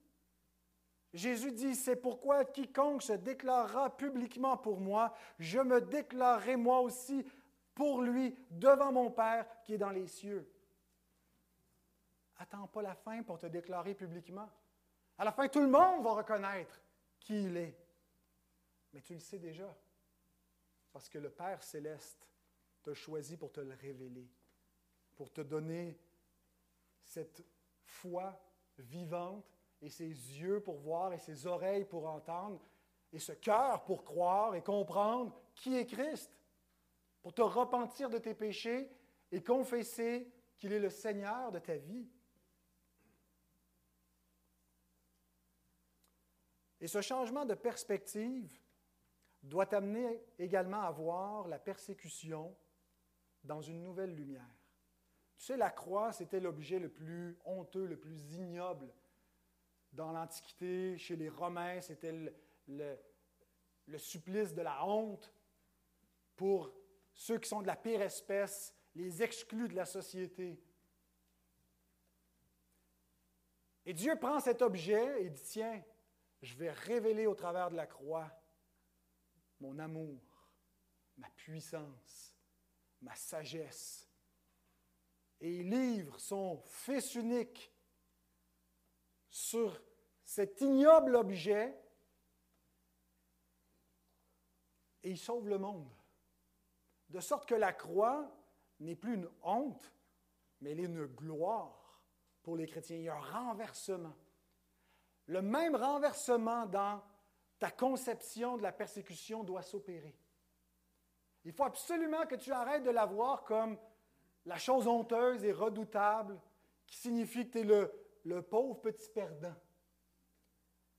Jésus 1.14 1.54
dit, 1.54 1.76
c'est 1.76 1.96
pourquoi 1.96 2.44
quiconque 2.44 3.04
se 3.04 3.14
déclarera 3.14 3.96
publiquement 3.96 4.58
pour 4.58 4.82
moi, 4.82 5.16
je 5.40 5.60
me 5.60 5.80
déclarerai 5.80 6.58
moi 6.58 6.82
aussi 6.82 7.26
pour 7.74 8.02
lui 8.02 8.36
devant 8.52 8.92
mon 8.92 9.12
Père 9.12 9.48
qui 9.64 9.76
est 9.76 9.78
dans 9.78 9.92
les 9.92 10.08
cieux. 10.08 10.46
Attends 12.36 12.68
pas 12.68 12.82
la 12.82 12.96
fin 12.96 13.24
pour 13.24 13.40
te 13.40 13.46
déclarer 13.46 13.96
publiquement. 13.96 14.50
À 15.18 15.24
la 15.24 15.32
fin, 15.32 15.48
tout 15.48 15.62
le 15.62 15.70
monde 15.70 16.04
va 16.04 16.16
reconnaître 16.16 16.82
qui 17.18 17.46
il 17.46 17.56
est. 17.56 17.78
Mais 18.92 19.00
tu 19.00 19.14
le 19.14 19.22
sais 19.22 19.40
déjà, 19.40 19.74
parce 20.92 21.08
que 21.08 21.18
le 21.18 21.30
Père 21.30 21.64
céleste 21.64 22.28
t'a 22.84 22.94
choisi 22.94 23.38
pour 23.38 23.54
te 23.54 23.62
le 23.62 23.74
révéler, 23.76 24.30
pour 25.16 25.32
te 25.32 25.40
donner 25.40 25.98
cette 27.06 27.46
foi 27.84 28.40
vivante 28.78 29.46
et 29.82 29.90
ses 29.90 30.10
yeux 30.10 30.62
pour 30.62 30.78
voir 30.78 31.14
et 31.14 31.20
ses 31.20 31.48
oreilles 31.48 31.86
pour 31.86 32.08
entendre 32.08 32.62
et 33.14 33.20
ce 33.20 33.32
cœur 33.32 33.84
pour 33.86 34.04
croire 34.04 34.56
et 34.56 34.62
comprendre 34.62 35.34
qui 35.56 35.76
est 35.76 35.86
Christ, 35.86 36.32
pour 37.22 37.34
te 37.34 37.42
repentir 37.42 38.10
de 38.10 38.18
tes 38.18 38.36
péchés 38.36 38.92
et 39.32 39.42
confesser 39.42 40.30
qu'il 40.58 40.74
est 40.74 40.80
le 40.80 40.90
Seigneur 40.90 41.52
de 41.52 41.60
ta 41.60 41.76
vie. 41.78 42.10
Et 46.82 46.88
ce 46.88 47.02
changement 47.02 47.46
de 47.46 47.54
perspective 47.54 48.60
doit 49.42 49.66
t'amener 49.66 50.24
également 50.38 50.82
à 50.82 50.92
voir 50.92 51.48
la 51.48 51.60
persécution 51.60 52.56
dans 53.44 53.62
une 53.62 53.82
nouvelle 53.82 54.14
lumière. 54.14 54.65
Tu 55.38 55.46
sais, 55.46 55.58
la 55.58 55.70
croix, 55.70 56.12
c'était 56.14 56.40
l'objet 56.40 56.80
le 56.80 56.90
plus 56.90 57.38
honteux, 57.46 57.86
le 57.86 57.98
plus 57.98 58.34
ignoble 58.34 58.92
dans 59.96 60.12
l'Antiquité, 60.12 60.98
chez 60.98 61.16
les 61.16 61.30
Romains, 61.30 61.82
c'était 61.82 62.14
le, 62.68 63.98
supplice 63.98 64.54
de 64.54 64.62
la 64.62 64.86
honte 64.86 65.34
pour 66.36 66.74
ceux 67.14 67.40
qui 67.40 67.48
sont 67.48 67.62
de 67.62 67.68
la 67.68 67.76
pire 67.76 68.02
espèce, 68.02 68.76
les 68.94 69.24
exclus 69.24 69.70
de 69.70 69.76
la 69.76 69.86
société. 69.86 70.62
Et 73.86 73.94
Dieu 73.94 74.18
prend 74.18 74.40
cet 74.40 74.62
objet 74.62 75.24
et 75.24 75.30
dit, 75.30 75.44
tiens, 75.44 75.82
je 76.42 76.56
vais 76.56 76.72
révéler 76.72 77.26
au 77.28 77.36
travers 77.36 77.70
de 77.70 77.76
la 77.76 77.88
croix 77.88 78.30
mon 79.60 79.80
amour, 79.80 80.22
ma 81.18 81.30
puissance, 81.30 82.36
ma 83.02 83.16
sagesse. 83.16 84.10
Et 85.42 85.58
il 85.58 85.70
livre 85.70 86.20
son 86.20 86.62
Fils 86.66 87.16
unique 87.16 87.72
sur 89.30 89.82
cet 90.24 90.62
ignoble 90.62 91.16
objet 91.16 91.78
et 95.04 95.12
il 95.12 95.18
sauve 95.18 95.48
le 95.48 95.58
monde. 95.58 95.88
De 97.10 97.20
sorte 97.20 97.48
que 97.48 97.56
la 97.56 97.74
croix 97.74 98.32
n'est 98.80 98.96
plus 98.96 99.16
une 99.16 99.30
honte, 99.44 99.94
mais 100.62 100.72
elle 100.72 100.80
est 100.80 100.86
une 100.86 101.06
gloire 101.06 102.02
pour 102.42 102.58
les 102.58 102.66
chrétiens. 102.66 102.98
Il 102.98 103.04
y 103.04 103.10
a 103.10 103.16
un 103.16 103.20
renversement. 103.20 104.16
Le 105.28 105.42
même 105.42 105.76
renversement 105.76 106.66
dans 106.66 107.04
ta 107.60 107.72
conception 107.72 108.58
de 108.58 108.64
la 108.64 108.72
persécution 108.72 109.44
doit 109.44 109.62
s'opérer. 109.62 110.18
Il 111.44 111.54
faut 111.54 111.64
absolument 111.64 112.26
que 112.26 112.36
tu 112.36 112.52
arrêtes 112.52 112.84
de 112.84 112.90
la 112.90 113.06
voir 113.06 113.44
comme 113.44 113.78
la 114.46 114.58
chose 114.58 114.88
honteuse 114.88 115.44
et 115.44 115.52
redoutable 115.52 116.40
qui 116.88 116.98
signifie 116.98 117.48
que 117.48 117.54
tu 117.54 117.60
es 117.60 117.90
le, 118.24 118.42
pauvre 118.42 118.80
petit 118.82 119.10
perdant. 119.10 119.56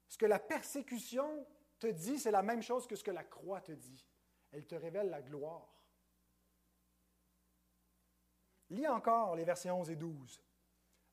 Ce 0.08 0.18
que 0.18 0.26
la 0.26 0.38
persécution 0.38 1.46
te 1.78 1.86
dit, 1.86 2.18
c'est 2.18 2.30
la 2.30 2.42
même 2.42 2.62
chose 2.62 2.86
que 2.86 2.96
ce 2.96 3.04
que 3.04 3.10
la 3.10 3.24
croix 3.24 3.60
te 3.60 3.72
dit. 3.72 4.06
Elle 4.52 4.66
te 4.66 4.74
révèle 4.74 5.10
la 5.10 5.22
gloire. 5.22 5.72
Lis 8.70 8.88
encore 8.88 9.36
les 9.36 9.44
versets 9.44 9.70
11 9.70 9.90
et 9.90 9.96
12. 9.96 10.42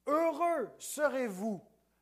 Heureux 0.08 0.72
serez-vous 0.78 1.62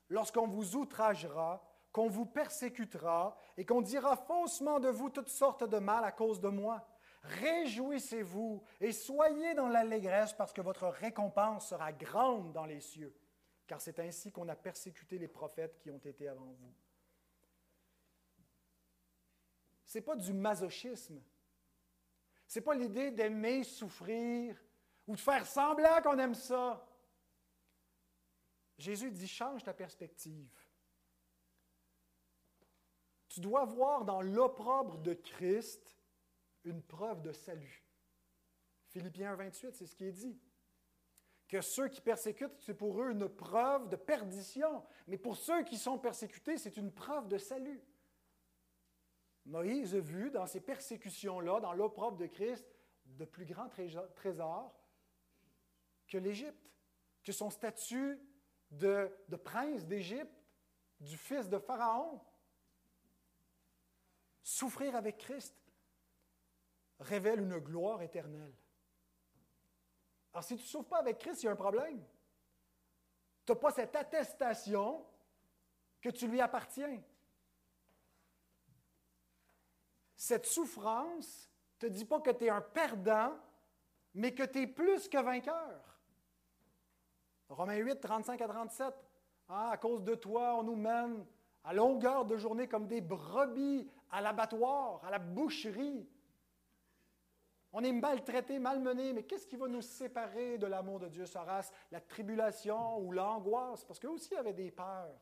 lorsqu'on 0.09 0.47
vous 0.47 0.75
outragera, 0.75 1.63
qu'on 1.91 2.07
vous 2.07 2.25
persécutera 2.25 3.37
et 3.57 3.65
qu'on 3.65 3.81
dira 3.81 4.15
faussement 4.15 4.79
de 4.79 4.89
vous 4.89 5.09
toutes 5.09 5.29
sortes 5.29 5.65
de 5.65 5.77
mal 5.77 6.05
à 6.05 6.11
cause 6.11 6.39
de 6.39 6.47
moi. 6.47 6.87
Réjouissez-vous 7.23 8.63
et 8.79 8.91
soyez 8.91 9.53
dans 9.53 9.67
l'allégresse 9.67 10.33
parce 10.33 10.53
que 10.53 10.61
votre 10.61 10.87
récompense 10.87 11.69
sera 11.69 11.93
grande 11.93 12.51
dans 12.51 12.65
les 12.65 12.81
cieux 12.81 13.15
car 13.71 13.79
c'est 13.79 13.99
ainsi 13.99 14.33
qu'on 14.33 14.49
a 14.49 14.55
persécuté 14.57 15.17
les 15.17 15.29
prophètes 15.29 15.79
qui 15.79 15.89
ont 15.91 15.97
été 15.97 16.27
avant 16.27 16.51
vous. 16.59 16.73
Ce 19.85 19.97
n'est 19.97 20.03
pas 20.03 20.17
du 20.17 20.33
masochisme. 20.33 21.23
Ce 22.49 22.59
n'est 22.59 22.65
pas 22.65 22.75
l'idée 22.75 23.11
d'aimer 23.11 23.63
souffrir 23.63 24.61
ou 25.07 25.15
de 25.15 25.21
faire 25.21 25.47
semblant 25.47 26.01
qu'on 26.01 26.19
aime 26.19 26.35
ça. 26.35 26.85
Jésus 28.77 29.09
dit 29.09 29.25
change 29.25 29.63
ta 29.63 29.73
perspective. 29.73 30.51
Tu 33.29 33.39
dois 33.39 33.63
voir 33.63 34.03
dans 34.03 34.21
l'opprobre 34.21 34.97
de 34.97 35.13
Christ 35.13 35.97
une 36.63 36.81
preuve 36.81 37.21
de 37.21 37.31
salut. 37.31 37.83
Philippiens 38.87 39.35
28, 39.35 39.75
c'est 39.75 39.85
ce 39.85 39.95
qui 39.95 40.05
est 40.05 40.11
dit 40.11 40.39
que 41.47 41.61
ceux 41.61 41.89
qui 41.89 41.99
persécutent, 41.99 42.59
c'est 42.59 42.73
pour 42.73 43.01
eux 43.01 43.11
une 43.11 43.27
preuve 43.27 43.89
de 43.89 43.97
perdition, 43.97 44.85
mais 45.07 45.17
pour 45.17 45.35
ceux 45.35 45.63
qui 45.63 45.77
sont 45.77 45.99
persécutés, 45.99 46.57
c'est 46.57 46.77
une 46.77 46.93
preuve 46.93 47.27
de 47.27 47.37
salut. 47.37 47.83
Moïse 49.45 49.95
a 49.95 49.99
vu 49.99 50.31
dans 50.31 50.45
ces 50.45 50.61
persécutions-là, 50.61 51.59
dans 51.59 51.73
l'opprobre 51.73 52.17
de 52.17 52.27
Christ, 52.27 52.65
de 53.05 53.25
plus 53.25 53.45
grands 53.45 53.69
trésors 54.15 54.79
que 56.07 56.17
l'Égypte, 56.17 56.71
que 57.23 57.31
son 57.31 57.49
statut 57.49 58.19
de, 58.69 59.13
de 59.27 59.35
prince 59.35 59.85
d'Égypte, 59.85 60.41
du 61.01 61.17
fils 61.17 61.49
de 61.49 61.57
Pharaon. 61.57 62.21
Souffrir 64.43 64.95
avec 64.95 65.17
Christ 65.17 65.60
révèle 67.01 67.41
une 67.41 67.57
gloire 67.59 68.01
éternelle. 68.01 68.53
Alors, 70.33 70.43
si 70.43 70.55
tu 70.55 70.63
ne 70.63 70.67
souffres 70.67 70.89
pas 70.89 70.99
avec 70.99 71.17
Christ, 71.17 71.43
il 71.43 71.47
y 71.47 71.49
a 71.49 71.51
un 71.51 71.55
problème. 71.55 72.01
Tu 73.45 73.51
n'as 73.51 73.57
pas 73.57 73.71
cette 73.71 73.95
attestation 73.95 75.05
que 75.99 76.09
tu 76.09 76.27
lui 76.27 76.39
appartiens. 76.39 77.01
Cette 80.15 80.45
souffrance 80.45 81.49
ne 81.81 81.87
te 81.87 81.93
dit 81.93 82.05
pas 82.05 82.21
que 82.21 82.29
tu 82.29 82.45
es 82.45 82.49
un 82.49 82.61
perdant, 82.61 83.33
mais 84.13 84.33
que 84.33 84.43
tu 84.43 84.61
es 84.61 84.67
plus 84.67 85.09
que 85.09 85.17
vainqueur. 85.17 85.99
Romains 87.49 87.77
8, 87.77 87.99
35 87.99 88.41
à 88.41 88.47
37. 88.47 88.93
Ah, 89.49 89.71
à 89.71 89.77
cause 89.77 90.03
de 90.03 90.15
toi, 90.15 90.55
on 90.57 90.63
nous 90.63 90.75
mène 90.75 91.25
à 91.63 91.73
longueur 91.73 92.25
de 92.25 92.37
journée 92.37 92.67
comme 92.67 92.87
des 92.87 93.01
brebis 93.01 93.89
à 94.09 94.21
l'abattoir, 94.21 95.03
à 95.03 95.11
la 95.11 95.19
boucherie. 95.19 96.07
On 97.73 97.83
est 97.83 97.91
maltraité, 97.91 98.59
malmené, 98.59 99.13
mais 99.13 99.23
qu'est-ce 99.23 99.47
qui 99.47 99.55
va 99.55 99.67
nous 99.67 99.81
séparer 99.81 100.57
de 100.57 100.67
l'amour 100.67 100.99
de 100.99 101.07
Dieu, 101.07 101.25
Soras? 101.25 101.71
La 101.91 102.01
tribulation 102.01 102.99
ou 102.99 103.11
l'angoisse? 103.11 103.85
Parce 103.85 103.99
qu'eux 103.99 104.09
aussi 104.09 104.35
avaient 104.35 104.53
des 104.53 104.71
peurs. 104.71 105.17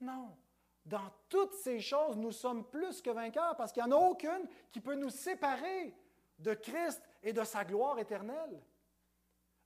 Non. 0.00 0.36
Dans 0.84 1.10
toutes 1.28 1.54
ces 1.54 1.80
choses, 1.80 2.16
nous 2.16 2.30
sommes 2.30 2.64
plus 2.68 3.02
que 3.02 3.10
vainqueurs 3.10 3.56
parce 3.56 3.72
qu'il 3.72 3.82
n'y 3.82 3.92
en 3.92 3.96
a 3.96 4.08
aucune 4.08 4.48
qui 4.70 4.80
peut 4.80 4.94
nous 4.94 5.10
séparer 5.10 5.92
de 6.38 6.54
Christ 6.54 7.02
et 7.22 7.32
de 7.32 7.42
sa 7.42 7.64
gloire 7.64 7.98
éternelle. 7.98 8.62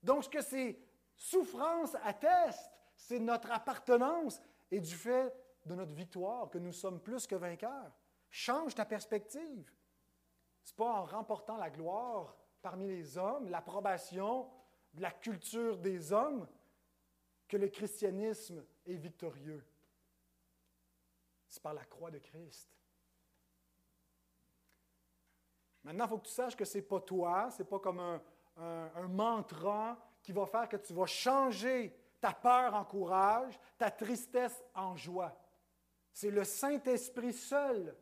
Donc, 0.03 0.25
ce 0.25 0.31
que 0.31 0.41
ces 0.41 0.83
souffrances 1.15 1.95
attestent, 2.03 2.73
c'est 2.97 3.19
notre 3.19 3.51
appartenance 3.53 4.41
et 4.71 4.81
du 4.81 4.95
fait 4.95 5.35
de 5.67 5.75
notre 5.75 5.93
victoire 5.93 6.49
que 6.49 6.59
nous 6.59 6.73
sommes 6.73 7.01
plus 7.01 7.27
que 7.27 7.35
vainqueurs. 7.35 7.93
Change 8.31 8.75
ta 8.75 8.87
perspective. 8.87 9.71
Ce 10.63 10.73
n'est 10.73 10.77
pas 10.77 10.93
en 10.93 11.05
remportant 11.05 11.57
la 11.57 11.71
gloire 11.71 12.37
parmi 12.63 12.87
les 12.89 13.17
hommes, 13.17 13.49
l'approbation 13.49 14.51
de 14.93 15.03
la 15.03 15.11
culture 15.11 15.79
des 15.79 16.13
hommes, 16.13 16.47
que 17.49 17.57
le 17.57 17.69
christianisme 17.69 18.65
est 18.87 18.97
victorieux. 18.97 19.65
C'est 21.49 21.63
par 21.63 21.75
la 21.75 21.85
croix 21.85 22.11
de 22.11 22.19
Christ. 22.19 22.71
Maintenant, 25.83 26.05
il 26.05 26.09
faut 26.09 26.19
que 26.19 26.27
tu 26.27 26.33
saches 26.33 26.57
que 26.57 26.65
ce 26.65 26.79
n'est 26.79 26.85
pas 26.85 27.01
toi, 27.01 27.51
ce 27.51 27.63
n'est 27.63 27.69
pas 27.69 27.81
comme 27.81 27.99
un, 27.99 28.23
un, 28.57 29.09
mantra 29.09 29.99
qui 30.23 30.33
va 30.33 30.47
faire 30.47 30.69
que 30.69 30.77
tu 30.77 30.93
vas 30.93 31.07
changer 31.07 31.97
ta 32.21 32.33
peur 32.33 32.75
en 32.75 32.85
courage, 32.85 33.59
ta 33.79 33.91
tristesse 33.91 34.63
en 34.75 34.95
joie. 34.95 35.35
C'est 36.13 36.31
le 36.31 36.45
Saint-Esprit 36.45 37.33
seul 37.33 37.97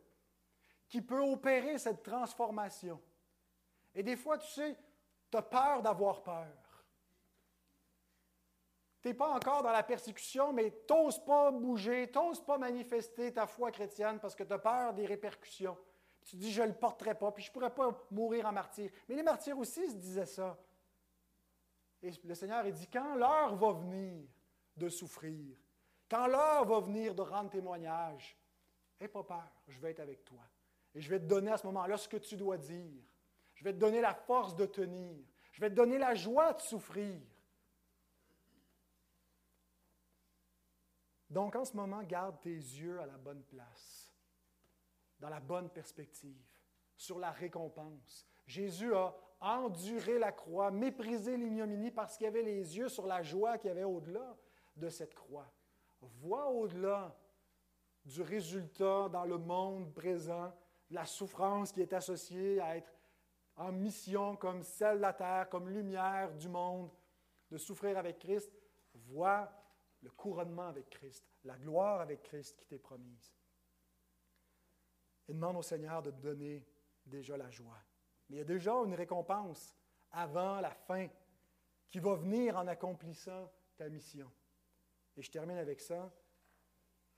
qui 0.89 1.01
peut 1.01 1.21
opérer 1.21 1.77
cette 1.77 2.03
transformation. 2.03 2.99
Et 3.93 4.03
des 4.03 4.15
fois, 4.15 4.37
tu 4.37 4.47
sais, 4.47 4.75
tu 5.31 5.37
as 5.37 5.41
peur 5.41 5.81
d'avoir 5.81 6.23
peur. 6.23 6.47
Tu 9.01 9.07
n'es 9.07 9.13
pas 9.13 9.29
encore 9.29 9.63
dans 9.63 9.71
la 9.71 9.83
persécution, 9.83 10.51
mais 10.51 10.83
tu 10.87 10.93
n'oses 10.93 11.23
pas 11.23 11.51
bouger, 11.51 12.09
tu 12.11 12.19
n'oses 12.19 12.43
pas 12.43 12.57
manifester 12.57 13.31
ta 13.31 13.47
foi 13.47 13.71
chrétienne 13.71 14.19
parce 14.19 14.35
que 14.35 14.43
tu 14.43 14.51
as 14.51 14.59
peur 14.59 14.93
des 14.93 15.05
répercussions. 15.05 15.77
tu 16.25 16.35
dis, 16.35 16.51
je 16.51 16.63
ne 16.63 16.67
le 16.67 16.73
porterai 16.73 17.15
pas, 17.15 17.31
puis 17.31 17.43
je 17.43 17.49
ne 17.49 17.53
pourrais 17.53 17.73
pas 17.73 18.05
mourir 18.11 18.45
en 18.47 18.51
martyr. 18.51 18.91
Mais 19.07 19.15
les 19.15 19.23
martyrs 19.23 19.57
aussi 19.57 19.87
se 19.87 19.95
disaient 19.95 20.25
ça. 20.25 20.57
Et 22.01 22.11
le 22.23 22.35
Seigneur 22.35 22.65
il 22.65 22.73
dit, 22.73 22.87
quand 22.87 23.15
l'heure 23.15 23.55
va 23.55 23.71
venir 23.73 24.27
de 24.75 24.89
souffrir, 24.89 25.57
quand 26.09 26.27
l'heure 26.27 26.65
va 26.65 26.79
venir 26.79 27.15
de 27.15 27.21
rendre 27.21 27.49
témoignage, 27.49 28.37
n'aie 28.99 29.07
pas 29.07 29.23
peur, 29.23 29.49
je 29.67 29.79
vais 29.79 29.91
être 29.91 29.99
avec 30.01 30.25
toi. 30.25 30.41
Et 30.95 31.01
je 31.01 31.09
vais 31.09 31.19
te 31.19 31.25
donner 31.25 31.51
à 31.51 31.57
ce 31.57 31.65
moment-là 31.67 31.97
ce 31.97 32.07
que 32.07 32.17
tu 32.17 32.35
dois 32.35 32.57
dire. 32.57 33.03
Je 33.55 33.63
vais 33.63 33.73
te 33.73 33.77
donner 33.77 34.01
la 34.01 34.13
force 34.13 34.55
de 34.55 34.65
tenir. 34.65 35.23
Je 35.51 35.61
vais 35.61 35.69
te 35.69 35.75
donner 35.75 35.97
la 35.97 36.15
joie 36.15 36.53
de 36.53 36.61
souffrir. 36.61 37.19
Donc 41.29 41.55
en 41.55 41.65
ce 41.65 41.75
moment, 41.75 42.01
garde 42.03 42.39
tes 42.41 42.55
yeux 42.55 42.99
à 42.99 43.05
la 43.05 43.17
bonne 43.17 43.43
place, 43.43 44.11
dans 45.19 45.29
la 45.29 45.39
bonne 45.39 45.69
perspective, 45.69 46.41
sur 46.95 47.19
la 47.19 47.31
récompense. 47.31 48.25
Jésus 48.47 48.93
a 48.95 49.15
enduré 49.39 50.17
la 50.17 50.31
croix, 50.31 50.71
méprisé 50.71 51.37
l'ignominie 51.37 51.91
parce 51.91 52.17
qu'il 52.17 52.27
avait 52.27 52.41
les 52.41 52.77
yeux 52.77 52.89
sur 52.89 53.05
la 53.05 53.21
joie 53.21 53.57
qu'il 53.57 53.67
y 53.67 53.71
avait 53.71 53.83
au-delà 53.83 54.35
de 54.75 54.89
cette 54.89 55.13
croix. 55.13 55.51
Vois 56.01 56.49
au-delà 56.49 57.15
du 58.05 58.21
résultat 58.21 59.07
dans 59.09 59.25
le 59.25 59.37
monde 59.37 59.93
présent, 59.93 60.51
la 60.89 61.05
souffrance 61.05 61.71
qui 61.71 61.81
est 61.81 61.93
associée 61.93 62.59
à 62.59 62.77
être 62.77 62.93
en 63.55 63.71
mission 63.71 64.35
comme 64.37 64.63
celle 64.63 64.97
de 64.97 65.01
la 65.01 65.13
terre, 65.13 65.49
comme 65.49 65.69
lumière 65.69 66.33
du 66.35 66.47
monde, 66.47 66.89
de 67.51 67.57
souffrir 67.57 67.97
avec 67.97 68.19
Christ. 68.19 68.51
Vois 68.93 69.51
le 70.01 70.09
couronnement 70.11 70.67
avec 70.67 70.89
Christ, 70.89 71.25
la 71.43 71.57
gloire 71.57 72.01
avec 72.01 72.23
Christ 72.23 72.57
qui 72.57 72.65
t'est 72.65 72.79
promise. 72.79 73.33
Et 75.27 75.33
demande 75.33 75.57
au 75.57 75.61
Seigneur 75.61 76.01
de 76.01 76.11
te 76.11 76.21
donner 76.21 76.65
déjà 77.05 77.37
la 77.37 77.49
joie. 77.51 77.77
Mais 78.29 78.37
il 78.37 78.39
y 78.39 78.41
a 78.41 78.45
déjà 78.45 78.73
une 78.73 78.95
récompense 78.95 79.75
avant 80.11 80.59
la 80.59 80.71
fin 80.71 81.07
qui 81.87 81.99
va 81.99 82.15
venir 82.15 82.57
en 82.57 82.67
accomplissant 82.67 83.51
ta 83.77 83.89
mission. 83.89 84.31
Et 85.17 85.21
je 85.21 85.29
termine 85.29 85.57
avec 85.57 85.81
ça. 85.81 86.11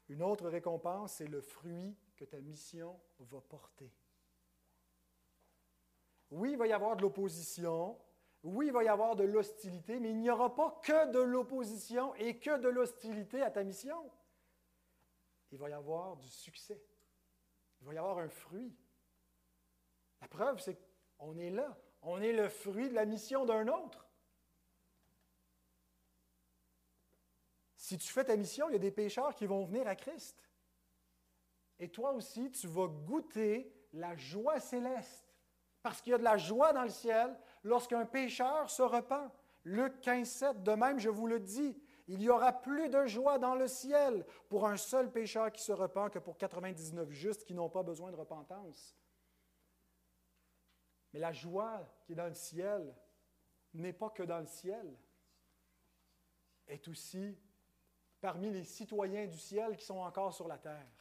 Une 0.09 0.23
autre 0.23 0.49
récompense, 0.49 1.13
c'est 1.13 1.27
le 1.27 1.41
fruit 1.41 1.95
que 2.21 2.25
ta 2.25 2.39
mission 2.39 2.99
va 3.17 3.41
porter. 3.41 3.91
Oui, 6.29 6.51
il 6.51 6.57
va 6.57 6.67
y 6.67 6.71
avoir 6.71 6.95
de 6.95 7.01
l'opposition, 7.01 7.99
oui, 8.43 8.67
il 8.67 8.71
va 8.71 8.83
y 8.83 8.87
avoir 8.87 9.15
de 9.15 9.23
l'hostilité, 9.23 9.99
mais 9.99 10.11
il 10.11 10.19
n'y 10.19 10.29
aura 10.29 10.53
pas 10.53 10.79
que 10.83 11.11
de 11.11 11.17
l'opposition 11.19 12.13
et 12.15 12.37
que 12.37 12.59
de 12.59 12.69
l'hostilité 12.69 13.41
à 13.41 13.49
ta 13.49 13.63
mission. 13.63 14.11
Il 15.51 15.57
va 15.57 15.71
y 15.71 15.73
avoir 15.73 16.15
du 16.17 16.27
succès. 16.27 16.79
Il 17.81 17.87
va 17.87 17.95
y 17.95 17.97
avoir 17.97 18.19
un 18.19 18.29
fruit. 18.29 18.71
La 20.21 20.27
preuve, 20.27 20.59
c'est 20.59 20.77
qu'on 21.17 21.39
est 21.39 21.49
là. 21.49 21.75
On 22.03 22.21
est 22.21 22.33
le 22.33 22.49
fruit 22.49 22.87
de 22.87 22.93
la 22.93 23.05
mission 23.05 23.45
d'un 23.45 23.67
autre. 23.67 24.07
Si 27.77 27.97
tu 27.97 28.13
fais 28.13 28.25
ta 28.25 28.37
mission, 28.37 28.69
il 28.69 28.73
y 28.73 28.75
a 28.75 28.79
des 28.79 28.91
pécheurs 28.91 29.33
qui 29.33 29.47
vont 29.47 29.65
venir 29.65 29.87
à 29.87 29.95
Christ. 29.95 30.50
Et 31.81 31.89
toi 31.89 32.13
aussi, 32.13 32.51
tu 32.51 32.67
vas 32.67 32.87
goûter 32.87 33.73
la 33.93 34.15
joie 34.15 34.59
céleste. 34.59 35.27
Parce 35.81 35.99
qu'il 35.99 36.11
y 36.11 36.13
a 36.13 36.19
de 36.19 36.23
la 36.23 36.37
joie 36.37 36.73
dans 36.73 36.83
le 36.83 36.89
ciel 36.89 37.35
lorsqu'un 37.63 38.05
pécheur 38.05 38.69
se 38.69 38.83
repent. 38.83 39.31
Luc 39.65 39.99
15, 40.01 40.29
7, 40.29 40.63
de 40.63 40.71
même, 40.73 40.99
je 40.99 41.09
vous 41.09 41.25
le 41.25 41.39
dis, 41.39 41.75
il 42.07 42.21
y 42.21 42.29
aura 42.29 42.53
plus 42.53 42.87
de 42.87 43.07
joie 43.07 43.39
dans 43.39 43.55
le 43.55 43.67
ciel 43.67 44.25
pour 44.47 44.67
un 44.67 44.77
seul 44.77 45.11
pécheur 45.11 45.51
qui 45.51 45.63
se 45.63 45.71
repent 45.71 46.09
que 46.11 46.19
pour 46.19 46.37
99 46.37 47.09
justes 47.09 47.45
qui 47.45 47.55
n'ont 47.55 47.69
pas 47.69 47.83
besoin 47.83 48.11
de 48.11 48.15
repentance. 48.15 48.95
Mais 51.13 51.19
la 51.19 51.31
joie 51.31 51.91
qui 52.03 52.13
est 52.13 52.15
dans 52.15 52.27
le 52.27 52.33
ciel 52.33 52.95
n'est 53.73 53.93
pas 53.93 54.11
que 54.11 54.23
dans 54.23 54.39
le 54.39 54.45
ciel, 54.45 54.95
est 56.67 56.87
aussi 56.87 57.37
parmi 58.19 58.51
les 58.51 58.63
citoyens 58.63 59.25
du 59.25 59.37
ciel 59.37 59.75
qui 59.75 59.85
sont 59.85 59.97
encore 59.97 60.33
sur 60.33 60.47
la 60.47 60.59
terre, 60.59 61.00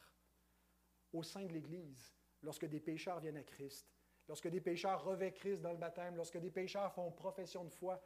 au 1.13 1.23
sein 1.23 1.43
de 1.45 1.53
l'Église, 1.53 2.13
lorsque 2.41 2.65
des 2.65 2.79
pécheurs 2.79 3.19
viennent 3.19 3.37
à 3.37 3.43
Christ 3.43 3.91
lorsque 4.31 4.47
des 4.47 4.61
pécheurs 4.61 5.03
revêtent 5.03 5.35
Christ 5.35 5.61
dans 5.61 5.71
le 5.71 5.77
baptême, 5.77 6.15
lorsque 6.15 6.37
des 6.37 6.51
pécheurs 6.51 6.93
font 6.93 7.11
profession 7.11 7.65
de 7.65 7.69
foi, 7.69 8.01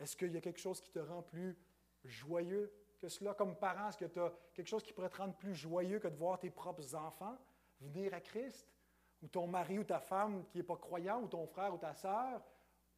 est-ce 0.00 0.16
qu'il 0.16 0.32
y 0.32 0.36
a 0.36 0.40
quelque 0.40 0.58
chose 0.58 0.80
qui 0.80 0.90
te 0.90 0.98
rend 0.98 1.22
plus 1.22 1.56
joyeux 2.04 2.72
que 2.98 3.06
cela? 3.08 3.32
Comme 3.34 3.56
parent, 3.56 3.88
est-ce 3.88 3.98
que 3.98 4.06
tu 4.06 4.18
as 4.18 4.32
quelque 4.52 4.66
chose 4.66 4.82
qui 4.82 4.92
pourrait 4.92 5.10
te 5.10 5.18
rendre 5.18 5.36
plus 5.36 5.54
joyeux 5.54 6.00
que 6.00 6.08
de 6.08 6.16
voir 6.16 6.40
tes 6.40 6.50
propres 6.50 6.96
enfants 6.96 7.38
venir 7.80 8.12
à 8.12 8.20
Christ? 8.20 8.68
Ou 9.22 9.28
ton 9.28 9.46
mari 9.46 9.78
ou 9.78 9.84
ta 9.84 10.00
femme 10.00 10.44
qui 10.48 10.58
n'est 10.58 10.64
pas 10.64 10.76
croyant, 10.76 11.22
ou 11.22 11.28
ton 11.28 11.46
frère 11.46 11.72
ou 11.72 11.78
ta 11.78 11.94
sœur, 11.94 12.42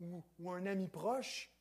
ou, 0.00 0.24
ou 0.38 0.50
un 0.52 0.64
ami 0.64 0.88
proche? 0.88 1.52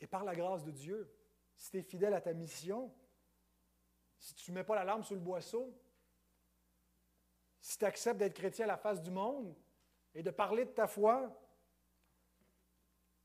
Et 0.00 0.06
par 0.06 0.24
la 0.24 0.34
grâce 0.34 0.64
de 0.64 0.70
Dieu, 0.70 1.14
si 1.54 1.70
tu 1.70 1.78
es 1.80 1.82
fidèle 1.82 2.14
à 2.14 2.22
ta 2.22 2.32
mission, 2.32 2.90
si 4.18 4.34
tu 4.34 4.50
ne 4.50 4.56
mets 4.56 4.64
pas 4.64 4.74
la 4.74 4.84
lampe 4.84 5.04
sur 5.04 5.14
le 5.14 5.20
boisseau, 5.20 5.72
si 7.60 7.78
tu 7.78 7.84
acceptes 7.84 8.18
d'être 8.18 8.34
chrétien 8.34 8.64
à 8.64 8.68
la 8.68 8.76
face 8.76 9.02
du 9.02 9.10
monde 9.10 9.54
et 10.14 10.22
de 10.22 10.30
parler 10.30 10.64
de 10.64 10.70
ta 10.70 10.86
foi, 10.86 11.30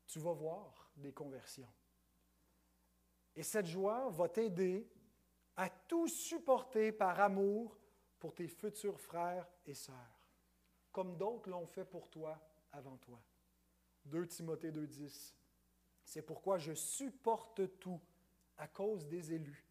tu 0.06 0.18
vas 0.18 0.32
voir 0.32 0.90
des 0.96 1.12
conversions. 1.12 1.72
Et 3.34 3.42
cette 3.42 3.66
joie 3.66 4.10
va 4.10 4.28
t'aider 4.28 4.88
à 5.56 5.68
tout 5.68 6.08
supporter 6.08 6.92
par 6.92 7.20
amour 7.20 7.78
pour 8.18 8.34
tes 8.34 8.48
futurs 8.48 9.00
frères 9.00 9.48
et 9.66 9.74
sœurs, 9.74 10.28
comme 10.92 11.16
d'autres 11.16 11.50
l'ont 11.50 11.66
fait 11.66 11.84
pour 11.84 12.08
toi 12.08 12.40
avant 12.72 12.96
toi. 12.98 13.20
2 14.06 14.26
Timothée 14.26 14.70
2.10. 14.70 15.34
C'est 16.04 16.22
pourquoi 16.22 16.58
je 16.58 16.74
supporte 16.74 17.78
tout 17.78 18.00
à 18.56 18.68
cause 18.68 19.06
des 19.08 19.32
élus, 19.32 19.63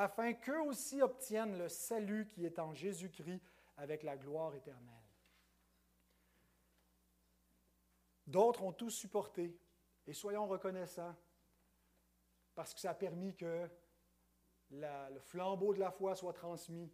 afin 0.00 0.32
qu'eux 0.32 0.62
aussi 0.62 1.02
obtiennent 1.02 1.58
le 1.58 1.68
salut 1.68 2.26
qui 2.30 2.46
est 2.46 2.58
en 2.58 2.72
Jésus-Christ 2.72 3.42
avec 3.76 4.02
la 4.02 4.16
gloire 4.16 4.54
éternelle. 4.54 5.04
D'autres 8.26 8.62
ont 8.62 8.72
tout 8.72 8.88
supporté 8.88 9.60
et 10.06 10.14
soyons 10.14 10.46
reconnaissants 10.46 11.14
parce 12.54 12.72
que 12.72 12.80
ça 12.80 12.92
a 12.92 12.94
permis 12.94 13.36
que 13.36 13.68
le 14.70 15.18
flambeau 15.18 15.74
de 15.74 15.80
la 15.80 15.90
foi 15.90 16.16
soit 16.16 16.32
transmis 16.32 16.90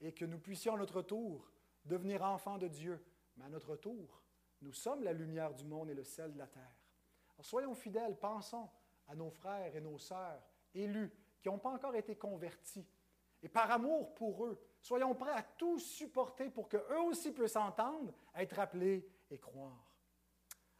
et 0.00 0.14
que 0.14 0.24
nous 0.24 0.38
puissions 0.38 0.74
à 0.74 0.78
notre 0.78 1.02
tour 1.02 1.50
devenir 1.84 2.22
enfants 2.22 2.58
de 2.58 2.68
Dieu. 2.68 3.04
Mais 3.36 3.46
à 3.46 3.48
notre 3.48 3.74
tour, 3.74 4.22
nous 4.62 4.72
sommes 4.72 5.02
la 5.02 5.12
lumière 5.12 5.54
du 5.54 5.64
monde 5.64 5.90
et 5.90 5.94
le 5.94 6.04
sel 6.04 6.32
de 6.32 6.38
la 6.38 6.46
terre. 6.46 6.78
Soyons 7.40 7.74
fidèles, 7.74 8.16
pensons 8.16 8.70
à 9.08 9.16
nos 9.16 9.30
frères 9.30 9.74
et 9.74 9.80
nos 9.80 9.98
sœurs 9.98 10.40
élus 10.72 11.10
qui 11.44 11.50
n'ont 11.50 11.58
pas 11.60 11.70
encore 11.70 11.94
été 11.94 12.16
convertis. 12.16 12.88
Et 13.44 13.48
par 13.48 13.70
amour 13.70 14.14
pour 14.14 14.46
eux, 14.46 14.58
Soyons 14.84 15.14
prêts 15.14 15.32
à 15.32 15.42
tout 15.42 15.78
supporter 15.78 16.50
pour 16.50 16.68
qu'eux 16.68 17.00
aussi 17.06 17.32
puissent 17.32 17.56
entendre, 17.56 18.12
être 18.34 18.58
appelés 18.58 19.08
et 19.30 19.38
croire. 19.38 19.90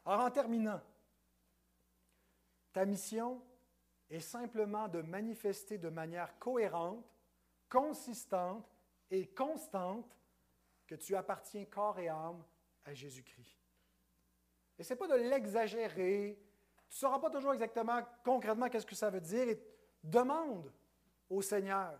Alors 0.05 0.27
en 0.27 0.31
terminant, 0.31 0.79
ta 2.75 2.85
mission 2.85 3.43
est 4.11 4.21
simplement 4.21 4.89
de 4.89 5.01
manifester 5.01 5.79
de 5.79 5.89
manière 5.89 6.39
cohérente, 6.39 7.03
consistante 7.67 8.71
et 9.11 9.29
constante 9.29 10.19
que 10.87 10.97
tu 10.97 11.17
appartiens 11.17 11.65
corps 11.65 11.99
et 11.99 12.09
âme 12.09 12.45
à 12.85 12.93
Jésus-Christ. 12.93 13.59
Et 14.77 14.83
ce 14.83 14.93
n'est 14.93 14.99
pas 14.99 15.09
de 15.09 15.15
l'exagérer. 15.15 16.39
Tu 16.91 16.97
ne 16.97 16.99
sauras 16.99 17.21
pas 17.21 17.31
toujours 17.31 17.55
exactement 17.55 18.03
concrètement 18.23 18.69
qu'est-ce 18.69 18.85
que 18.85 18.95
ça 18.95 19.09
veut 19.09 19.23
dire. 19.23 19.57
Demande 20.05 20.71
au 21.29 21.43
Seigneur 21.43 21.99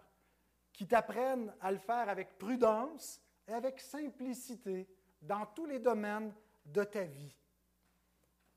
qui 0.73 0.87
t'apprennent 0.87 1.53
à 1.61 1.73
le 1.73 1.79
faire 1.79 2.09
avec 2.09 2.39
prudence 2.39 3.21
et 3.49 3.53
avec 3.53 3.81
simplicité 3.81 4.89
dans 5.21 5.47
tous 5.47 5.67
les 5.67 5.79
domaines 5.79 6.35
de 6.67 6.85
ta 6.85 7.05
vie. 7.05 7.37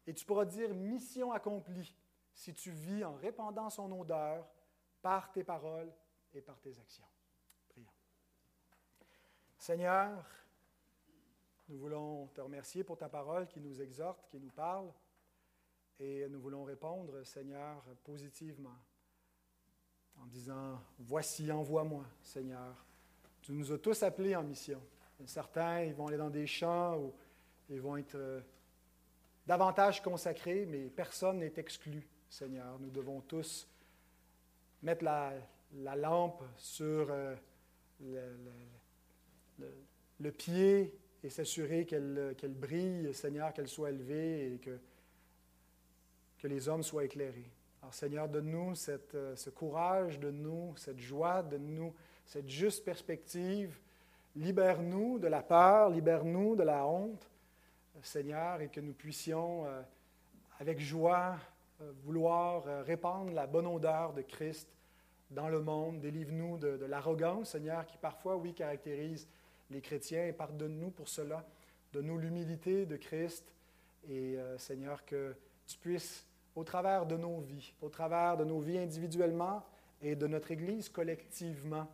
Et 0.05 0.13
tu 0.13 0.25
pourras 0.25 0.45
dire 0.45 0.73
mission 0.73 1.31
accomplie 1.31 1.95
si 2.33 2.53
tu 2.53 2.71
vis 2.71 3.03
en 3.03 3.15
répandant 3.15 3.69
son 3.69 3.91
odeur 3.91 4.47
par 5.01 5.31
tes 5.31 5.43
paroles 5.43 5.91
et 6.33 6.41
par 6.41 6.59
tes 6.59 6.77
actions. 6.79 7.07
Prions. 7.69 7.91
Seigneur, 9.57 10.23
nous 11.67 11.77
voulons 11.77 12.27
te 12.27 12.41
remercier 12.41 12.83
pour 12.83 12.97
ta 12.97 13.09
parole 13.09 13.47
qui 13.47 13.59
nous 13.59 13.81
exhorte, 13.81 14.27
qui 14.29 14.39
nous 14.39 14.51
parle, 14.51 14.93
et 15.99 16.27
nous 16.29 16.39
voulons 16.39 16.63
répondre, 16.63 17.23
Seigneur, 17.23 17.83
positivement 18.03 18.77
en 20.21 20.25
disant, 20.27 20.81
Voici, 20.99 21.51
envoie-moi, 21.51 22.05
Seigneur. 22.21 22.85
Tu 23.41 23.51
nous 23.51 23.71
as 23.71 23.77
tous 23.77 24.03
appelés 24.03 24.35
en 24.35 24.43
mission. 24.43 24.81
Certains, 25.25 25.81
ils 25.83 25.93
vont 25.93 26.07
aller 26.07 26.17
dans 26.17 26.29
des 26.29 26.45
champs 26.45 26.97
où 26.97 27.13
ils 27.69 27.81
vont 27.81 27.97
être 27.97 28.15
euh, 28.15 28.39
davantage 29.45 30.01
consacrés, 30.01 30.65
mais 30.65 30.89
personne 30.89 31.39
n'est 31.39 31.53
exclu, 31.57 32.07
Seigneur. 32.29 32.77
Nous 32.79 32.89
devons 32.89 33.21
tous 33.21 33.67
mettre 34.83 35.03
la, 35.03 35.33
lampe 35.95 36.43
sur 36.57 37.07
euh, 37.09 37.35
le, 40.19 40.31
pied 40.31 40.93
et 41.23 41.29
s'assurer 41.29 41.85
qu'elle 41.85 42.35
brille, 42.59 43.13
Seigneur, 43.13 43.53
qu'elle 43.53 43.67
soit 43.67 43.89
élevée 43.89 44.53
et 44.53 44.57
que, 44.59 44.77
que 46.37 46.47
les 46.47 46.69
hommes 46.69 46.83
soient 46.83 47.05
éclairés. 47.05 47.49
Seigneur, 47.91 48.27
donne-nous 48.27 48.73
euh, 48.89 49.35
ce 49.35 49.49
courage, 49.49 50.19
donne-nous 50.19 50.75
cette 50.77 50.99
joie, 50.99 51.41
donne-nous 51.43 51.93
cette 52.25 52.49
juste 52.49 52.83
perspective. 52.83 53.79
Libère-nous 54.35 55.19
de 55.19 55.27
la 55.27 55.41
peur, 55.41 55.89
libère-nous 55.89 56.55
de 56.55 56.63
la 56.63 56.85
honte, 56.85 57.29
Seigneur, 58.01 58.61
et 58.61 58.69
que 58.69 58.79
nous 58.79 58.93
puissions, 58.93 59.65
euh, 59.65 59.81
avec 60.59 60.79
joie, 60.79 61.37
euh, 61.81 61.91
vouloir 62.03 62.63
répandre 62.85 63.31
la 63.31 63.47
bonne 63.47 63.67
odeur 63.67 64.13
de 64.13 64.21
Christ 64.21 64.67
dans 65.31 65.49
le 65.49 65.61
monde. 65.61 65.99
Délivre-nous 65.99 66.57
de 66.57 66.85
l'arrogance, 66.85 67.51
Seigneur, 67.51 67.85
qui 67.85 67.97
parfois, 67.97 68.37
oui, 68.37 68.53
caractérise 68.53 69.27
les 69.69 69.81
chrétiens, 69.81 70.27
et 70.27 70.33
pardonne-nous 70.33 70.91
pour 70.91 71.09
cela. 71.09 71.45
Donne-nous 71.93 72.17
l'humilité 72.17 72.85
de 72.85 72.97
Christ, 72.97 73.51
et 74.09 74.37
Seigneur, 74.57 75.03
que 75.05 75.35
tu 75.65 75.77
puisses 75.77 76.26
au 76.57 76.63
travers 76.63 77.05
de 77.05 77.15
nos 77.15 77.39
vies, 77.39 77.71
au 77.81 77.89
travers 77.89 78.35
de 78.35 78.43
nos 78.43 78.59
vies 78.59 78.79
individuellement 78.79 79.63
et 80.01 80.15
de 80.15 80.25
notre 80.25 80.49
Église 80.49 80.89
collectivement, 80.89 81.87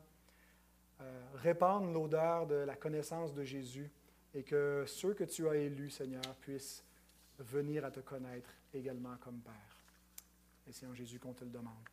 euh, 1.01 1.23
répandre 1.35 1.91
l'odeur 1.91 2.47
de 2.47 2.55
la 2.55 2.77
connaissance 2.77 3.33
de 3.33 3.43
Jésus 3.43 3.91
et 4.33 4.43
que 4.43 4.85
ceux 4.87 5.13
que 5.13 5.25
tu 5.25 5.49
as 5.49 5.57
élus, 5.57 5.89
Seigneur, 5.89 6.23
puissent 6.39 6.81
venir 7.39 7.83
à 7.83 7.91
te 7.91 7.99
connaître 7.99 8.49
également 8.73 9.17
comme 9.17 9.41
Père. 9.41 9.77
Et 10.65 10.71
c'est 10.71 10.85
en 10.85 10.93
Jésus 10.93 11.19
qu'on 11.19 11.33
te 11.33 11.43
le 11.43 11.51
demande. 11.51 11.92